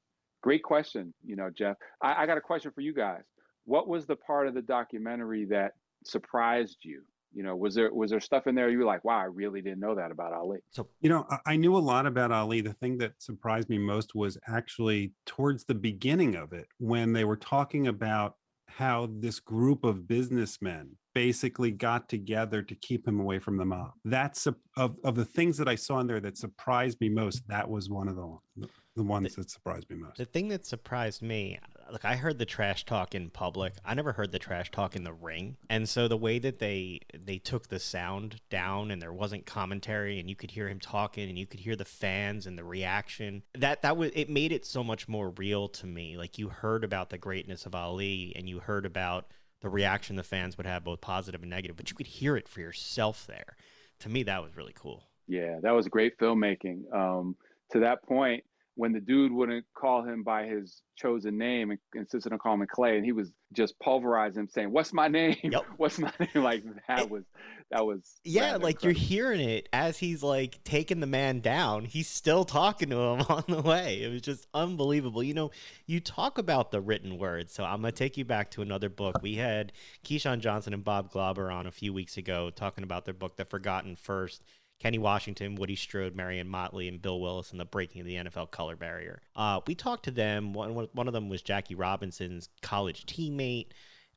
Great 0.41 0.63
question, 0.63 1.13
you 1.25 1.35
know, 1.35 1.49
Jeff. 1.49 1.75
I, 2.01 2.23
I 2.23 2.25
got 2.25 2.37
a 2.37 2.41
question 2.41 2.71
for 2.71 2.79
you 2.79 2.93
guys. 2.93 3.23
What 3.69 3.87
was 3.87 4.07
the 4.07 4.15
part 4.15 4.47
of 4.47 4.55
the 4.55 4.63
documentary 4.63 5.45
that 5.45 5.73
surprised 6.03 6.79
you? 6.81 7.03
You 7.31 7.43
know, 7.43 7.55
was 7.55 7.75
there 7.75 7.93
was 7.93 8.09
there 8.09 8.19
stuff 8.19 8.47
in 8.47 8.55
there 8.55 8.71
you 8.71 8.79
were 8.79 8.85
like, 8.85 9.05
wow, 9.05 9.19
I 9.19 9.25
really 9.25 9.61
didn't 9.61 9.79
know 9.79 9.93
that 9.93 10.09
about 10.09 10.33
Ali? 10.33 10.57
So 10.71 10.87
you 11.01 11.09
know, 11.09 11.27
I, 11.29 11.53
I 11.53 11.55
knew 11.55 11.77
a 11.77 11.85
lot 11.93 12.07
about 12.07 12.31
Ali. 12.31 12.61
The 12.61 12.73
thing 12.73 12.97
that 12.97 13.13
surprised 13.19 13.69
me 13.69 13.77
most 13.77 14.15
was 14.15 14.39
actually 14.47 15.13
towards 15.27 15.65
the 15.65 15.75
beginning 15.75 16.35
of 16.35 16.51
it 16.51 16.65
when 16.79 17.13
they 17.13 17.25
were 17.25 17.37
talking 17.37 17.85
about 17.85 18.37
how 18.67 19.09
this 19.19 19.39
group 19.39 19.83
of 19.83 20.07
businessmen 20.07 20.95
basically 21.13 21.69
got 21.69 22.09
together 22.09 22.63
to 22.63 22.73
keep 22.75 23.07
him 23.07 23.19
away 23.19 23.37
from 23.37 23.57
the 23.57 23.65
mob. 23.65 23.91
That's 24.03 24.47
a, 24.47 24.55
of 24.77 24.97
of 25.03 25.13
the 25.13 25.25
things 25.25 25.57
that 25.57 25.67
I 25.67 25.75
saw 25.75 25.99
in 25.99 26.07
there 26.07 26.19
that 26.21 26.39
surprised 26.39 26.99
me 27.01 27.09
most. 27.09 27.47
That 27.47 27.69
was 27.69 27.87
one 27.87 28.07
of 28.07 28.15
the 28.15 28.67
the 28.95 29.03
ones 29.03 29.35
the, 29.35 29.41
that 29.41 29.51
surprised 29.51 29.87
me 29.91 29.97
most. 29.97 30.17
The 30.17 30.25
thing 30.25 30.47
that 30.47 30.65
surprised 30.65 31.21
me, 31.21 31.59
look, 31.91 32.05
I 32.05 32.15
heard 32.15 32.37
the 32.37 32.45
trash 32.45 32.85
talk 32.85 33.15
in 33.15 33.29
public. 33.29 33.73
I 33.85 33.93
never 33.93 34.11
heard 34.11 34.31
the 34.31 34.39
trash 34.39 34.71
talk 34.71 34.95
in 34.95 35.03
the 35.03 35.13
ring. 35.13 35.57
And 35.69 35.87
so 35.87 36.07
the 36.07 36.17
way 36.17 36.39
that 36.39 36.59
they 36.59 37.01
they 37.13 37.37
took 37.37 37.67
the 37.67 37.79
sound 37.79 38.41
down 38.49 38.91
and 38.91 39.01
there 39.01 39.13
wasn't 39.13 39.45
commentary 39.45 40.19
and 40.19 40.29
you 40.29 40.35
could 40.35 40.51
hear 40.51 40.67
him 40.67 40.79
talking 40.79 41.29
and 41.29 41.37
you 41.37 41.45
could 41.45 41.59
hear 41.59 41.75
the 41.75 41.85
fans 41.85 42.47
and 42.47 42.57
the 42.57 42.63
reaction. 42.63 43.43
That 43.57 43.81
that 43.81 43.97
was 43.97 44.11
it 44.13 44.29
made 44.29 44.51
it 44.51 44.65
so 44.65 44.83
much 44.83 45.07
more 45.07 45.29
real 45.31 45.67
to 45.69 45.87
me. 45.87 46.17
Like 46.17 46.37
you 46.37 46.49
heard 46.49 46.83
about 46.83 47.09
the 47.09 47.17
greatness 47.17 47.65
of 47.65 47.75
Ali 47.75 48.33
and 48.35 48.47
you 48.47 48.59
heard 48.59 48.85
about 48.85 49.27
the 49.61 49.69
reaction 49.69 50.15
the 50.15 50.23
fans 50.23 50.57
would 50.57 50.65
have 50.65 50.83
both 50.83 51.01
positive 51.01 51.41
and 51.41 51.49
negative, 51.49 51.75
but 51.75 51.89
you 51.89 51.95
could 51.95 52.07
hear 52.07 52.37
it 52.37 52.47
for 52.47 52.61
yourself 52.61 53.25
there. 53.27 53.55
To 53.99 54.09
me 54.09 54.23
that 54.23 54.41
was 54.41 54.55
really 54.55 54.75
cool. 54.75 55.03
Yeah, 55.27 55.59
that 55.61 55.71
was 55.71 55.87
great 55.87 56.17
filmmaking. 56.17 56.91
Um, 56.93 57.35
to 57.71 57.79
that 57.81 58.01
point, 58.03 58.43
when 58.79 58.93
the 58.93 59.01
dude 59.01 59.29
wouldn't 59.29 59.65
call 59.75 60.03
him 60.03 60.23
by 60.23 60.45
his 60.45 60.81
chosen 60.95 61.37
name 61.37 61.71
and 61.71 61.79
insisted 61.93 62.31
on 62.31 62.39
calling 62.39 62.61
him 62.61 62.67
Clay, 62.71 62.95
and 62.95 63.03
he 63.03 63.11
was 63.11 63.29
just 63.51 63.77
pulverizing 63.79 64.43
him, 64.43 64.47
saying, 64.47 64.71
"What's 64.71 64.93
my 64.93 65.09
name? 65.09 65.35
Yep. 65.43 65.65
What's 65.77 65.99
my 65.99 66.13
name?" 66.17 66.29
Like 66.41 66.63
that 66.87 67.09
was 67.09 67.25
that 67.71 67.85
was 67.85 68.21
yeah, 68.23 68.53
like 68.53 68.75
incredible. 68.75 68.83
you're 68.83 68.93
hearing 68.93 69.41
it 69.41 69.67
as 69.73 69.97
he's 69.97 70.23
like 70.23 70.63
taking 70.63 71.01
the 71.01 71.07
man 71.07 71.41
down. 71.41 71.83
He's 71.83 72.07
still 72.07 72.45
talking 72.45 72.89
to 72.91 72.95
him 72.95 73.21
on 73.29 73.43
the 73.49 73.61
way. 73.61 74.01
It 74.01 74.13
was 74.13 74.21
just 74.21 74.47
unbelievable. 74.53 75.21
You 75.23 75.33
know, 75.33 75.51
you 75.85 75.99
talk 75.99 76.37
about 76.37 76.71
the 76.71 76.79
written 76.79 77.17
word, 77.17 77.49
so 77.49 77.65
I'm 77.65 77.81
gonna 77.81 77.91
take 77.91 78.15
you 78.15 78.23
back 78.23 78.49
to 78.51 78.61
another 78.61 78.87
book. 78.87 79.21
We 79.21 79.35
had 79.35 79.73
Keyshawn 80.05 80.39
Johnson 80.39 80.73
and 80.73 80.85
Bob 80.85 81.11
Glauber 81.11 81.51
on 81.51 81.67
a 81.67 81.71
few 81.71 81.91
weeks 81.91 82.15
ago 82.15 82.49
talking 82.49 82.85
about 82.85 83.03
their 83.03 83.13
book, 83.13 83.35
The 83.35 83.43
Forgotten 83.43 83.97
First 83.97 84.41
Kenny 84.79 84.97
Washington, 84.97 85.55
Woody 85.55 85.75
Strode, 85.75 86.15
Marion 86.15 86.47
Motley, 86.47 86.87
and 86.87 87.01
Bill 87.01 87.19
Willis 87.19 87.51
and 87.51 87.59
the 87.59 87.65
breaking 87.65 88.01
of 88.01 88.07
the 88.07 88.15
NFL 88.15 88.51
color 88.51 88.75
barrier. 88.75 89.21
Uh, 89.35 89.59
we 89.67 89.75
talked 89.75 90.05
to 90.05 90.11
them. 90.11 90.53
One, 90.53 90.87
one 90.93 91.07
of 91.07 91.13
them 91.13 91.27
was 91.29 91.41
Jackie 91.41 91.75
Robinson's 91.75 92.49
college 92.61 93.05
teammate. 93.05 93.67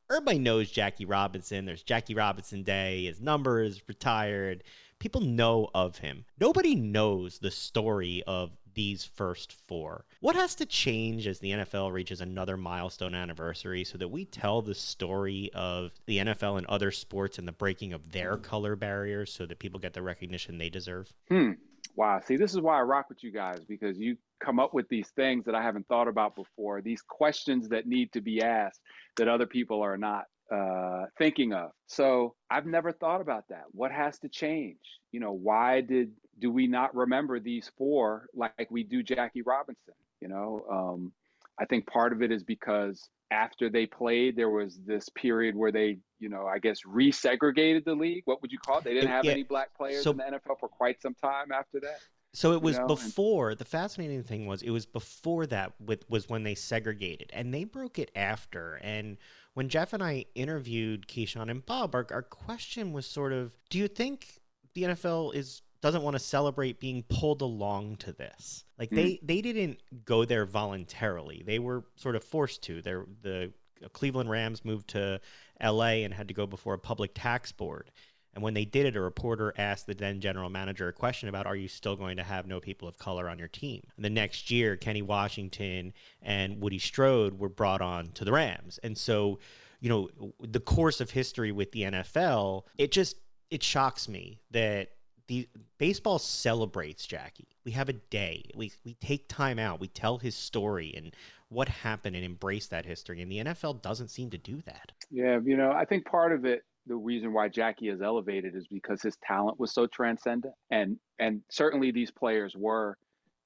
Everybody 0.09 0.39
knows 0.39 0.71
Jackie 0.71 1.05
Robinson. 1.05 1.65
There's 1.65 1.83
Jackie 1.83 2.15
Robinson 2.15 2.63
Day. 2.63 3.07
His 3.07 3.21
number 3.21 3.63
is 3.63 3.83
retired. 3.89 4.63
People 4.99 5.21
know 5.21 5.69
of 5.75 5.99
him. 5.99 6.25
Nobody 6.39 6.77
knows 6.77 7.39
the 7.39 7.51
story 7.51 8.23
of 8.27 8.51
these 8.75 9.05
first 9.05 9.53
four. 9.53 10.05
What 10.21 10.37
has 10.37 10.55
to 10.57 10.67
change 10.67 11.27
as 11.27 11.39
the 11.39 11.51
NFL 11.51 11.93
reaches 11.93 12.21
another 12.21 12.57
milestone 12.57 13.15
anniversary 13.15 13.85
so 13.85 13.99
that 13.99 14.09
we 14.09 14.25
tell 14.25 14.63
the 14.63 14.75
story 14.75 15.51
of 15.55 15.93
the 16.07 16.19
NFL 16.19 16.59
and 16.59 16.67
other 16.67 16.91
sports 16.91 17.39
and 17.39 17.47
the 17.47 17.53
breaking 17.53 17.93
of 17.93 18.13
their 18.13 18.37
color 18.37 18.77
barriers 18.77 19.33
so 19.33 19.47
that 19.47 19.59
people 19.59 19.81
get 19.81 19.93
the 19.93 20.03
recognition 20.03 20.59
they 20.59 20.71
deserve? 20.71 21.13
Hmm. 21.29 21.53
Wow. 21.97 22.21
See, 22.25 22.37
this 22.37 22.55
is 22.55 22.61
why 22.61 22.79
I 22.79 22.83
rock 22.83 23.09
with 23.09 23.23
you 23.23 23.33
guys 23.33 23.61
because 23.69 23.99
you 23.99 24.17
come 24.41 24.59
up 24.59 24.73
with 24.73 24.89
these 24.89 25.09
things 25.11 25.45
that 25.45 25.55
I 25.55 25.63
haven't 25.63 25.87
thought 25.89 26.09
about 26.09 26.35
before, 26.35 26.81
these 26.81 27.03
questions 27.03 27.69
that 27.69 27.87
need 27.87 28.13
to 28.13 28.21
be 28.21 28.43
asked 28.43 28.81
that 29.17 29.29
other 29.29 29.47
people 29.47 29.83
are 29.83 29.99
not 29.99 30.25
uh, 30.53 31.07
thinking 31.19 31.53
of. 31.53 31.71
So 31.87 32.35
I've 32.51 32.67
never 32.67 32.93
thought 32.93 33.21
about 33.21 33.49
that. 33.49 33.65
What 33.73 33.91
has 33.91 34.19
to 34.21 34.29
change? 34.29 34.79
You 35.11 35.21
know, 35.21 35.33
why 35.33 35.81
did 35.81 36.13
do 36.39 36.51
we 36.51 36.67
not 36.67 36.95
remember 36.95 37.41
these 37.41 37.71
four 37.79 38.27
like 38.35 38.69
we 38.71 38.83
do 38.83 39.03
Jackie 39.03 39.43
Robinson? 39.43 39.95
You 40.21 40.29
know, 40.29 40.65
um, 40.71 41.13
I 41.59 41.65
think 41.65 41.87
part 41.87 42.13
of 42.13 42.23
it 42.23 42.31
is 42.31 42.43
because 42.43 43.09
after 43.31 43.71
they 43.71 43.87
played, 43.87 44.37
there 44.37 44.51
was 44.51 44.79
this 44.87 45.09
period 45.09 45.57
where 45.57 45.73
they, 45.73 45.99
you 46.19 46.29
know, 46.29 46.47
I 46.47 46.59
guess 46.59 46.79
resegregated 46.87 47.85
the 47.85 47.95
league. 47.95 48.23
What 48.27 48.43
would 48.43 48.53
you 48.53 48.59
call 48.59 48.79
it? 48.79 48.85
They 48.85 48.95
didn't 48.95 49.11
have 49.11 49.25
yeah. 49.25 49.33
any 49.33 49.43
black 49.43 49.75
players 49.75 50.05
so, 50.05 50.11
in 50.11 50.19
the 50.19 50.25
NFL 50.25 50.61
for 50.61 50.69
quite 50.69 51.01
some 51.01 51.15
time 51.15 51.51
after 51.51 51.81
that. 51.81 52.01
So 52.35 52.53
it 52.53 52.63
was 52.63 52.77
you 52.77 52.83
know? 52.83 52.89
before. 52.89 53.51
And, 53.51 53.59
the 53.59 53.65
fascinating 53.65 54.23
thing 54.23 54.47
was 54.47 54.63
it 54.63 54.71
was 54.71 54.87
before 54.87 55.47
that 55.47 55.73
with 55.81 56.09
was 56.09 56.29
when 56.29 56.43
they 56.43 56.55
segregated, 56.55 57.31
and 57.33 57.53
they 57.53 57.65
broke 57.65 57.99
it 57.99 58.11
after. 58.15 58.75
And 58.83 59.19
when 59.55 59.69
Jeff 59.69 59.93
and 59.93 60.03
I 60.03 60.25
interviewed 60.35 61.07
Keyshawn 61.07 61.51
and 61.51 61.65
Bob, 61.65 61.95
our, 61.95 62.07
our 62.11 62.23
question 62.23 62.93
was 62.93 63.07
sort 63.07 63.33
of, 63.33 63.55
do 63.71 63.79
you 63.79 63.89
think 63.89 64.41
the 64.75 64.85
NFL 64.85 65.35
is 65.35 65.63
doesn't 65.83 66.03
want 66.03 66.15
to 66.15 66.21
celebrate 66.21 66.79
being 66.79 67.03
pulled 67.09 67.43
along 67.43 67.97
to 67.97 68.13
this? 68.13 68.65
Like 68.79 68.91
mm. 68.91 68.97
they 68.97 69.21
they 69.23 69.43
didn't 69.43 69.81
go 70.05 70.25
there 70.25 70.47
voluntarily. 70.47 71.43
They 71.45 71.59
were 71.59 71.85
sort 71.97 72.17
of 72.17 72.25
forced 72.25 72.63
to. 72.65 72.81
They're, 72.81 73.07
the 73.23 73.53
Cleveland 73.93 74.31
Rams 74.31 74.65
moved 74.65 74.89
to 74.91 75.21
L.A. 75.61 76.05
and 76.05 76.15
had 76.15 76.29
to 76.29 76.35
go 76.35 76.47
before 76.47 76.75
a 76.75 76.79
public 76.79 77.13
tax 77.15 77.53
board. 77.53 77.91
And 78.35 78.43
when 78.43 78.55
they 78.55 78.65
did 78.65 78.87
it, 78.87 78.97
a 78.97 79.01
reporter 79.01 79.53
asked 79.59 79.87
the 79.87 79.95
then 79.95 80.21
general 80.21 80.49
manager 80.49 80.89
a 80.89 80.93
question 80.93 81.29
about, 81.29 81.47
Are 81.47 81.57
you 81.57 81.69
still 81.69 81.97
going 81.97 82.17
to 82.17 82.23
have 82.23 82.47
no 82.47 82.61
people 82.61 82.89
of 82.89 82.99
color 82.99 83.29
on 83.29 83.39
your 83.39 83.49
team? 83.49 83.83
And 83.97 84.05
the 84.05 84.11
next 84.11 84.51
year, 84.51 84.77
Kenny 84.77 85.03
Washington 85.03 85.93
and 86.23 86.61
Woody 86.61 86.79
Strode 86.79 87.39
were 87.39 87.49
brought 87.49 87.83
on 87.83 88.09
to 88.13 88.25
the 88.25 88.33
Rams. 88.33 88.79
And 88.83 88.97
so, 88.97 89.39
you 89.81 89.89
know, 89.89 90.09
the 90.41 90.61
course 90.61 91.01
of 91.01 91.11
history 91.11 91.53
with 91.53 91.73
the 91.73 91.83
NFL, 91.83 92.65
it 92.79 92.93
just, 92.93 93.17
it 93.51 93.63
shocks 93.63 94.09
me 94.09 94.41
that 94.51 94.89
the 95.27 95.49
baseball 95.79 96.19
celebrates 96.19 97.07
Jackie. 97.07 97.49
We 97.65 97.73
have 97.73 97.89
a 97.89 97.95
day. 97.95 98.45
We 98.55 98.73
we 98.85 98.95
take 98.95 99.29
time 99.29 99.59
out. 99.59 99.81
We 99.81 99.89
tell 99.89 100.19
his 100.19 100.35
story 100.35 100.93
and 100.97 101.15
what 101.49 101.69
happened 101.69 102.17
and 102.17 102.25
embrace 102.25 102.67
that 102.69 102.85
history. 102.85 103.21
And 103.21 103.31
the 103.31 103.39
NFL 103.39 103.83
doesn't 103.83 104.09
seem 104.09 104.31
to 104.31 104.39
do 104.39 104.61
that. 104.63 104.93
Yeah, 105.11 105.39
you 105.45 105.57
know, 105.57 105.71
I 105.71 105.85
think 105.85 106.07
part 106.07 106.33
of 106.33 106.45
it 106.45 106.65
the 106.87 106.97
reason 106.97 107.33
why 107.33 107.49
Jackie 107.49 107.89
is 107.89 108.03
elevated 108.03 108.55
is 108.57 108.67
because 108.67 109.03
his 109.03 109.17
talent 109.23 109.59
was 109.59 109.73
so 109.73 109.87
transcendent. 109.87 110.55
And 110.71 110.97
and 111.19 111.43
certainly 111.51 111.91
these 111.91 112.11
players 112.11 112.55
were 112.57 112.97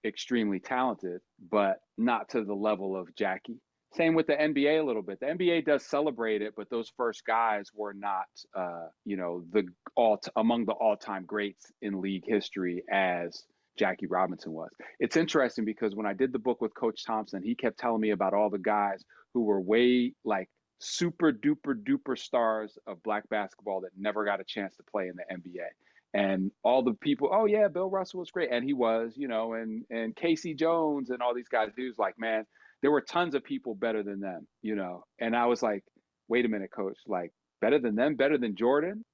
extremely 0.04 0.60
talented 0.60 1.20
but 1.50 1.78
not 1.98 2.28
to 2.30 2.44
the 2.44 2.54
level 2.54 2.96
of 2.96 3.14
Jackie. 3.16 3.60
Same 3.94 4.14
with 4.14 4.26
the 4.26 4.34
NBA 4.34 4.80
a 4.80 4.84
little 4.84 5.02
bit. 5.02 5.20
The 5.20 5.26
NBA 5.26 5.64
does 5.64 5.84
celebrate 5.84 6.42
it 6.42 6.54
but 6.56 6.70
those 6.70 6.92
first 6.96 7.24
guys 7.26 7.70
were 7.74 7.94
not 7.94 8.26
uh, 8.54 8.86
you 9.04 9.16
know 9.16 9.44
the 9.52 9.64
all 9.96 10.20
among 10.36 10.66
the 10.66 10.72
all-time 10.72 11.24
greats 11.26 11.72
in 11.82 12.00
league 12.00 12.24
history 12.26 12.82
as 12.90 13.44
Jackie 13.78 14.06
Robinson 14.06 14.52
was. 14.52 14.70
It's 15.00 15.16
interesting 15.16 15.64
because 15.64 15.94
when 15.94 16.06
I 16.06 16.14
did 16.14 16.32
the 16.32 16.38
book 16.38 16.60
with 16.60 16.74
Coach 16.74 17.04
Thompson, 17.04 17.42
he 17.42 17.54
kept 17.54 17.78
telling 17.78 18.00
me 18.00 18.10
about 18.10 18.32
all 18.32 18.48
the 18.48 18.58
guys 18.58 19.04
who 19.34 19.44
were 19.44 19.60
way 19.60 20.14
like 20.24 20.48
super 20.78 21.32
duper 21.32 21.74
duper 21.74 22.18
stars 22.18 22.78
of 22.86 23.02
black 23.02 23.28
basketball 23.28 23.80
that 23.80 23.90
never 23.96 24.24
got 24.24 24.40
a 24.40 24.44
chance 24.44 24.76
to 24.76 24.82
play 24.82 25.08
in 25.08 25.16
the 25.16 25.34
NBA. 25.34 25.66
And 26.14 26.50
all 26.62 26.82
the 26.82 26.94
people, 26.94 27.28
oh 27.32 27.46
yeah, 27.46 27.68
Bill 27.68 27.90
Russell 27.90 28.20
was 28.20 28.30
great, 28.30 28.50
and 28.50 28.64
he 28.64 28.72
was, 28.72 29.14
you 29.16 29.28
know, 29.28 29.54
and 29.54 29.84
and 29.90 30.14
K.C. 30.16 30.54
Jones 30.54 31.10
and 31.10 31.20
all 31.20 31.34
these 31.34 31.48
guys. 31.48 31.70
He 31.76 31.84
was 31.84 31.98
like, 31.98 32.18
man, 32.18 32.46
there 32.82 32.90
were 32.90 33.00
tons 33.00 33.34
of 33.34 33.44
people 33.44 33.74
better 33.74 34.02
than 34.02 34.20
them, 34.20 34.46
you 34.62 34.76
know. 34.76 35.04
And 35.18 35.36
I 35.36 35.46
was 35.46 35.62
like, 35.62 35.84
wait 36.28 36.44
a 36.44 36.48
minute, 36.48 36.70
coach, 36.70 36.98
like 37.06 37.32
better 37.60 37.78
than 37.78 37.96
them, 37.96 38.14
better 38.14 38.38
than 38.38 38.56
Jordan. 38.56 39.04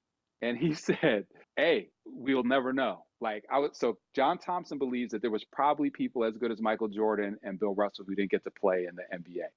And 0.41 0.57
he 0.57 0.73
said, 0.73 1.25
hey, 1.55 1.89
we'll 2.05 2.43
never 2.43 2.73
know. 2.73 3.05
Like 3.19 3.45
I 3.51 3.59
was, 3.59 3.71
so 3.73 3.97
John 4.15 4.37
Thompson 4.37 4.77
believes 4.77 5.11
that 5.11 5.21
there 5.21 5.31
was 5.31 5.45
probably 5.45 5.89
people 5.89 6.25
as 6.25 6.37
good 6.37 6.51
as 6.51 6.61
Michael 6.61 6.89
Jordan 6.89 7.37
and 7.43 7.59
Bill 7.59 7.73
Russell 7.73 8.05
who 8.05 8.15
didn't 8.15 8.31
get 8.31 8.43
to 8.43 8.51
play 8.51 8.85
in 8.87 8.95
the 8.95 9.03
NBA 9.17 9.47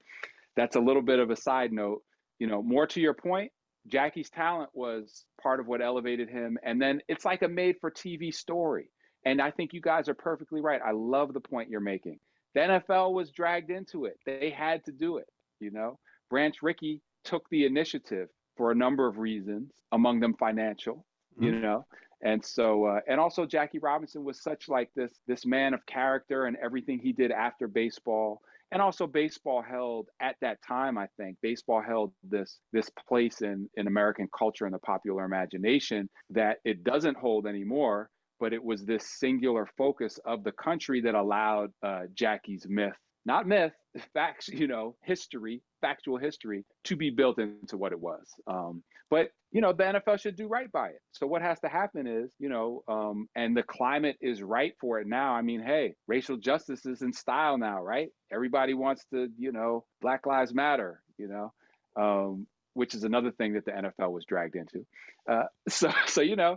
that's 0.57 0.77
a 0.77 0.81
little 0.81 1.03
bit 1.03 1.19
of 1.19 1.31
a 1.31 1.37
side 1.37 1.73
note. 1.73 2.03
You 2.39 2.47
know, 2.47 2.63
more 2.63 2.87
to 2.89 3.01
your 3.01 3.15
point, 3.15 3.51
Jackie's 3.89 4.31
talent 4.31 4.71
was 4.75 5.25
part 5.41 5.61
of 5.61 5.67
what 5.67 5.81
elevated 5.81 6.29
him. 6.29 6.59
And 6.63 6.81
then 6.81 7.01
it's 7.09 7.25
like 7.25 7.43
a 7.43 7.49
made 7.49 7.77
for 7.81 7.91
TV 7.91 8.35
story. 8.35 8.91
And 9.25 9.41
I 9.41 9.51
think 9.51 9.73
you 9.73 9.81
guys 9.81 10.09
are 10.09 10.15
perfectly 10.15 10.61
right. 10.61 10.81
I 10.85 10.93
love 10.93 11.33
the 11.33 11.41
point 11.41 11.71
you're 11.71 11.81
making. 11.81 12.19
The 12.55 12.61
NFL 12.61 13.13
was 13.13 13.31
dragged 13.31 13.71
into 13.71 14.07
it. 14.07 14.19
They 14.25 14.51
had 14.51 14.85
to 14.87 14.93
do 14.93 15.19
it, 15.19 15.27
you 15.61 15.71
know. 15.71 15.99
Branch 16.31 16.57
Rickey 16.63 17.01
took 17.25 17.49
the 17.51 17.67
initiative 17.67 18.29
for 18.57 18.71
a 18.71 18.75
number 18.75 19.07
of 19.07 19.19
reasons, 19.19 19.71
among 19.93 20.21
them 20.21 20.35
financial, 20.39 21.05
mm-hmm. 21.35 21.45
you 21.45 21.53
know. 21.53 21.87
And 22.23 22.43
so, 22.43 22.87
uh, 22.87 23.01
and 23.07 23.21
also 23.21 23.45
Jackie 23.45 23.79
Robinson 23.79 24.25
was 24.25 24.43
such 24.43 24.69
like 24.69 24.91
this 24.97 25.13
this 25.27 25.45
man 25.45 25.75
of 25.75 25.85
character 25.85 26.47
and 26.47 26.57
everything 26.57 26.99
he 26.99 27.13
did 27.13 27.31
after 27.31 27.69
baseball 27.69 28.41
and 28.73 28.83
also 28.83 29.07
baseball 29.07 29.63
held 29.63 30.09
at 30.21 30.37
that 30.41 30.59
time 30.67 30.99
i 30.99 31.07
think 31.17 31.37
baseball 31.43 31.81
held 31.81 32.13
this 32.29 32.61
this 32.73 32.91
place 33.09 33.43
in 33.43 33.69
in 33.77 33.87
american 33.87 34.29
culture 34.37 34.65
and 34.65 34.75
the 34.75 34.79
popular 34.81 35.25
imagination 35.25 36.09
that 36.31 36.59
it 36.65 36.83
doesn't 36.85 37.17
hold 37.17 37.47
anymore 37.47 38.09
but 38.39 38.53
it 38.53 38.63
was 38.63 38.85
this 38.85 39.19
singular 39.19 39.69
focus 39.79 40.19
of 40.25 40.45
the 40.45 40.53
country 40.53 41.01
that 41.01 41.15
allowed 41.15 41.71
uh, 41.83 42.03
jackie's 42.15 42.67
myth 42.69 42.97
not 43.27 43.47
myth 43.47 43.73
facts 44.15 44.49
you 44.49 44.67
know 44.67 44.95
history 45.03 45.61
factual 45.83 46.17
history 46.17 46.65
to 46.85 46.97
be 46.97 47.11
built 47.11 47.39
into 47.39 47.77
what 47.77 47.93
it 47.93 48.01
was. 48.01 48.27
Um, 48.47 48.83
but 49.11 49.29
you 49.53 49.61
know 49.61 49.73
the 49.73 49.85
nfl 49.85 50.19
should 50.19 50.37
do 50.37 50.49
right 50.49 50.71
by 50.73 50.89
it. 50.89 51.01
So 51.13 51.27
what 51.27 51.43
has 51.43 51.61
to 51.61 51.69
happen 51.69 52.07
is 52.07 52.33
you 52.39 52.49
know 52.49 52.83
um, 52.89 53.29
and 53.37 53.57
the 53.57 53.63
climate 53.63 54.17
is 54.21 54.43
right 54.43 54.73
for 54.81 55.01
it 55.01 55.07
now. 55.07 55.35
I 55.35 55.43
mean 55.43 55.63
hey 55.63 55.95
racial 56.07 56.37
justice 56.37 56.87
is 56.87 57.03
in 57.03 57.13
style 57.13 57.59
now 57.59 57.83
right? 57.83 58.09
Everybody 58.33 58.75
wants 58.75 59.05
to 59.13 59.29
you 59.37 59.53
know 59.53 59.85
black 60.01 60.27
lives 60.27 60.55
matter 60.55 61.03
you 61.19 61.29
know 61.29 61.53
um, 61.97 62.47
which 62.75 62.95
is 62.95 63.05
another 63.05 63.33
thing 63.33 63.55
that 63.55 63.65
the 63.65 63.73
nfl 63.73 64.11
was 64.11 64.25
dragged 64.25 64.57
into. 64.57 64.87
Uh, 65.29 65.45
so 65.69 65.91
so 66.07 66.21
you 66.23 66.37
know 66.37 66.57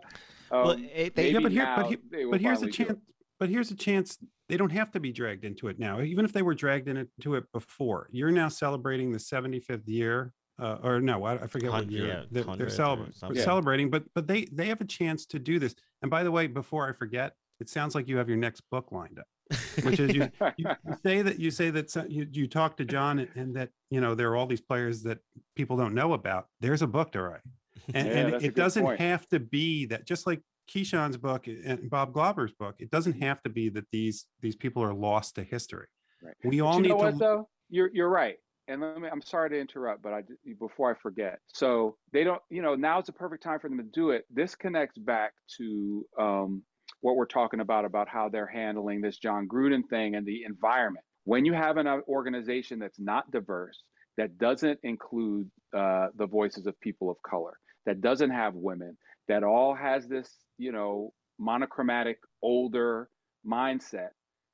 well, 0.52 0.72
um, 0.72 0.90
it, 0.96 1.16
they, 1.16 1.30
yeah, 1.30 1.40
but, 1.40 1.52
here, 1.52 1.74
but, 1.76 1.86
he, 1.86 1.98
but 2.32 2.42
here's 2.42 2.64
a 2.64 2.72
chance 2.72 3.00
but 3.40 3.50
here's 3.50 3.70
a 3.70 3.76
chance 3.76 4.18
they 4.50 4.58
don't 4.58 4.72
have 4.72 4.92
to 4.92 5.00
be 5.00 5.14
dragged 5.14 5.46
into 5.46 5.68
it 5.68 5.80
now. 5.80 6.02
Even 6.02 6.26
if 6.26 6.34
they 6.34 6.42
were 6.42 6.56
dragged 6.56 6.90
into 6.90 7.36
it 7.36 7.46
before, 7.54 8.10
you're 8.12 8.32
now 8.32 8.50
celebrating 8.50 9.12
the 9.12 9.20
75th 9.20 9.84
year, 9.86 10.34
uh, 10.60 10.78
or 10.84 11.00
no, 11.00 11.24
I, 11.24 11.36
I 11.36 11.48
forget 11.48 11.72
what 11.72 11.90
year 11.90 12.08
yeah, 12.08 12.24
they're, 12.32 12.44
they're 12.58 12.68
celebra- 12.68 13.38
celebrating. 13.38 13.90
But 13.90 14.04
but 14.14 14.28
they 14.28 14.46
they 14.52 14.68
have 14.68 14.82
a 14.82 14.86
chance 14.86 15.26
to 15.28 15.40
do 15.40 15.60
this. 15.60 15.76
And 16.02 16.12
by 16.12 16.24
the 16.24 16.32
way, 16.32 16.48
before 16.48 16.90
I 16.90 16.92
forget, 16.92 17.34
it 17.60 17.70
sounds 17.70 17.94
like 17.94 18.08
you 18.08 18.18
have 18.18 18.28
your 18.28 18.38
next 18.38 18.62
book 18.72 18.92
lined 18.92 19.20
up, 19.20 19.58
which 19.84 20.00
is 20.00 20.14
you, 20.14 20.30
you, 20.58 20.66
you 20.86 20.96
say 21.04 21.22
that 21.22 21.40
you 21.40 21.52
say 21.52 21.70
that 21.70 21.96
you 22.10 22.28
you 22.32 22.48
talk 22.48 22.76
to 22.78 22.86
John 22.86 23.20
and, 23.20 23.30
and, 23.36 23.56
that 23.56 23.70
you 23.92 24.02
know 24.02 24.16
there 24.16 24.32
are 24.32 24.36
all 24.36 24.48
these 24.48 24.62
players 24.62 25.04
that 25.04 25.20
people 25.56 25.78
don't 25.78 25.94
know 25.94 26.14
about. 26.14 26.48
There's 26.60 26.82
a 26.82 26.88
book 26.88 27.12
to 27.12 27.22
write. 27.22 27.42
And, 27.94 28.08
yeah, 28.08 28.14
and 28.14 28.44
it 28.44 28.56
doesn't 28.56 28.84
point. 28.84 29.00
have 29.00 29.28
to 29.30 29.40
be 29.40 29.86
that 29.86 30.06
just 30.06 30.28
like 30.28 30.42
Keyshawn's 30.70 31.18
book 31.18 31.48
and 31.48 31.90
Bob 31.90 32.14
Glauber's 32.14 32.52
book, 32.54 32.76
it 32.80 32.92
doesn't 32.92 33.14
mm-hmm. 33.14 33.24
have 33.24 33.42
to 33.44 33.50
be 33.50 33.70
that 33.70 33.86
these 33.92 34.26
these 34.42 34.56
people 34.56 34.84
are 34.84 34.94
lost 34.94 35.36
to 35.36 35.44
history. 35.44 35.88
Right. 36.22 36.36
We 36.44 36.62
all 36.62 36.80
need 36.80 36.90
to. 36.90 36.96
Know 36.96 36.96
what, 36.98 37.20
though? 37.20 37.50
You're 37.70 37.90
you're 37.94 38.10
right. 38.10 38.38
And 38.68 38.82
let 38.82 39.02
me, 39.02 39.10
I'm 39.12 39.22
sorry 39.22 39.50
to 39.50 39.60
interrupt, 39.60 40.04
but 40.04 40.14
I 40.14 40.22
before 40.60 40.92
I 40.92 41.00
forget. 41.00 41.40
So 41.48 41.98
they 42.14 42.24
don't, 42.24 42.42
you 42.52 42.62
know, 42.62 42.76
now's 42.76 43.08
the 43.08 43.14
perfect 43.14 43.42
time 43.42 43.60
for 43.60 43.68
them 43.68 43.80
to 43.80 43.84
do 43.84 44.12
it. 44.12 44.26
This 44.30 44.54
connects 44.54 44.98
back 44.98 45.34
to 45.58 46.06
um, 46.20 46.62
what 47.02 47.16
we're 47.16 47.26
talking 47.26 47.62
about 47.62 47.86
about 47.86 48.08
how 48.08 48.30
they're 48.30 48.46
handling 48.46 49.02
this 49.02 49.18
Jon 49.18 49.48
Gruden 49.48 49.82
thing 49.90 50.16
and 50.16 50.26
the 50.26 50.44
environment. 50.44 51.04
When 51.24 51.46
you 51.46 51.54
have 51.54 51.78
an 51.78 51.88
organization 52.08 52.78
that's 52.78 53.00
not 53.00 53.32
diverse, 53.32 53.82
that 54.18 54.38
doesn't 54.38 54.80
include 54.84 55.50
uh, 55.76 56.08
the 56.16 56.28
voices 56.28 56.68
of 56.68 56.80
people 56.80 57.10
of 57.10 57.18
color, 57.24 57.58
that 57.86 58.02
doesn't 58.02 58.32
have 58.32 58.54
women, 58.54 58.98
that 59.28 59.44
all 59.44 59.74
has 59.74 60.08
this 60.08 60.30
you 60.60 60.72
know, 60.72 61.14
monochromatic, 61.40 62.20
older 62.42 63.10
mindset. 63.48 64.10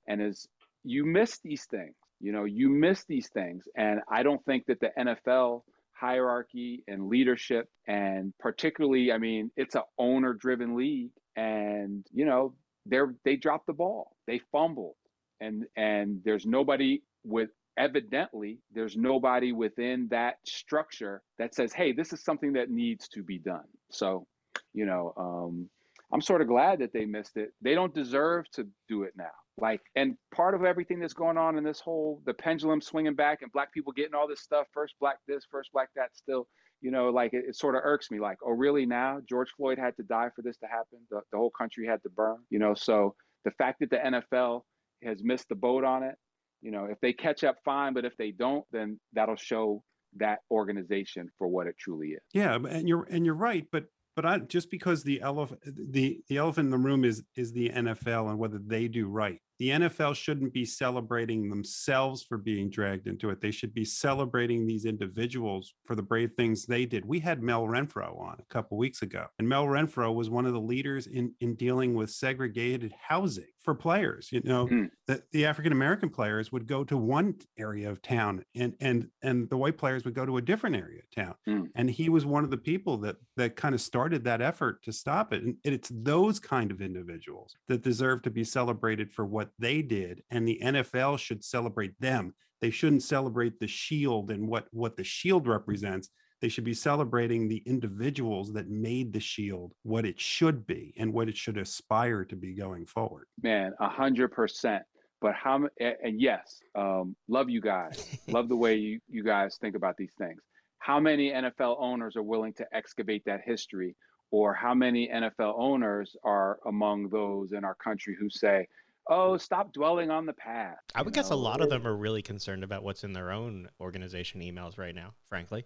And 0.08 0.22
as 0.22 0.47
you 0.84 1.06
miss 1.06 1.39
these 1.43 1.66
things, 1.66 1.95
you 2.20 2.32
know, 2.32 2.45
you 2.45 2.70
miss 2.70 3.03
these 3.06 3.30
things. 3.30 3.68
And 3.76 3.99
I 4.10 4.24
don't 4.24 4.43
think 4.45 4.68
that 4.68 4.80
the 4.80 4.91
NFL 4.97 5.64
hierarchy 5.93 6.84
and 6.88 7.08
leadership, 7.08 7.68
and 7.88 8.34
particularly, 8.39 9.12
I 9.12 9.18
mean, 9.18 9.51
it's 9.58 9.76
a 9.76 9.84
owner 9.97 10.34
driven 10.34 10.76
league. 10.76 11.12
And, 11.36 12.06
you 12.14 12.26
know, 12.26 12.53
they're 12.86 13.16
they 13.26 13.36
dropped 13.36 13.68
the 13.68 13.74
ball. 13.74 14.16
They 14.28 14.39
fumbled. 14.51 14.95
And 15.41 15.66
and 15.76 16.22
there's 16.24 16.45
nobody 16.45 17.01
with 17.24 17.49
evidently 17.78 18.60
there's 18.74 18.95
nobody 18.95 19.51
within 19.51 20.08
that 20.10 20.36
structure 20.45 21.22
that 21.38 21.53
says, 21.53 21.74
hey, 21.74 21.91
this 21.91 22.14
is 22.14 22.24
something 22.24 22.53
that 22.53 22.70
needs 22.70 23.08
to 23.10 23.24
be 23.24 23.38
done. 23.38 23.66
So, 23.91 24.28
you 24.74 24.86
know, 24.86 25.14
um, 25.18 25.70
I'm 26.16 26.22
sort 26.22 26.41
of 26.41 26.47
glad 26.47 26.80
that 26.80 26.93
they 26.93 27.03
missed 27.03 27.36
it. 27.36 27.51
They 27.61 27.76
don't 27.76 27.93
deserve 27.93 28.49
to 28.51 28.66
do 28.88 29.03
it 29.03 29.11
now. 29.18 29.26
Like, 29.57 29.82
and 29.97 30.16
part 30.34 30.55
of 30.55 30.63
everything 30.63 30.97
that's 30.97 31.13
going 31.13 31.38
on 31.38 31.57
in 31.57 31.63
this 31.66 31.82
whole 31.82 32.22
the 32.26 32.34
pendulum 32.34 32.80
swinging 32.80 33.16
back 33.16 33.41
and 33.41 33.51
black 33.51 33.74
people 33.74 33.91
getting 33.91 34.16
all 34.16 34.26
this 34.26 34.39
stuff 34.39 34.66
first 34.74 34.95
black 35.01 35.18
this, 35.28 35.43
first 35.51 35.72
black 35.74 35.89
that. 35.97 36.16
Still, 36.16 36.47
you 36.80 36.89
know, 36.89 37.09
like 37.09 37.34
it, 37.34 37.43
it 37.49 37.57
sort 37.57 37.76
of 37.76 37.82
irks 37.84 38.11
me. 38.11 38.22
Like, 38.22 38.38
oh, 38.45 38.51
really? 38.51 38.86
Now 38.86 39.20
George 39.28 39.49
Floyd 39.57 39.78
had 39.78 39.93
to 39.97 40.03
die 40.03 40.30
for 40.34 40.41
this 40.41 40.55
to 40.59 40.68
happen. 40.68 40.99
The, 41.11 41.20
the 41.34 41.38
whole 41.38 41.51
country 41.51 41.86
had 41.86 42.01
to 42.03 42.09
burn. 42.09 42.38
You 42.49 42.59
know, 42.59 42.74
so 42.76 43.13
the 43.43 43.51
fact 43.51 43.82
that 43.82 43.89
the 43.89 43.97
NFL 43.97 44.61
has 45.03 45.22
missed 45.22 45.49
the 45.49 45.55
boat 45.55 45.84
on 45.84 46.01
it, 46.01 46.16
you 46.61 46.72
know, 46.72 46.86
if 46.86 46.97
they 47.01 47.11
catch 47.11 47.43
up, 47.43 47.57
fine. 47.66 47.93
But 47.93 48.05
if 48.05 48.16
they 48.16 48.32
don't, 48.32 48.63
then 48.72 49.01
that'll 49.11 49.36
show 49.36 49.84
that 50.18 50.39
organization 50.49 51.30
for 51.38 51.49
what 51.49 51.68
it 51.68 51.76
truly 51.78 52.09
is. 52.09 52.22
Yeah, 52.34 52.55
and 52.55 52.88
you're 52.88 53.05
and 53.09 53.26
you're 53.26 53.36
right, 53.36 53.66
but 53.70 53.86
but 54.16 54.26
I, 54.26 54.39
just 54.39 54.72
because 54.72 55.03
the 55.03 55.22
elephant 55.22 55.61
the 55.91 56.20
the 56.28 56.38
elephant 56.38 56.66
in 56.66 56.72
the 56.72 56.78
room 56.78 57.03
is 57.03 57.24
is 57.36 57.51
the 57.51 57.70
NFL 57.70 58.30
and 58.30 58.39
whether 58.39 58.59
they 58.59 58.88
do 58.88 59.07
right 59.07 59.39
the 59.57 59.70
NFL 59.70 60.16
shouldn't 60.16 60.53
be 60.53 60.66
celebrating 60.66 61.49
themselves 61.49 62.24
for 62.24 62.38
being 62.38 62.70
dragged 62.70 63.07
into 63.07 63.30
it. 63.30 63.39
They 63.39 63.51
should 63.51 63.74
be 63.74 63.86
celebrating 63.86 64.68
these 64.68 64.84
individuals 64.84 65.74
for 65.86 65.95
the 65.95 66.01
brave 66.01 66.32
things 66.36 66.66
they 66.66 66.86
did. 66.86 67.05
We 67.05 67.20
had 67.20 67.41
Mel 67.41 67.63
Renfro 67.63 68.20
on 68.20 68.36
a 68.39 68.53
couple 68.53 68.78
weeks 68.78 69.01
ago, 69.01 69.28
and 69.39 69.47
Mel 69.47 69.66
Renfro 69.66 70.13
was 70.13 70.30
one 70.30 70.45
of 70.45 70.51
the 70.51 70.59
leaders 70.59 71.07
in, 71.07 71.34
in 71.39 71.55
dealing 71.55 71.93
with 71.93 72.09
segregated 72.09 72.93
housing 73.07 73.45
for 73.66 73.74
players. 73.74 74.30
You 74.32 74.41
know, 74.43 74.68
mm. 74.68 74.89
the, 75.07 75.24
the 75.32 75.45
African 75.45 75.72
American 75.72 76.09
players 76.09 76.51
would 76.51 76.68
go 76.68 76.84
to 76.84 76.97
one 76.97 77.36
area 77.57 77.89
of 77.89 78.01
town 78.01 78.43
and 78.55 78.74
and 78.80 79.07
and 79.24 79.49
the 79.49 79.57
white 79.57 79.78
players 79.78 80.05
would 80.05 80.16
go 80.16 80.26
to 80.26 80.38
a 80.38 80.41
different 80.41 80.76
area 80.76 80.99
of 80.99 81.24
town. 81.24 81.36
Mm. 81.47 81.68
And 81.76 81.89
he 81.89 82.09
was 82.09 82.26
one 82.26 82.43
of 82.43 82.51
the 82.51 82.57
people 82.57 82.97
that 82.99 83.16
that 83.38 83.55
kind 83.55 83.74
of 83.74 83.82
started 83.82 84.24
that 84.26 84.41
effort 84.41 84.84
to 84.84 84.91
stop 84.91 85.34
it. 85.34 85.43
And 85.43 85.57
it's 85.63 85.91
those 85.93 86.39
kind 86.39 86.72
of 86.72 86.82
individuals 86.82 87.55
that 87.70 87.82
deserve 87.82 88.22
to 88.24 88.30
be 88.30 88.43
celebrated 88.43 89.11
for 89.11 89.26
what 89.26 89.45
what 89.45 89.51
they 89.59 89.82
did, 89.82 90.24
and 90.32 90.47
the 90.47 90.59
NFL 90.63 91.20
should 91.20 91.43
celebrate 91.43 91.99
them. 91.99 92.34
They 92.61 92.72
shouldn't 92.72 93.03
celebrate 93.03 93.59
the 93.59 93.68
shield 93.68 94.32
and 94.32 94.47
what 94.47 94.68
what 94.72 94.97
the 94.97 95.03
shield 95.03 95.47
represents. 95.47 96.09
They 96.42 96.50
should 96.50 96.64
be 96.64 96.74
celebrating 96.74 97.48
the 97.48 97.64
individuals 97.66 98.54
that 98.54 98.70
made 98.70 99.14
the 99.14 99.20
shield 99.20 99.74
what 99.84 100.06
it 100.06 100.20
should 100.20 100.68
be 100.68 100.94
and 100.98 101.14
what 101.14 101.30
it 101.30 101.38
should 101.38 101.58
aspire 101.58 102.26
to 102.26 102.36
be 102.36 102.54
going 102.54 102.86
forward. 102.86 103.26
Man, 103.42 103.74
a 103.80 103.90
hundred 103.90 104.32
percent. 104.32 104.84
But 105.22 105.34
how? 105.34 105.68
And 105.80 106.22
yes, 106.22 106.60
um, 106.76 107.16
love 107.28 107.50
you 107.50 107.62
guys. 107.62 108.20
love 108.28 108.50
the 108.50 108.56
way 108.56 108.76
you 108.86 109.00
you 109.10 109.24
guys 109.24 109.58
think 109.60 109.76
about 109.76 109.96
these 109.98 110.14
things. 110.18 110.42
How 110.80 111.00
many 111.00 111.32
NFL 111.32 111.78
owners 111.80 112.16
are 112.16 112.24
willing 112.24 112.54
to 112.54 112.66
excavate 112.74 113.24
that 113.26 113.42
history 113.44 113.96
or 114.32 114.54
how 114.54 114.74
many 114.74 115.08
NFL 115.08 115.56
owners 115.58 116.16
are 116.24 116.60
among 116.66 117.10
those 117.10 117.54
in 117.54 117.64
our 117.64 117.76
country 117.76 118.16
who 118.20 118.30
say, 118.30 118.68
oh, 119.08 119.38
stop 119.38 119.72
dwelling 119.72 120.10
on 120.10 120.26
the 120.26 120.34
past. 120.34 120.82
I 120.96 121.02
would 121.02 121.14
guess 121.14 121.30
a 121.30 121.36
lot 121.36 121.62
of 121.62 121.70
them 121.70 121.88
are 121.88 121.96
really 121.96 122.22
concerned 122.22 122.64
about 122.64 122.84
what's 122.84 123.04
in 123.04 123.14
their 123.14 123.32
own 123.32 123.70
organization 123.80 124.42
emails 124.42 124.78
right 124.78 124.96
now, 124.96 125.14
frankly. 125.28 125.66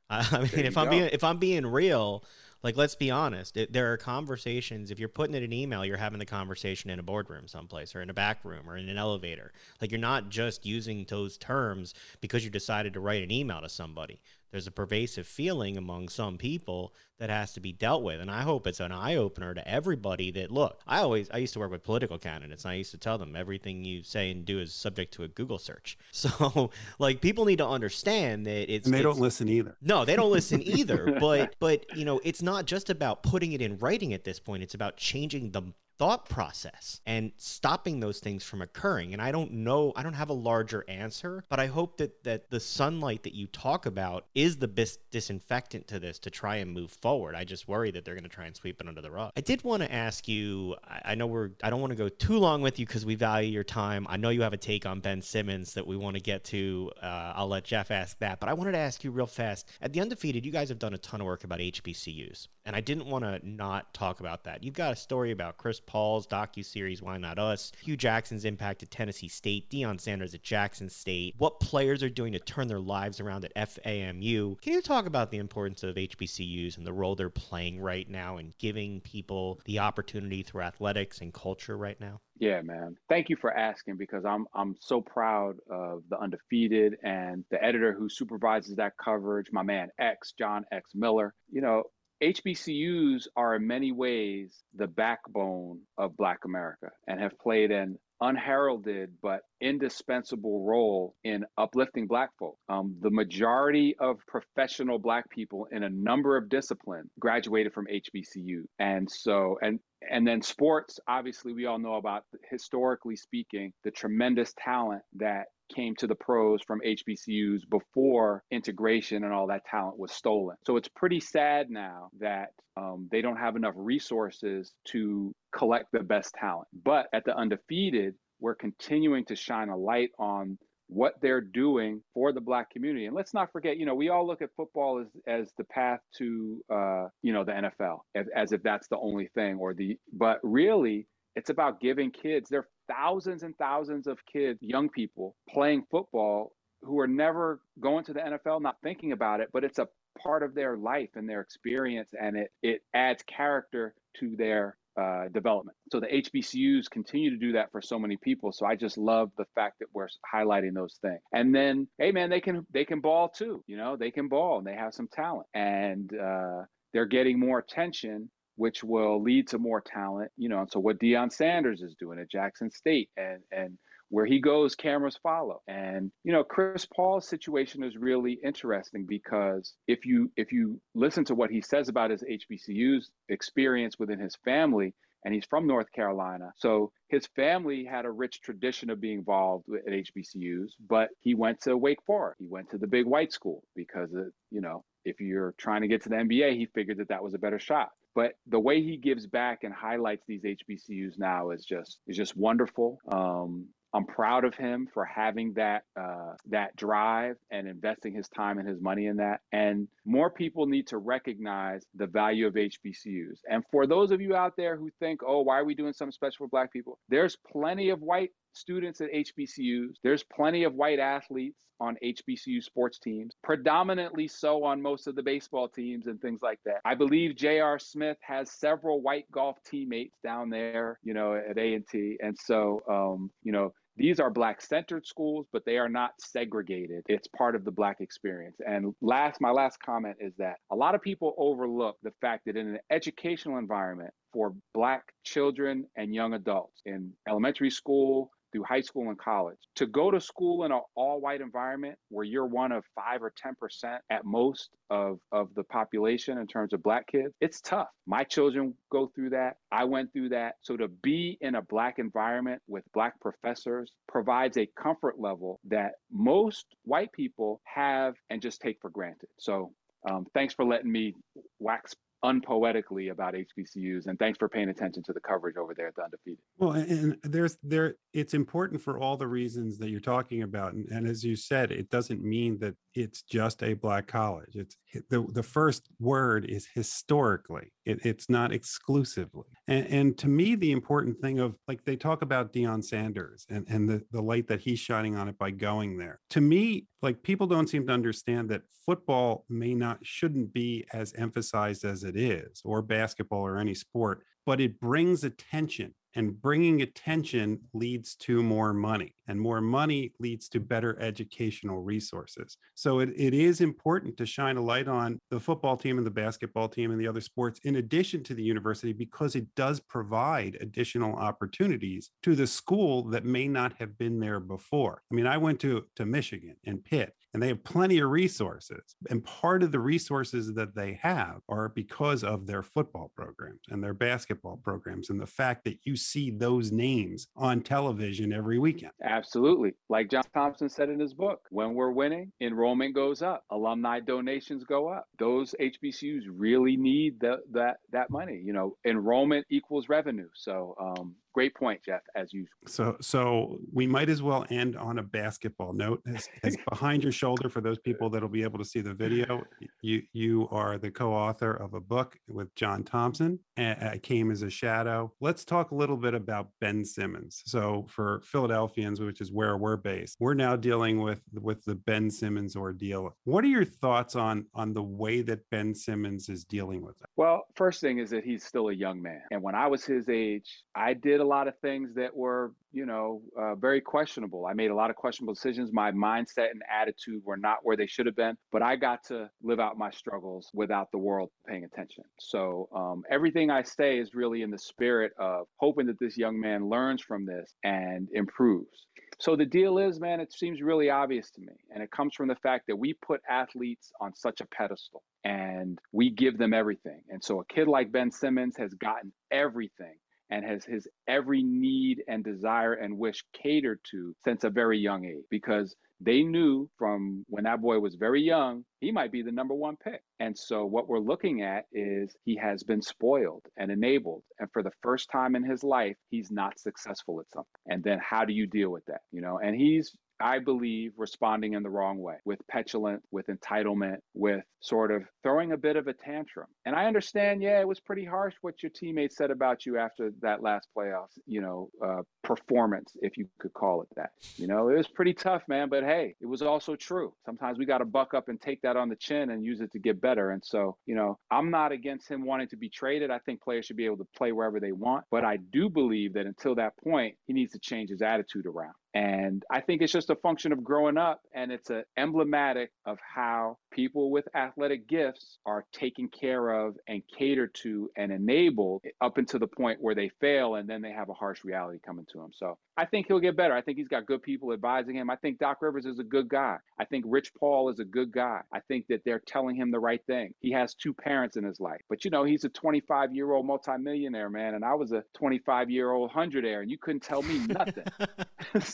I 0.11 0.39
mean, 0.39 0.65
if 0.65 0.77
I'm 0.77 0.85
go. 0.85 0.91
being 0.91 1.09
if 1.11 1.23
I'm 1.23 1.37
being 1.37 1.65
real, 1.65 2.23
like 2.63 2.75
let's 2.75 2.95
be 2.95 3.09
honest, 3.09 3.57
it, 3.57 3.71
there 3.71 3.91
are 3.93 3.97
conversations. 3.97 4.91
If 4.91 4.99
you're 4.99 5.09
putting 5.09 5.33
it 5.35 5.39
in 5.39 5.45
an 5.45 5.53
email, 5.53 5.85
you're 5.85 5.97
having 5.97 6.19
the 6.19 6.25
conversation 6.25 6.89
in 6.89 6.99
a 6.99 7.03
boardroom 7.03 7.47
someplace, 7.47 7.95
or 7.95 8.01
in 8.01 8.09
a 8.09 8.13
back 8.13 8.43
room, 8.43 8.69
or 8.69 8.77
in 8.77 8.89
an 8.89 8.97
elevator. 8.97 9.53
Like 9.79 9.91
you're 9.91 9.99
not 9.99 10.29
just 10.29 10.65
using 10.65 11.05
those 11.07 11.37
terms 11.37 11.93
because 12.19 12.43
you 12.43 12.49
decided 12.49 12.93
to 12.93 12.99
write 12.99 13.23
an 13.23 13.31
email 13.31 13.61
to 13.61 13.69
somebody 13.69 14.21
there's 14.51 14.67
a 14.67 14.71
pervasive 14.71 15.25
feeling 15.25 15.77
among 15.77 16.09
some 16.09 16.37
people 16.37 16.93
that 17.19 17.29
has 17.29 17.53
to 17.53 17.59
be 17.59 17.71
dealt 17.71 18.03
with. 18.03 18.19
And 18.19 18.29
I 18.29 18.41
hope 18.41 18.67
it's 18.67 18.79
an 18.79 18.91
eye 18.91 19.15
opener 19.15 19.53
to 19.53 19.65
everybody 19.67 20.31
that 20.31 20.51
look, 20.51 20.81
I 20.85 20.99
always 20.99 21.29
I 21.29 21.37
used 21.37 21.53
to 21.53 21.59
work 21.59 21.71
with 21.71 21.83
political 21.83 22.17
candidates 22.17 22.65
and 22.65 22.71
I 22.71 22.75
used 22.75 22.91
to 22.91 22.97
tell 22.97 23.17
them 23.17 23.35
everything 23.35 23.85
you 23.85 24.03
say 24.03 24.31
and 24.31 24.43
do 24.43 24.59
is 24.59 24.73
subject 24.73 25.13
to 25.15 25.23
a 25.23 25.27
Google 25.29 25.57
search. 25.57 25.97
So 26.21 26.69
like 26.99 27.19
people 27.19 27.45
need 27.45 27.57
to 27.57 27.67
understand 27.67 28.45
that 28.45 28.71
it's 28.71 28.85
And 28.85 28.93
they 28.93 28.99
it's, 28.99 29.03
don't 29.03 29.19
listen 29.19 29.49
either. 29.49 29.75
No, 29.81 30.00
they 30.05 30.15
don't 30.15 30.31
listen 30.31 30.61
either. 30.67 31.17
but 31.19 31.55
but 31.59 31.85
you 31.97 32.05
know, 32.05 32.19
it's 32.23 32.41
not 32.41 32.65
just 32.65 32.89
about 32.89 33.23
putting 33.23 33.53
it 33.53 33.61
in 33.61 33.77
writing 33.77 34.13
at 34.13 34.23
this 34.23 34.39
point. 34.39 34.63
It's 34.63 34.73
about 34.73 34.97
changing 34.97 35.51
the 35.51 35.63
thought 36.01 36.27
process 36.27 36.99
and 37.05 37.31
stopping 37.37 37.99
those 37.99 38.17
things 38.17 38.43
from 38.43 38.63
occurring. 38.63 39.13
And 39.13 39.21
I 39.21 39.31
don't 39.31 39.51
know, 39.51 39.93
I 39.95 40.01
don't 40.01 40.15
have 40.15 40.29
a 40.29 40.33
larger 40.33 40.83
answer, 40.87 41.43
but 41.47 41.59
I 41.59 41.67
hope 41.67 41.97
that 41.97 42.23
that 42.23 42.49
the 42.49 42.59
sunlight 42.59 43.21
that 43.21 43.35
you 43.35 43.45
talk 43.45 43.85
about 43.85 44.25
is 44.33 44.57
the 44.57 44.67
best 44.67 44.99
disinfectant 45.11 45.87
to 45.89 45.99
this 45.99 46.17
to 46.17 46.31
try 46.31 46.55
and 46.55 46.73
move 46.73 46.89
forward. 46.89 47.35
I 47.35 47.43
just 47.43 47.67
worry 47.67 47.91
that 47.91 48.03
they're 48.03 48.15
going 48.15 48.23
to 48.23 48.29
try 48.29 48.47
and 48.47 48.55
sweep 48.55 48.81
it 48.81 48.87
under 48.87 48.99
the 48.99 49.11
rug. 49.11 49.31
I 49.37 49.41
did 49.41 49.63
want 49.63 49.83
to 49.83 49.93
ask 49.93 50.27
you, 50.27 50.75
I 51.05 51.13
know 51.13 51.27
we're 51.27 51.51
I 51.63 51.69
don't 51.69 51.81
want 51.81 51.91
to 51.91 51.97
go 51.97 52.09
too 52.09 52.39
long 52.39 52.63
with 52.63 52.79
you 52.79 52.87
because 52.87 53.05
we 53.05 53.13
value 53.13 53.51
your 53.51 53.63
time. 53.63 54.07
I 54.09 54.17
know 54.17 54.29
you 54.29 54.41
have 54.41 54.53
a 54.53 54.57
take 54.57 54.87
on 54.87 55.01
Ben 55.01 55.21
Simmons 55.21 55.75
that 55.75 55.85
we 55.85 55.97
want 55.97 56.15
to 56.15 56.21
get 56.21 56.43
to. 56.45 56.89
Uh, 56.99 57.33
I'll 57.35 57.47
let 57.47 57.63
Jeff 57.63 57.91
ask 57.91 58.17
that, 58.17 58.39
but 58.39 58.49
I 58.49 58.53
wanted 58.53 58.71
to 58.71 58.79
ask 58.79 59.03
you 59.03 59.11
real 59.11 59.27
fast. 59.27 59.67
At 59.83 59.93
the 59.93 60.01
undefeated, 60.01 60.47
you 60.47 60.51
guys 60.51 60.69
have 60.69 60.79
done 60.79 60.95
a 60.95 60.97
ton 60.97 61.21
of 61.21 61.27
work 61.27 61.43
about 61.43 61.59
HBCUs, 61.59 62.47
and 62.65 62.75
I 62.75 62.81
didn't 62.81 63.07
want 63.07 63.23
to 63.23 63.39
not 63.43 63.93
talk 63.93 64.19
about 64.19 64.43
that. 64.43 64.63
You've 64.63 64.73
got 64.73 64.93
a 64.93 64.95
story 64.95 65.31
about 65.31 65.57
Chris 65.57 65.79
Paul's 65.79 66.27
docu-series 66.27 67.01
Why 67.01 67.17
Not 67.17 67.39
Us, 67.39 67.71
Hue 67.83 67.97
Jackson's 67.97 68.45
impact 68.45 68.83
at 68.83 68.91
Tennessee 68.91 69.27
State, 69.27 69.69
Deion 69.69 69.99
Sanders 69.99 70.33
at 70.33 70.43
Jackson 70.43 70.89
State, 70.89 71.35
what 71.37 71.59
players 71.59 72.03
are 72.03 72.09
doing 72.09 72.33
to 72.33 72.39
turn 72.39 72.67
their 72.67 72.79
lives 72.79 73.19
around 73.19 73.45
at 73.45 73.55
FAMU. 73.55 74.61
Can 74.61 74.73
you 74.73 74.81
talk 74.81 75.05
about 75.05 75.31
the 75.31 75.37
importance 75.37 75.83
of 75.83 75.95
HBCUs 75.95 76.77
and 76.77 76.85
the 76.85 76.93
role 76.93 77.15
they're 77.15 77.29
playing 77.29 77.79
right 77.79 78.09
now 78.09 78.37
in 78.37 78.53
giving 78.59 79.01
people 79.01 79.59
the 79.65 79.79
opportunity 79.79 80.43
through 80.43 80.61
athletics 80.61 81.21
and 81.21 81.33
culture 81.33 81.77
right 81.77 81.99
now? 81.99 82.21
Yeah, 82.39 82.61
man. 82.61 82.95
Thank 83.07 83.29
you 83.29 83.35
for 83.35 83.55
asking 83.55 83.97
because 83.97 84.25
I'm 84.25 84.47
I'm 84.55 84.75
so 84.79 84.99
proud 84.99 85.57
of 85.69 86.01
the 86.09 86.19
undefeated 86.19 86.97
and 87.03 87.45
the 87.51 87.63
editor 87.63 87.93
who 87.93 88.09
supervises 88.09 88.75
that 88.77 88.93
coverage, 88.97 89.47
my 89.51 89.61
man 89.61 89.89
X, 89.99 90.33
John 90.37 90.65
X 90.71 90.89
Miller. 90.95 91.35
You 91.51 91.61
know, 91.61 91.83
HBCUs 92.21 93.27
are 93.35 93.55
in 93.55 93.65
many 93.65 93.91
ways 93.91 94.63
the 94.75 94.87
backbone 94.87 95.79
of 95.97 96.15
Black 96.17 96.45
America 96.45 96.91
and 97.07 97.19
have 97.19 97.37
played 97.39 97.71
an 97.71 97.97
unheralded 98.21 99.11
but 99.23 99.41
indispensable 99.59 100.63
role 100.63 101.15
in 101.23 101.43
uplifting 101.57 102.05
Black 102.05 102.29
folk. 102.37 102.57
Um, 102.69 102.95
the 103.01 103.09
majority 103.09 103.95
of 103.99 104.19
professional 104.27 104.99
Black 104.99 105.27
people 105.31 105.67
in 105.71 105.81
a 105.81 105.89
number 105.89 106.37
of 106.37 106.47
disciplines 106.47 107.09
graduated 107.19 107.73
from 107.73 107.87
HBCU, 107.87 108.65
and 108.77 109.09
so 109.09 109.57
and 109.63 109.79
and 110.07 110.27
then 110.27 110.43
sports. 110.43 110.99
Obviously, 111.07 111.53
we 111.53 111.65
all 111.65 111.79
know 111.79 111.95
about 111.95 112.23
historically 112.49 113.15
speaking 113.15 113.73
the 113.83 113.91
tremendous 113.91 114.53
talent 114.59 115.01
that 115.15 115.47
came 115.73 115.95
to 115.97 116.07
the 116.07 116.15
pros 116.15 116.61
from 116.61 116.81
HBCUs 116.85 117.61
before 117.69 118.43
integration 118.51 119.23
and 119.23 119.33
all 119.33 119.47
that 119.47 119.65
talent 119.65 119.97
was 119.97 120.11
stolen. 120.11 120.57
So 120.65 120.77
it's 120.77 120.89
pretty 120.89 121.19
sad 121.19 121.69
now 121.69 122.09
that 122.19 122.49
um, 122.77 123.07
they 123.11 123.21
don't 123.21 123.37
have 123.37 123.55
enough 123.55 123.73
resources 123.77 124.73
to 124.89 125.33
collect 125.53 125.91
the 125.91 125.99
best 125.99 126.33
talent. 126.35 126.67
But 126.83 127.07
at 127.13 127.25
the 127.25 127.35
undefeated, 127.35 128.15
we're 128.39 128.55
continuing 128.55 129.25
to 129.25 129.35
shine 129.35 129.69
a 129.69 129.77
light 129.77 130.11
on 130.17 130.57
what 130.87 131.13
they're 131.21 131.39
doing 131.39 132.01
for 132.13 132.33
the 132.33 132.41
black 132.41 132.69
community 132.69 133.05
and 133.05 133.15
let's 133.15 133.33
not 133.33 133.49
forget 133.53 133.77
you 133.77 133.85
know 133.85 133.95
we 133.95 134.09
all 134.09 134.27
look 134.27 134.41
at 134.41 134.49
football 134.57 134.99
as 134.99 135.07
as 135.25 135.49
the 135.57 135.63
path 135.63 136.01
to 136.13 136.61
uh 136.69 137.07
you 137.21 137.31
know 137.31 137.45
the 137.45 137.51
NFL 137.53 137.99
as, 138.13 138.25
as 138.35 138.51
if 138.51 138.61
that's 138.61 138.89
the 138.89 138.97
only 138.97 139.29
thing 139.33 139.55
or 139.55 139.73
the 139.73 139.97
but 140.11 140.39
really 140.43 141.07
it's 141.37 141.49
about 141.49 141.79
giving 141.79 142.11
kids 142.11 142.49
there 142.49 142.67
thousands 142.91 143.43
and 143.43 143.57
thousands 143.57 144.07
of 144.07 144.19
kids, 144.31 144.59
young 144.61 144.89
people 144.89 145.35
playing 145.49 145.83
football 145.89 146.53
who 146.83 146.99
are 146.99 147.07
never 147.07 147.61
going 147.79 148.03
to 148.05 148.13
the 148.13 148.19
NFL, 148.19 148.61
not 148.61 148.77
thinking 148.83 149.11
about 149.11 149.39
it, 149.39 149.49
but 149.53 149.63
it's 149.63 149.79
a 149.79 149.87
part 150.19 150.43
of 150.43 150.53
their 150.55 150.75
life 150.77 151.09
and 151.15 151.29
their 151.29 151.41
experience, 151.41 152.11
and 152.19 152.35
it 152.37 152.51
it 152.61 152.81
adds 152.93 153.23
character 153.23 153.93
to 154.19 154.35
their 154.35 154.77
uh, 154.99 155.29
development. 155.29 155.77
So 155.91 155.99
the 155.99 156.07
HBCUs 156.07 156.89
continue 156.89 157.29
to 157.29 157.37
do 157.37 157.53
that 157.53 157.71
for 157.71 157.81
so 157.81 157.97
many 157.97 158.17
people. 158.17 158.51
So 158.51 158.65
I 158.65 158.75
just 158.75 158.97
love 158.97 159.31
the 159.37 159.45
fact 159.55 159.79
that 159.79 159.87
we're 159.93 160.09
highlighting 160.33 160.73
those 160.73 160.97
things. 161.01 161.21
And 161.31 161.55
then, 161.55 161.87
hey 161.97 162.11
man, 162.11 162.29
they 162.29 162.41
can 162.41 162.65
they 162.71 162.85
can 162.85 162.99
ball 162.99 163.29
too. 163.29 163.63
You 163.67 163.77
know, 163.77 163.95
they 163.95 164.11
can 164.11 164.27
ball 164.27 164.57
and 164.57 164.67
they 164.67 164.75
have 164.75 164.93
some 164.93 165.07
talent, 165.07 165.47
and 165.53 166.11
uh, 166.13 166.63
they're 166.93 167.05
getting 167.05 167.39
more 167.39 167.59
attention 167.59 168.29
which 168.61 168.83
will 168.83 169.19
lead 169.23 169.47
to 169.47 169.57
more 169.57 169.81
talent, 169.81 170.31
you 170.37 170.47
know. 170.47 170.59
And 170.59 170.71
so 170.71 170.79
what 170.79 170.99
Deion 170.99 171.33
Sanders 171.33 171.81
is 171.81 171.95
doing 171.95 172.19
at 172.19 172.29
Jackson 172.29 172.69
State 172.69 173.09
and 173.17 173.39
and 173.51 173.79
where 174.09 174.27
he 174.27 174.39
goes, 174.39 174.75
cameras 174.75 175.17
follow. 175.23 175.63
And 175.67 176.11
you 176.23 176.31
know, 176.31 176.43
Chris 176.43 176.85
Paul's 176.85 177.27
situation 177.27 177.83
is 177.83 177.97
really 177.97 178.37
interesting 178.43 179.07
because 179.07 179.73
if 179.87 180.05
you 180.05 180.31
if 180.37 180.51
you 180.51 180.79
listen 180.93 181.25
to 181.25 181.33
what 181.33 181.49
he 181.49 181.61
says 181.61 181.89
about 181.89 182.11
his 182.11 182.23
HBCU's 182.23 183.09
experience 183.29 183.97
within 183.97 184.19
his 184.19 184.35
family, 184.45 184.93
and 185.25 185.33
he's 185.33 185.45
from 185.45 185.65
North 185.65 185.91
Carolina. 185.91 186.53
So 186.57 186.91
his 187.07 187.25
family 187.35 187.83
had 187.83 188.05
a 188.05 188.11
rich 188.11 188.41
tradition 188.41 188.91
of 188.91 189.01
being 189.01 189.19
involved 189.19 189.65
at 189.73 189.91
HBCUs, 189.91 190.73
but 190.87 191.09
he 191.19 191.33
went 191.33 191.61
to 191.61 191.75
Wake 191.75 192.03
Forest. 192.05 192.39
He 192.39 192.47
went 192.47 192.69
to 192.71 192.77
the 192.77 192.87
big 192.87 193.07
white 193.07 193.33
school 193.33 193.63
because, 193.75 194.13
of, 194.13 194.27
you 194.51 194.61
know, 194.61 194.83
if 195.03 195.19
you're 195.19 195.55
trying 195.57 195.81
to 195.81 195.87
get 195.87 196.03
to 196.03 196.09
the 196.09 196.15
NBA, 196.15 196.57
he 196.57 196.67
figured 196.67 196.97
that 196.97 197.09
that 197.09 197.23
was 197.23 197.33
a 197.33 197.39
better 197.39 197.59
shot. 197.59 197.89
But 198.13 198.33
the 198.47 198.59
way 198.59 198.81
he 198.81 198.97
gives 198.97 199.25
back 199.27 199.63
and 199.63 199.73
highlights 199.73 200.25
these 200.27 200.43
HBCUs 200.43 201.17
now 201.17 201.51
is 201.51 201.65
just 201.65 201.99
is 202.07 202.17
just 202.17 202.35
wonderful. 202.35 202.99
Um, 203.07 203.67
I'm 203.93 204.05
proud 204.05 204.45
of 204.45 204.55
him 204.55 204.87
for 204.93 205.03
having 205.03 205.53
that 205.53 205.83
uh, 205.99 206.33
that 206.47 206.75
drive 206.75 207.35
and 207.51 207.67
investing 207.67 208.13
his 208.13 208.29
time 208.29 208.57
and 208.57 208.67
his 208.67 208.79
money 208.79 209.07
in 209.07 209.17
that. 209.17 209.41
And 209.51 209.87
more 210.05 210.29
people 210.29 210.65
need 210.65 210.87
to 210.87 210.97
recognize 210.97 211.83
the 211.95 212.07
value 212.07 212.47
of 212.47 212.53
HBCUs. 212.53 213.39
And 213.49 213.63
for 213.71 213.85
those 213.87 214.11
of 214.11 214.21
you 214.21 214.35
out 214.35 214.55
there 214.55 214.77
who 214.77 214.89
think, 214.99 215.21
"Oh, 215.25 215.41
why 215.41 215.59
are 215.59 215.65
we 215.65 215.75
doing 215.75 215.93
something 215.93 216.13
special 216.13 216.45
for 216.45 216.47
Black 216.47 216.71
people?" 216.71 216.99
There's 217.09 217.35
plenty 217.35 217.89
of 217.89 218.01
white 218.01 218.31
students 218.53 219.01
at 219.01 219.11
HBCUs. 219.11 219.95
There's 220.03 220.23
plenty 220.23 220.63
of 220.63 220.73
white 220.73 220.99
athletes 220.99 221.57
on 221.81 221.97
HBCU 222.03 222.63
sports 222.63 222.99
teams, 222.99 223.33
predominantly 223.43 224.27
so 224.27 224.63
on 224.63 224.81
most 224.81 225.07
of 225.07 225.15
the 225.15 225.23
baseball 225.23 225.67
teams 225.67 226.05
and 226.05 226.21
things 226.21 226.41
like 226.43 226.59
that. 226.63 226.79
I 226.85 226.93
believe 226.93 227.35
J.R. 227.35 227.79
Smith 227.79 228.17
has 228.21 228.51
several 228.51 229.01
white 229.01 229.25
golf 229.31 229.57
teammates 229.65 230.15
down 230.23 230.51
there, 230.51 230.99
you 231.03 231.15
know, 231.15 231.33
at 231.33 231.57
A&T. 231.57 232.17
And 232.21 232.37
so, 232.37 232.81
um, 232.87 233.31
you 233.41 233.51
know, 233.51 233.73
these 233.97 234.19
are 234.19 234.29
black 234.29 234.61
centered 234.61 235.05
schools, 235.05 235.47
but 235.51 235.65
they 235.65 235.77
are 235.77 235.89
not 235.89 236.13
segregated. 236.19 237.03
It's 237.09 237.27
part 237.27 237.55
of 237.55 237.65
the 237.65 237.71
black 237.71 237.99
experience. 237.99 238.57
And 238.65 238.95
last, 239.01 239.41
my 239.41 239.51
last 239.51 239.79
comment 239.81 240.17
is 240.19 240.33
that 240.37 240.57
a 240.71 240.75
lot 240.75 240.95
of 240.95 241.01
people 241.01 241.33
overlook 241.37 241.97
the 242.03 242.13
fact 242.21 242.45
that 242.45 242.55
in 242.55 242.67
an 242.69 242.79
educational 242.89 243.57
environment 243.57 244.13
for 244.31 244.53
black 244.73 245.13
children 245.23 245.85
and 245.97 246.15
young 246.15 246.33
adults 246.33 246.81
in 246.85 247.11
elementary 247.27 247.69
school, 247.69 248.31
through 248.51 248.63
high 248.63 248.81
school 248.81 249.09
and 249.09 249.17
college. 249.17 249.57
To 249.75 249.85
go 249.85 250.11
to 250.11 250.19
school 250.19 250.63
in 250.63 250.71
an 250.71 250.81
all 250.95 251.21
white 251.21 251.41
environment 251.41 251.97
where 252.09 252.25
you're 252.25 252.45
one 252.45 252.71
of 252.71 252.83
five 252.95 253.21
or 253.21 253.33
10% 253.43 253.97
at 254.09 254.25
most 254.25 254.69
of, 254.89 255.19
of 255.31 255.53
the 255.55 255.63
population 255.63 256.37
in 256.37 256.47
terms 256.47 256.73
of 256.73 256.83
black 256.83 257.07
kids, 257.07 257.33
it's 257.41 257.61
tough. 257.61 257.87
My 258.05 258.23
children 258.23 258.73
go 258.91 259.11
through 259.13 259.31
that. 259.31 259.57
I 259.71 259.85
went 259.85 260.11
through 260.13 260.29
that. 260.29 260.55
So 260.61 260.77
to 260.77 260.87
be 260.87 261.37
in 261.41 261.55
a 261.55 261.61
black 261.61 261.99
environment 261.99 262.61
with 262.67 262.83
black 262.93 263.19
professors 263.19 263.91
provides 264.07 264.57
a 264.57 264.69
comfort 264.77 265.19
level 265.19 265.59
that 265.67 265.93
most 266.11 266.65
white 266.83 267.11
people 267.13 267.61
have 267.63 268.15
and 268.29 268.41
just 268.41 268.61
take 268.61 268.77
for 268.81 268.89
granted. 268.89 269.29
So 269.39 269.73
um, 270.09 270.25
thanks 270.33 270.53
for 270.53 270.65
letting 270.65 270.91
me 270.91 271.15
wax 271.59 271.95
unpoetically 272.23 273.09
about 273.09 273.33
HBCUs. 273.33 274.07
And 274.07 274.17
thanks 274.19 274.37
for 274.37 274.47
paying 274.47 274.69
attention 274.69 275.03
to 275.03 275.13
the 275.13 275.19
coverage 275.19 275.57
over 275.57 275.73
there 275.73 275.87
at 275.87 275.95
the 275.95 276.03
Undefeated. 276.03 276.43
Well, 276.57 276.73
and 276.73 277.17
there's 277.23 277.57
there 277.63 277.95
it's 278.13 278.33
important 278.33 278.81
for 278.81 278.99
all 278.99 279.17
the 279.17 279.27
reasons 279.27 279.77
that 279.79 279.89
you're 279.89 279.99
talking 279.99 280.43
about, 280.43 280.73
and, 280.73 280.87
and 280.89 281.07
as 281.07 281.23
you 281.23 281.35
said, 281.35 281.71
it 281.71 281.89
doesn't 281.89 282.23
mean 282.23 282.59
that 282.59 282.75
it's 282.93 283.21
just 283.23 283.63
a 283.63 283.73
black 283.73 284.07
college. 284.07 284.55
It's 284.55 284.75
the 285.09 285.25
the 285.31 285.43
first 285.43 285.87
word 285.99 286.45
is 286.45 286.67
historically. 286.73 287.71
It, 287.85 288.05
it's 288.05 288.29
not 288.29 288.51
exclusively. 288.51 289.47
And, 289.67 289.87
and 289.87 290.17
to 290.19 290.27
me, 290.27 290.55
the 290.55 290.71
important 290.71 291.19
thing 291.19 291.39
of 291.39 291.55
like 291.67 291.83
they 291.83 291.95
talk 291.95 292.21
about 292.21 292.53
Deion 292.53 292.83
Sanders 292.83 293.45
and 293.49 293.65
and 293.69 293.89
the 293.89 294.03
the 294.11 294.21
light 294.21 294.47
that 294.47 294.61
he's 294.61 294.79
shining 294.79 295.15
on 295.15 295.27
it 295.29 295.37
by 295.37 295.51
going 295.51 295.97
there. 295.97 296.19
To 296.31 296.41
me, 296.41 296.87
like 297.01 297.23
people 297.23 297.47
don't 297.47 297.69
seem 297.69 297.87
to 297.87 297.93
understand 297.93 298.49
that 298.49 298.63
football 298.85 299.45
may 299.49 299.73
not 299.73 299.99
shouldn't 300.03 300.53
be 300.53 300.85
as 300.93 301.13
emphasized 301.13 301.85
as 301.85 302.03
it 302.03 302.15
is, 302.15 302.61
or 302.65 302.81
basketball 302.81 303.41
or 303.45 303.57
any 303.57 303.73
sport, 303.73 304.23
but 304.45 304.59
it 304.59 304.79
brings 304.79 305.23
attention 305.23 305.93
and 306.15 306.39
bringing 306.41 306.81
attention 306.81 307.59
leads 307.73 308.15
to 308.15 308.43
more 308.43 308.73
money 308.73 309.15
and 309.27 309.39
more 309.39 309.61
money 309.61 310.13
leads 310.19 310.49
to 310.49 310.59
better 310.59 310.99
educational 310.99 311.81
resources. 311.81 312.57
So 312.75 312.99
it, 312.99 313.09
it 313.15 313.33
is 313.33 313.61
important 313.61 314.17
to 314.17 314.25
shine 314.25 314.57
a 314.57 314.61
light 314.61 314.87
on 314.87 315.19
the 315.29 315.39
football 315.39 315.77
team 315.77 315.97
and 315.97 316.05
the 316.05 316.11
basketball 316.11 316.67
team 316.67 316.91
and 316.91 316.99
the 316.99 317.07
other 317.07 317.21
sports 317.21 317.59
in 317.63 317.77
addition 317.77 318.23
to 318.23 318.33
the 318.33 318.43
university 318.43 318.93
because 318.93 319.35
it 319.35 319.47
does 319.55 319.79
provide 319.79 320.57
additional 320.59 321.15
opportunities 321.15 322.11
to 322.23 322.35
the 322.35 322.47
school 322.47 323.03
that 323.09 323.25
may 323.25 323.47
not 323.47 323.73
have 323.79 323.97
been 323.97 324.19
there 324.19 324.39
before. 324.39 325.01
I 325.11 325.15
mean 325.15 325.27
i 325.27 325.37
went 325.37 325.59
to 325.61 325.85
to 325.95 326.05
michigan 326.05 326.55
and 326.65 326.83
pitt 326.83 327.13
and 327.33 327.41
they 327.41 327.47
have 327.47 327.63
plenty 327.63 327.99
of 327.99 328.09
resources 328.09 328.95
and 329.09 329.23
part 329.23 329.63
of 329.63 329.71
the 329.71 329.79
resources 329.79 330.53
that 330.53 330.75
they 330.75 330.99
have 331.01 331.39
are 331.49 331.69
because 331.69 332.23
of 332.23 332.45
their 332.45 332.63
football 332.63 333.11
programs 333.15 333.61
and 333.69 333.83
their 333.83 333.93
basketball 333.93 334.59
programs 334.63 335.09
and 335.09 335.19
the 335.19 335.25
fact 335.25 335.63
that 335.63 335.77
you 335.83 335.95
see 335.95 336.31
those 336.31 336.71
names 336.71 337.27
on 337.35 337.61
television 337.61 338.33
every 338.33 338.59
weekend. 338.59 338.91
Absolutely. 339.03 339.73
Like 339.89 340.09
John 340.09 340.23
Thompson 340.33 340.69
said 340.69 340.89
in 340.89 340.99
his 340.99 341.13
book, 341.13 341.41
when 341.49 341.73
we're 341.73 341.91
winning, 341.91 342.31
enrollment 342.41 342.95
goes 342.95 343.21
up, 343.21 343.43
alumni 343.51 343.99
donations 343.99 344.63
go 344.63 344.87
up. 344.87 345.05
Those 345.19 345.55
HBCUs 345.59 346.23
really 346.27 346.77
need 346.77 347.19
the, 347.19 347.37
that 347.51 347.77
that 347.91 348.09
money. 348.09 348.41
You 348.43 348.53
know, 348.53 348.77
enrollment 348.85 349.45
equals 349.49 349.89
revenue. 349.89 350.29
So 350.33 350.75
um, 350.79 351.15
great 351.33 351.55
point, 351.55 351.81
Jeff, 351.83 352.01
as 352.15 352.33
usual. 352.33 352.49
So, 352.67 352.95
so 353.01 353.57
we 353.73 353.85
might 353.85 354.07
as 354.09 354.21
well 354.21 354.45
end 354.49 354.77
on 354.77 354.99
a 354.99 355.03
basketball 355.03 355.73
note. 355.73 356.01
As, 356.07 356.29
as 356.43 356.55
behind 356.69 357.03
your 357.03 357.11
shoulder, 357.11 357.49
for 357.49 357.59
those 357.59 357.79
people 357.79 358.09
that'll 358.09 358.29
be 358.29 358.43
able 358.43 358.59
to 358.59 358.65
see 358.65 358.81
the 358.81 358.93
video, 358.93 359.43
you 359.81 360.03
you 360.13 360.47
are 360.51 360.77
the 360.77 360.89
co-author 360.89 361.51
of 361.51 361.73
a 361.73 361.81
book 361.81 362.17
with 362.27 362.53
John 362.55 362.83
Thompson. 362.83 363.39
Uh, 363.57 363.95
came 364.01 364.31
as 364.31 364.41
a 364.41 364.49
shadow. 364.49 365.11
Let's 365.19 365.43
talk 365.43 365.71
a 365.71 365.75
little 365.75 365.97
bit 365.97 366.13
about 366.13 366.49
Ben 366.61 366.85
Simmons. 366.85 367.43
So, 367.45 367.85
for 367.89 368.21
Philadelphians, 368.23 369.01
which 369.01 369.21
is 369.21 369.31
where 369.31 369.57
we're 369.57 369.77
based, 369.77 370.17
we're 370.19 370.33
now 370.33 370.55
dealing 370.55 371.01
with 371.01 371.21
with 371.33 371.63
the 371.65 371.75
Ben 371.75 372.09
Simmons 372.09 372.55
ordeal. 372.55 373.15
What 373.25 373.43
are 373.43 373.47
your 373.47 373.65
thoughts 373.65 374.15
on 374.15 374.45
on 374.53 374.73
the 374.73 374.83
way 374.83 375.21
that 375.23 375.49
Ben 375.49 375.75
Simmons 375.75 376.29
is 376.29 376.45
dealing 376.45 376.81
with 376.81 376.99
it? 377.01 377.07
Well, 377.17 377.45
first 377.55 377.81
thing 377.81 377.97
is 377.97 378.09
that 378.11 378.23
he's 378.23 378.45
still 378.45 378.69
a 378.69 378.73
young 378.73 379.01
man, 379.01 379.21
and 379.31 379.41
when 379.41 379.55
I 379.55 379.67
was 379.67 379.83
his 379.83 380.07
age, 380.09 380.63
I 380.75 380.93
did 380.93 381.20
a 381.21 381.25
lot 381.25 381.47
of 381.47 381.57
things 381.59 381.93
that 381.95 382.15
were, 382.15 382.51
you 382.71 382.85
know, 382.85 383.21
uh, 383.37 383.55
very 383.55 383.81
questionable. 383.81 384.45
I 384.45 384.53
made 384.53 384.71
a 384.71 384.75
lot 384.75 384.89
of 384.89 384.95
questionable 384.95 385.33
decisions. 385.33 385.71
My 385.71 385.91
mindset 385.91 386.51
and 386.51 386.61
attitude 386.69 387.21
were 387.25 387.37
not 387.37 387.59
where 387.63 387.77
they 387.77 387.87
should 387.87 388.05
have 388.05 388.15
been, 388.15 388.35
but 388.51 388.61
I 388.61 388.75
got 388.75 389.03
to 389.05 389.29
live 389.41 389.59
out 389.59 389.77
my 389.77 389.91
struggles 389.91 390.49
without 390.53 390.91
the 390.91 390.97
world 390.97 391.29
paying 391.47 391.63
attention. 391.63 392.03
So 392.19 392.69
um, 392.75 393.03
everything 393.09 393.49
I 393.49 393.63
say 393.63 393.97
is 393.99 394.13
really 394.13 394.41
in 394.41 394.51
the 394.51 394.59
spirit 394.59 395.13
of 395.19 395.47
hoping 395.57 395.87
that 395.87 395.99
this 395.99 396.17
young 396.17 396.39
man 396.39 396.67
learns 396.67 397.01
from 397.01 397.25
this 397.25 397.53
and 397.63 398.07
improves. 398.13 398.87
So 399.19 399.35
the 399.35 399.45
deal 399.45 399.77
is, 399.77 399.99
man, 399.99 400.19
it 400.19 400.33
seems 400.33 400.63
really 400.63 400.89
obvious 400.89 401.29
to 401.31 401.41
me. 401.41 401.53
And 401.73 401.83
it 401.83 401.91
comes 401.91 402.15
from 402.15 402.27
the 402.27 402.35
fact 402.35 402.65
that 402.67 402.75
we 402.75 402.95
put 403.05 403.21
athletes 403.29 403.91
on 404.01 404.15
such 404.15 404.41
a 404.41 404.47
pedestal 404.47 405.03
and 405.23 405.77
we 405.91 406.09
give 406.09 406.39
them 406.39 406.53
everything. 406.53 407.01
And 407.09 407.23
so 407.23 407.39
a 407.39 407.45
kid 407.45 407.67
like 407.67 407.91
Ben 407.91 408.09
Simmons 408.09 408.55
has 408.57 408.73
gotten 408.73 409.13
everything 409.31 409.95
and 410.31 410.45
has 410.45 410.63
his 410.65 410.87
every 411.07 411.43
need 411.43 412.03
and 412.07 412.23
desire 412.23 412.73
and 412.73 412.97
wish 412.97 413.23
catered 413.33 413.79
to 413.91 414.15
since 414.23 414.43
a 414.43 414.49
very 414.49 414.79
young 414.79 415.05
age 415.05 415.25
because 415.29 415.75
they 416.03 416.23
knew 416.23 416.67
from 416.77 417.23
when 417.29 417.43
that 417.43 417.61
boy 417.61 417.79
was 417.79 417.95
very 417.95 418.23
young, 418.23 418.65
he 418.79 418.91
might 418.91 419.11
be 419.11 419.21
the 419.21 419.31
number 419.31 419.53
one 419.53 419.77
pick. 419.77 420.01
And 420.19 420.35
so 420.35 420.65
what 420.65 420.87
we're 420.87 420.99
looking 420.99 421.43
at 421.43 421.65
is 421.71 422.15
he 422.25 422.35
has 422.37 422.63
been 422.63 422.81
spoiled 422.81 423.45
and 423.57 423.71
enabled. 423.71 424.23
And 424.39 424.49
for 424.51 424.63
the 424.63 424.71
first 424.81 425.11
time 425.11 425.35
in 425.35 425.43
his 425.43 425.63
life, 425.63 425.97
he's 426.09 426.31
not 426.31 426.59
successful 426.59 427.19
at 427.19 427.29
something. 427.29 427.61
And 427.67 427.83
then 427.83 427.99
how 427.99 428.25
do 428.25 428.33
you 428.33 428.47
deal 428.47 428.71
with 428.71 428.85
that? 428.85 429.01
You 429.11 429.21
know, 429.21 429.37
and 429.37 429.55
he's 429.55 429.95
I 430.21 430.39
believe, 430.39 430.93
responding 430.97 431.53
in 431.53 431.63
the 431.63 431.69
wrong 431.69 431.99
way 431.99 432.17
with 432.25 432.39
petulant, 432.47 433.01
with 433.11 433.27
entitlement, 433.27 433.97
with 434.13 434.43
sort 434.59 434.91
of 434.91 435.03
throwing 435.23 435.51
a 435.51 435.57
bit 435.57 435.75
of 435.75 435.87
a 435.87 435.93
tantrum. 435.93 436.47
And 436.65 436.75
I 436.75 436.85
understand, 436.85 437.41
yeah, 437.41 437.59
it 437.59 437.67
was 437.67 437.79
pretty 437.79 438.05
harsh 438.05 438.35
what 438.41 438.61
your 438.61 438.69
teammates 438.69 439.17
said 439.17 439.31
about 439.31 439.65
you 439.65 439.77
after 439.77 440.11
that 440.21 440.43
last 440.43 440.67
playoffs, 440.77 441.17
you 441.25 441.41
know, 441.41 441.69
uh, 441.83 442.01
performance, 442.23 442.95
if 443.01 443.17
you 443.17 443.27
could 443.39 443.53
call 443.53 443.81
it 443.81 443.87
that. 443.95 444.11
You 444.37 444.47
know, 444.47 444.69
it 444.69 444.77
was 444.77 444.87
pretty 444.87 445.13
tough, 445.13 445.43
man. 445.47 445.69
But 445.69 445.83
hey, 445.83 446.15
it 446.21 446.27
was 446.27 446.41
also 446.41 446.75
true. 446.75 447.13
Sometimes 447.25 447.57
we 447.57 447.65
got 447.65 447.79
to 447.79 447.85
buck 447.85 448.13
up 448.13 448.29
and 448.29 448.39
take 448.39 448.61
that 448.61 448.77
on 448.77 448.89
the 448.89 448.95
chin 448.95 449.31
and 449.31 449.43
use 449.43 449.61
it 449.61 449.71
to 449.71 449.79
get 449.79 449.99
better. 449.99 450.31
And 450.31 450.43
so, 450.43 450.77
you 450.85 450.95
know, 450.95 451.17
I'm 451.31 451.49
not 451.49 451.71
against 451.71 452.07
him 452.07 452.25
wanting 452.25 452.47
to 452.49 452.57
be 452.57 452.69
traded. 452.69 453.09
I 453.11 453.19
think 453.19 453.41
players 453.41 453.65
should 453.65 453.77
be 453.77 453.85
able 453.85 453.97
to 453.97 454.07
play 454.15 454.31
wherever 454.31 454.59
they 454.59 454.71
want. 454.71 455.05
But 455.09 455.25
I 455.25 455.37
do 455.37 455.69
believe 455.69 456.13
that 456.13 456.25
until 456.25 456.55
that 456.55 456.77
point, 456.77 457.15
he 457.25 457.33
needs 457.33 457.53
to 457.53 457.59
change 457.59 457.89
his 457.89 458.01
attitude 458.01 458.45
around. 458.45 458.73
And 458.93 459.43
I 459.49 459.61
think 459.61 459.81
it's 459.81 459.91
just 459.91 460.09
a 460.09 460.15
function 460.15 460.51
of 460.51 460.63
growing 460.63 460.97
up, 460.97 461.21
and 461.33 461.51
it's 461.51 461.69
a 461.69 461.85
emblematic 461.97 462.71
of 462.85 462.97
how 462.99 463.57
people 463.71 464.11
with 464.11 464.27
athletic 464.35 464.87
gifts 464.87 465.39
are 465.45 465.65
taken 465.71 466.09
care 466.09 466.49
of 466.49 466.75
and 466.87 467.01
catered 467.17 467.53
to 467.63 467.89
and 467.95 468.11
enabled 468.11 468.83
up 468.99 469.17
until 469.17 469.39
the 469.39 469.47
point 469.47 469.81
where 469.81 469.95
they 469.95 470.09
fail, 470.19 470.55
and 470.55 470.69
then 470.69 470.81
they 470.81 470.91
have 470.91 471.09
a 471.09 471.13
harsh 471.13 471.43
reality 471.43 471.79
coming 471.85 472.05
to 472.11 472.17
them. 472.17 472.31
So 472.33 472.57
I 472.75 472.85
think 472.85 473.07
he'll 473.07 473.19
get 473.19 473.37
better. 473.37 473.53
I 473.53 473.61
think 473.61 473.77
he's 473.77 473.87
got 473.87 474.05
good 474.05 474.21
people 474.21 474.51
advising 474.51 474.95
him. 474.95 475.09
I 475.09 475.15
think 475.15 475.39
Doc 475.39 475.61
Rivers 475.61 475.85
is 475.85 475.99
a 475.99 476.03
good 476.03 476.27
guy. 476.27 476.57
I 476.79 476.85
think 476.85 477.05
Rich 477.07 477.33
Paul 477.35 477.69
is 477.69 477.79
a 477.79 477.85
good 477.85 478.11
guy. 478.11 478.41
I 478.51 478.59
think 478.59 478.87
that 478.87 479.03
they're 479.05 479.21
telling 479.25 479.55
him 479.55 479.71
the 479.71 479.79
right 479.79 480.03
thing. 480.05 480.33
He 480.39 480.51
has 480.51 480.73
two 480.73 480.93
parents 480.93 481.37
in 481.37 481.43
his 481.43 481.59
life, 481.59 481.81
but 481.89 482.03
you 482.03 482.11
know 482.11 482.23
he's 482.23 482.43
a 482.43 482.49
25 482.49 483.15
year 483.15 483.31
old 483.31 483.45
multimillionaire 483.45 484.29
man, 484.29 484.55
and 484.55 484.65
I 484.65 484.73
was 484.73 484.91
a 484.91 485.03
25 485.13 485.69
year 485.69 485.91
old 485.91 486.11
hundredaire, 486.11 486.61
and 486.61 486.69
you 486.69 486.77
couldn't 486.77 487.03
tell 487.03 487.21
me 487.21 487.39
nothing. 487.47 487.85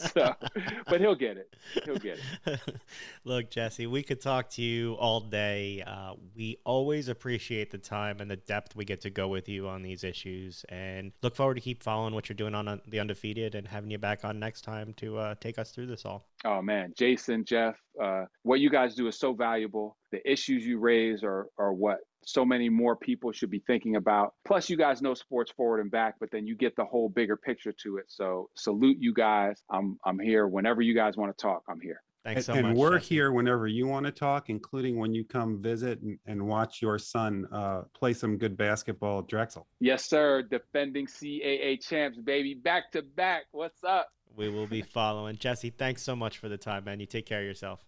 so, 0.13 0.33
but 0.87 1.01
he'll 1.01 1.15
get 1.15 1.37
it. 1.37 1.55
He'll 1.85 1.97
get 1.97 2.19
it. 2.45 2.59
Look, 3.23 3.49
Jesse, 3.49 3.87
we 3.87 4.03
could 4.03 4.21
talk 4.21 4.49
to 4.51 4.61
you 4.61 4.93
all 4.93 5.19
day. 5.19 5.83
Uh, 5.85 6.13
we 6.35 6.57
always 6.65 7.07
appreciate 7.07 7.71
the 7.71 7.77
time 7.77 8.19
and 8.19 8.29
the 8.29 8.35
depth 8.35 8.75
we 8.75 8.85
get 8.85 9.01
to 9.01 9.09
go 9.09 9.27
with 9.27 9.49
you 9.49 9.67
on 9.67 9.81
these 9.81 10.03
issues, 10.03 10.65
and 10.69 11.11
look 11.21 11.35
forward 11.35 11.55
to 11.55 11.61
keep 11.61 11.83
following 11.83 12.13
what 12.13 12.29
you're 12.29 12.35
doing 12.35 12.55
on 12.55 12.67
uh, 12.67 12.77
the 12.87 12.99
undefeated 12.99 13.55
and 13.55 13.67
having 13.67 13.91
you 13.91 13.97
back 13.97 14.23
on 14.23 14.39
next 14.39 14.61
time 14.61 14.93
to 14.97 15.17
uh, 15.17 15.35
take 15.39 15.57
us 15.57 15.71
through 15.71 15.87
this 15.87 16.05
all. 16.05 16.27
Oh 16.45 16.61
man, 16.61 16.93
Jason, 16.97 17.45
Jeff, 17.45 17.75
uh, 18.01 18.25
what 18.43 18.59
you 18.59 18.69
guys 18.69 18.95
do 18.95 19.07
is 19.07 19.17
so 19.17 19.33
valuable. 19.33 19.97
The 20.11 20.19
issues 20.29 20.65
you 20.65 20.79
raise 20.79 21.23
are 21.23 21.47
are 21.57 21.73
what 21.73 21.97
so 22.27 22.43
many 22.43 22.67
more 22.67 22.95
people 22.97 23.31
should 23.31 23.49
be 23.49 23.63
thinking 23.65 23.95
about. 23.95 24.33
Plus, 24.45 24.69
you 24.69 24.75
guys 24.75 25.01
know 25.01 25.13
sports 25.13 25.49
forward 25.51 25.79
and 25.79 25.89
back, 25.89 26.15
but 26.19 26.29
then 26.29 26.45
you 26.45 26.55
get 26.55 26.75
the 26.75 26.83
whole 26.83 27.07
bigger 27.07 27.37
picture 27.37 27.71
to 27.83 27.97
it. 27.97 28.05
So 28.09 28.49
salute 28.55 28.97
you 28.99 29.13
guys. 29.13 29.63
I'm 29.71 29.97
I'm 30.05 30.19
here 30.19 30.47
whenever 30.47 30.81
you 30.81 30.93
guys 30.93 31.15
want 31.15 31.35
to 31.35 31.41
talk. 31.41 31.63
I'm 31.69 31.79
here. 31.79 32.01
Thanks 32.25 32.47
so 32.47 32.53
and, 32.53 32.63
much. 32.63 32.69
and 32.71 32.77
we're 32.77 32.99
Jesse. 32.99 33.15
here 33.15 33.31
whenever 33.31 33.67
you 33.67 33.87
want 33.87 34.05
to 34.07 34.11
talk, 34.11 34.49
including 34.49 34.97
when 34.97 35.13
you 35.13 35.23
come 35.23 35.61
visit 35.61 36.01
and, 36.01 36.19
and 36.25 36.45
watch 36.45 36.81
your 36.81 36.99
son 36.99 37.47
uh, 37.53 37.83
play 37.97 38.11
some 38.11 38.37
good 38.37 38.57
basketball 38.57 39.19
at 39.19 39.27
Drexel. 39.27 39.65
Yes, 39.79 40.03
sir. 40.03 40.41
Defending 40.41 41.07
CAA 41.07 41.81
champs, 41.81 42.17
baby. 42.17 42.55
Back 42.55 42.91
to 42.91 43.03
back. 43.03 43.43
What's 43.51 43.85
up? 43.85 44.09
We 44.35 44.49
will 44.49 44.67
be 44.67 44.81
following. 44.81 45.37
Jesse, 45.37 45.69
thanks 45.69 46.03
so 46.03 46.13
much 46.13 46.39
for 46.39 46.49
the 46.49 46.57
time, 46.57 46.83
man. 46.83 46.99
You 46.99 47.05
take 47.05 47.25
care 47.25 47.39
of 47.39 47.45
yourself. 47.45 47.85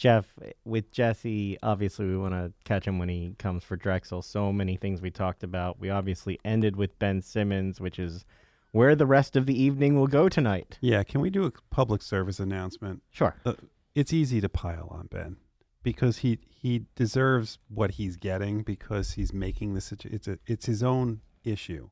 Jeff, 0.00 0.32
with 0.64 0.90
Jesse, 0.90 1.58
obviously 1.62 2.06
we 2.06 2.16
want 2.16 2.32
to 2.32 2.54
catch 2.64 2.86
him 2.86 2.98
when 2.98 3.10
he 3.10 3.34
comes 3.38 3.62
for 3.62 3.76
Drexel. 3.76 4.22
So 4.22 4.50
many 4.50 4.76
things 4.76 5.02
we 5.02 5.10
talked 5.10 5.42
about. 5.42 5.78
We 5.78 5.90
obviously 5.90 6.40
ended 6.42 6.74
with 6.74 6.98
Ben 6.98 7.20
Simmons, 7.20 7.82
which 7.82 7.98
is 7.98 8.24
where 8.72 8.96
the 8.96 9.04
rest 9.04 9.36
of 9.36 9.44
the 9.44 9.62
evening 9.62 9.96
will 9.96 10.06
go 10.06 10.30
tonight. 10.30 10.78
Yeah, 10.80 11.02
can 11.02 11.20
we 11.20 11.28
do 11.28 11.44
a 11.44 11.52
public 11.68 12.00
service 12.00 12.40
announcement? 12.40 13.02
Sure. 13.10 13.36
Uh, 13.44 13.52
it's 13.94 14.10
easy 14.10 14.40
to 14.40 14.48
pile 14.48 14.88
on 14.90 15.08
Ben 15.08 15.36
because 15.82 16.18
he 16.18 16.38
he 16.48 16.86
deserves 16.94 17.58
what 17.68 17.92
he's 17.92 18.16
getting 18.16 18.62
because 18.62 19.12
he's 19.12 19.34
making 19.34 19.74
the 19.74 19.82
situ- 19.82 20.08
it's 20.10 20.26
a 20.26 20.38
it's 20.46 20.64
his 20.64 20.82
own 20.82 21.20
issue. 21.44 21.90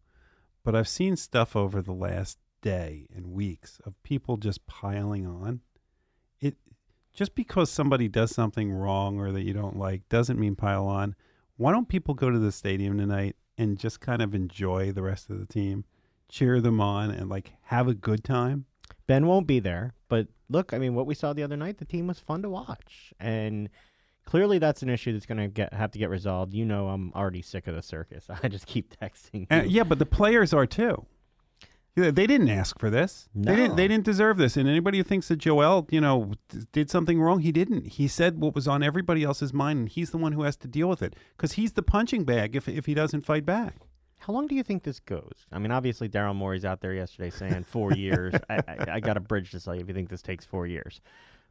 But 0.65 0.75
I've 0.75 0.89
seen 0.89 1.17
stuff 1.17 1.55
over 1.55 1.83
the 1.83 1.93
last 1.93 2.39
day 2.63 3.07
and 3.15 3.33
weeks 3.33 3.83
of 3.85 4.03
people 4.03 4.39
just 4.39 4.67
piling 4.67 5.27
on. 5.27 5.61
It 6.41 6.57
just 7.19 7.35
because 7.35 7.69
somebody 7.69 8.07
does 8.07 8.31
something 8.31 8.71
wrong 8.71 9.19
or 9.19 9.33
that 9.33 9.43
you 9.43 9.53
don't 9.53 9.77
like 9.77 10.09
doesn't 10.09 10.39
mean 10.39 10.55
pile 10.55 10.87
on. 10.87 11.17
Why 11.57 11.73
don't 11.73 11.89
people 11.89 12.15
go 12.15 12.31
to 12.31 12.39
the 12.39 12.53
stadium 12.53 12.97
tonight 12.97 13.35
and 13.59 13.77
just 13.77 14.01
kind 14.01 14.23
of 14.23 14.37
enjoy 14.37 14.93
the 14.93 15.03
rest 15.03 15.29
of 15.29 15.41
the 15.41 15.47
team, 15.47 15.85
cheer 16.29 16.61
them 16.61 16.81
on, 16.81 17.11
and 17.11 17.29
like 17.29 17.55
have 17.63 17.89
a 17.89 17.95
good 17.95 18.23
time? 18.23 18.67
Ben 19.09 19.27
won't 19.27 19.49
be 19.49 19.59
there, 19.59 19.95
but 20.09 20.29
look, 20.49 20.73
I 20.73 20.79
mean, 20.79 20.95
what 20.95 21.07
we 21.07 21.15
saw 21.17 21.33
the 21.33 21.43
other 21.43 21.57
night, 21.57 21.79
the 21.79 21.85
team 21.85 22.07
was 22.07 22.21
fun 22.21 22.41
to 22.43 22.49
watch, 22.49 23.13
and 23.19 23.69
clearly 24.25 24.61
that's 24.61 24.83
an 24.83 24.89
issue 24.89 25.13
that's 25.13 25.27
going 25.27 25.39
to 25.39 25.49
get 25.49 25.75
have 25.75 25.91
to 25.91 25.99
get 25.99 26.11
resolved. 26.11 26.55
You 26.55 26.67
know, 26.67 26.87
I'm 26.87 27.13
already 27.15 27.43
sick 27.43 27.67
of 27.67 27.75
the 27.75 27.83
circus. 27.83 28.27
I 28.45 28.47
just 28.47 28.67
keep 28.67 28.97
texting. 28.97 29.49
Uh, 29.51 29.65
yeah, 29.67 29.83
but 29.83 29.99
the 29.99 30.07
players 30.07 30.55
are 30.55 30.67
too. 30.67 31.05
Yeah, 32.05 32.11
They 32.11 32.27
didn't 32.27 32.49
ask 32.49 32.79
for 32.79 32.91
this. 32.91 33.29
They 33.35 33.57
didn't. 33.57 33.77
They 33.77 33.89
didn't 33.89 34.05
deserve 34.05 34.37
this. 34.37 34.57
And 34.57 34.69
anybody 34.69 34.99
who 34.99 35.05
thinks 35.05 35.29
that 35.29 35.37
Joel, 35.37 35.87
you 35.91 36.01
know, 36.01 36.33
did 36.73 36.91
something 36.91 37.21
wrong, 37.21 37.41
he 37.41 37.53
didn't. 37.53 37.87
He 37.89 38.09
said 38.09 38.41
what 38.41 38.55
was 38.55 38.69
on 38.69 38.83
everybody 38.83 39.25
else's 39.25 39.53
mind, 39.53 39.79
and 39.81 39.89
he's 39.89 40.11
the 40.11 40.19
one 40.19 40.33
who 40.33 40.43
has 40.43 40.57
to 40.59 40.69
deal 40.69 40.89
with 40.89 41.03
it 41.03 41.15
because 41.37 41.53
he's 41.53 41.73
the 41.73 41.83
punching 41.83 42.25
bag 42.25 42.55
if 42.57 42.69
if 42.69 42.87
he 42.87 42.95
doesn't 42.95 43.23
fight 43.23 43.45
back. 43.45 43.75
How 44.21 44.33
long 44.33 44.47
do 44.49 44.55
you 44.57 44.63
think 44.65 44.83
this 44.83 44.99
goes? 45.01 45.47
I 45.53 45.59
mean, 45.59 45.71
obviously 45.71 46.09
Daryl 46.09 46.35
Morey's 46.35 46.65
out 46.65 46.81
there 46.81 46.93
yesterday 46.93 47.31
saying 47.31 47.65
four 47.65 47.93
years. 48.07 48.35
I, 48.51 48.57
I, 48.67 48.87
I 48.95 49.01
got 49.01 49.17
a 49.17 49.21
bridge 49.21 49.51
to 49.53 49.61
sell 49.61 49.75
you 49.75 49.81
if 49.81 49.89
you 49.89 49.95
think 49.95 50.09
this 50.09 50.23
takes 50.23 50.45
four 50.45 50.67
years. 50.67 51.01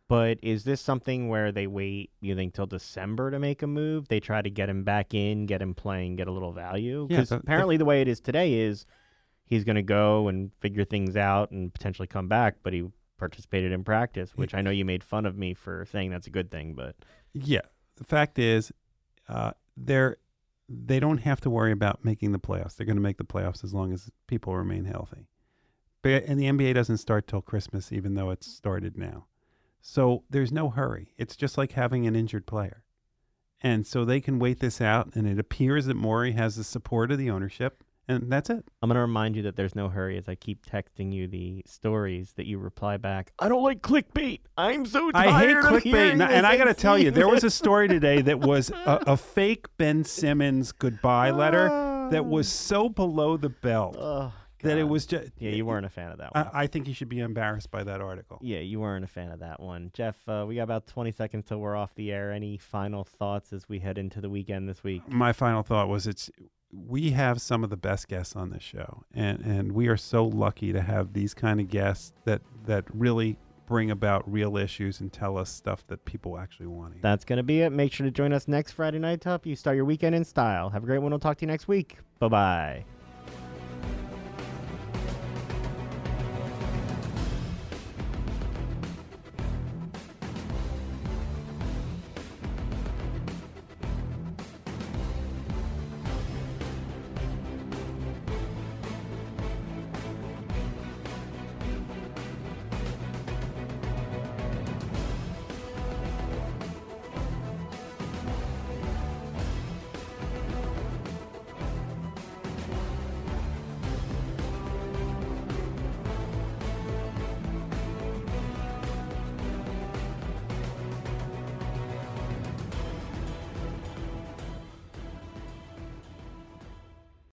But 0.10 0.38
is 0.42 0.64
this 0.64 0.80
something 0.80 1.28
where 1.28 1.52
they 1.52 1.68
wait, 1.68 2.12
you 2.22 2.34
think, 2.36 2.54
till 2.54 2.66
December 2.66 3.30
to 3.32 3.40
make 3.40 3.62
a 3.62 3.68
move? 3.68 4.08
They 4.08 4.22
try 4.22 4.42
to 4.42 4.50
get 4.50 4.70
him 4.70 4.84
back 4.86 5.14
in, 5.14 5.46
get 5.48 5.62
him 5.62 5.74
playing, 5.74 6.16
get 6.16 6.28
a 6.28 6.32
little 6.32 6.54
value? 6.54 7.08
Yeah, 7.10 7.18
Because 7.18 7.30
the- 7.30 7.38
apparently 7.38 7.76
the 7.76 7.84
way 7.86 8.02
it 8.02 8.08
is 8.08 8.20
today 8.22 8.54
is 8.54 8.86
he's 9.48 9.64
going 9.64 9.76
to 9.76 9.82
go 9.82 10.28
and 10.28 10.52
figure 10.60 10.84
things 10.84 11.16
out 11.16 11.52
and 11.52 11.74
potentially 11.74 12.08
come 12.08 12.28
back, 12.28 12.58
but 12.62 12.74
he 12.74 12.86
participated 13.18 13.72
in 13.72 13.84
practice, 13.84 14.32
which 14.36 14.54
I 14.54 14.62
know 14.62 14.70
you 14.70 14.86
made 14.86 15.04
fun 15.04 15.26
of 15.26 15.38
me 15.38 15.54
for 15.54 15.88
saying 15.92 16.12
that's 16.12 16.28
a 16.28 16.32
good 16.32 16.52
thing, 16.52 16.74
but 16.74 16.96
Yeah. 17.34 17.62
The 17.96 18.04
fact 18.04 18.38
is, 18.38 18.72
uh, 19.28 19.52
they're 19.76 20.18
they 20.70 21.00
don't 21.00 21.20
have 21.20 21.40
to 21.42 21.50
worry 21.50 21.72
about 21.72 22.04
making 22.04 22.34
the 22.34 22.40
playoffs. 22.40 22.76
They're 22.76 22.86
going 22.86 22.98
to 22.98 23.02
make 23.02 23.18
the 23.18 23.24
playoffs 23.24 23.64
as 23.64 23.74
long 23.74 23.94
as 23.94 24.12
people 24.28 24.56
remain 24.56 24.84
healthy. 24.86 25.30
But 26.02 26.26
and 26.26 26.40
the 26.40 26.46
NBA 26.46 26.74
doesn't 26.74 26.98
start 26.98 27.28
till 27.28 27.42
Christmas, 27.42 27.92
even 27.92 28.16
though 28.16 28.30
it's 28.30 28.48
started 28.48 28.98
now. 28.98 29.26
So 29.82 30.24
there's 30.30 30.52
no 30.52 30.70
hurry. 30.70 31.14
It's 31.18 31.36
just 31.36 31.58
like 31.58 31.72
having 31.72 32.06
an 32.06 32.16
injured 32.16 32.46
player, 32.46 32.84
and 33.62 33.88
so 33.88 34.04
they 34.04 34.20
can 34.20 34.40
wait 34.40 34.60
this 34.60 34.82
out. 34.82 35.16
And 35.16 35.28
it 35.28 35.40
appears 35.40 35.86
that 35.86 35.96
Morey 35.96 36.34
has 36.34 36.58
the 36.58 36.64
support 36.64 37.12
of 37.12 37.18
the 37.18 37.30
ownership, 37.30 37.84
and 38.08 38.32
that's 38.32 38.50
it. 38.50 38.64
I'm 38.82 38.90
going 38.90 38.96
to 38.96 39.02
remind 39.02 39.36
you 39.36 39.44
that 39.44 39.56
there's 39.56 39.76
no 39.76 39.90
hurry 39.90 40.18
as 40.18 40.28
I 40.30 40.36
keep 40.36 40.66
texting 40.66 41.12
you 41.14 41.28
the 41.28 41.64
stories 41.66 42.34
that 42.38 42.46
you 42.46 42.58
reply 42.58 42.98
back. 42.98 43.32
I 43.40 43.50
don't 43.50 43.64
like 43.64 43.82
clickbait. 43.82 44.40
I'm 44.58 44.86
so 44.86 45.12
tired 45.12 45.28
I 45.30 45.40
hate 45.40 45.58
of 45.58 45.64
clickbait, 45.66 46.12
and, 46.14 46.22
and 46.22 46.46
I 46.46 46.58
got 46.58 46.66
to 46.66 46.74
tell 46.74 46.98
you, 46.98 47.12
there 47.12 47.28
was 47.28 47.44
a 47.44 47.50
story 47.50 47.88
today 47.98 48.22
that 48.22 48.40
was 48.40 48.70
a, 48.70 49.04
a 49.08 49.18
fake 49.18 49.66
Ben 49.78 50.04
Simmons 50.04 50.72
goodbye 50.72 51.32
letter 51.32 51.68
that 52.12 52.20
Ah. 52.22 52.22
was 52.22 52.48
so 52.48 52.88
below 52.88 53.36
the 53.38 53.50
belt 53.50 53.98
that 54.64 54.78
it 54.78 54.86
was 54.86 55.06
just. 55.06 55.32
Yeah, 55.38 55.52
you 55.52 55.66
weren't 55.66 55.86
a 55.86 55.90
fan 55.90 56.12
of 56.12 56.18
that 56.20 56.34
one. 56.34 56.48
I, 56.54 56.64
I 56.64 56.68
think 56.68 56.88
you 56.88 56.94
should 56.94 57.10
be 57.10 57.20
embarrassed 57.20 57.70
by 57.70 57.84
that 57.84 58.02
article. 58.02 58.40
yeah, 58.42 58.60
you 58.60 58.80
weren't 58.80 59.04
a 59.04 59.08
fan 59.08 59.30
of 59.32 59.40
that 59.42 59.60
one. 59.60 59.92
Jeff, 59.94 60.16
uh, 60.28 60.46
we 60.48 60.56
got 60.56 60.64
about 60.64 60.88
20 60.88 61.12
seconds 61.12 61.46
till 61.46 61.60
we're 61.60 61.76
off 61.76 61.94
the 61.96 62.12
air. 62.12 62.32
Any 62.32 62.58
final 62.58 63.04
thoughts 63.04 63.54
as 63.54 63.68
we 63.70 63.80
head 63.80 63.98
into 63.98 64.20
the 64.22 64.30
weekend 64.30 64.68
this 64.70 64.84
week? 64.84 65.08
My 65.08 65.32
final 65.34 65.62
thought 65.64 65.90
was 65.90 66.08
it's 66.08 66.32
we 66.72 67.12
have 67.12 67.42
some 67.42 67.64
of 67.64 67.70
the 67.70 67.78
best 67.78 68.08
guests 68.08 68.36
on 68.36 68.50
this 68.50 68.64
show, 68.64 69.04
and 69.14 69.40
and 69.42 69.72
we 69.72 69.88
are 69.88 69.98
so 69.98 70.26
lucky 70.26 70.74
to 70.74 70.82
have 70.82 71.14
these 71.14 71.34
kind 71.34 71.60
of 71.60 71.70
guests 71.70 72.14
that 72.26 72.42
that 72.66 72.86
really 72.94 73.38
bring 73.66 73.92
about 73.92 74.30
real 74.32 74.58
issues 74.58 75.02
and 75.02 75.12
tell 75.12 75.38
us 75.38 75.50
stuff 75.50 75.86
that 75.88 76.04
people 76.06 76.40
actually 76.40 76.68
want 76.68 76.92
to 76.92 76.96
hear. 76.96 77.02
That's 77.02 77.26
going 77.26 77.38
to 77.38 77.44
be 77.44 77.62
it. 77.62 77.72
Make 77.72 77.92
sure 77.92 78.06
to 78.06 78.12
join 78.12 78.32
us 78.32 78.48
next 78.48 78.72
Friday 78.72 78.98
night 79.00 79.22
to 79.22 79.30
help 79.30 79.46
you 79.46 79.56
start 79.56 79.76
your 79.76 79.86
weekend 79.86 80.16
in 80.16 80.24
style. 80.24 80.70
Have 80.70 80.84
a 80.84 80.86
great 80.86 81.00
one. 81.00 81.12
We'll 81.12 81.20
talk 81.20 81.38
to 81.38 81.42
you 81.46 81.48
next 81.48 81.68
week. 81.68 81.98
Bye 82.20 82.30
bye. 82.30 82.97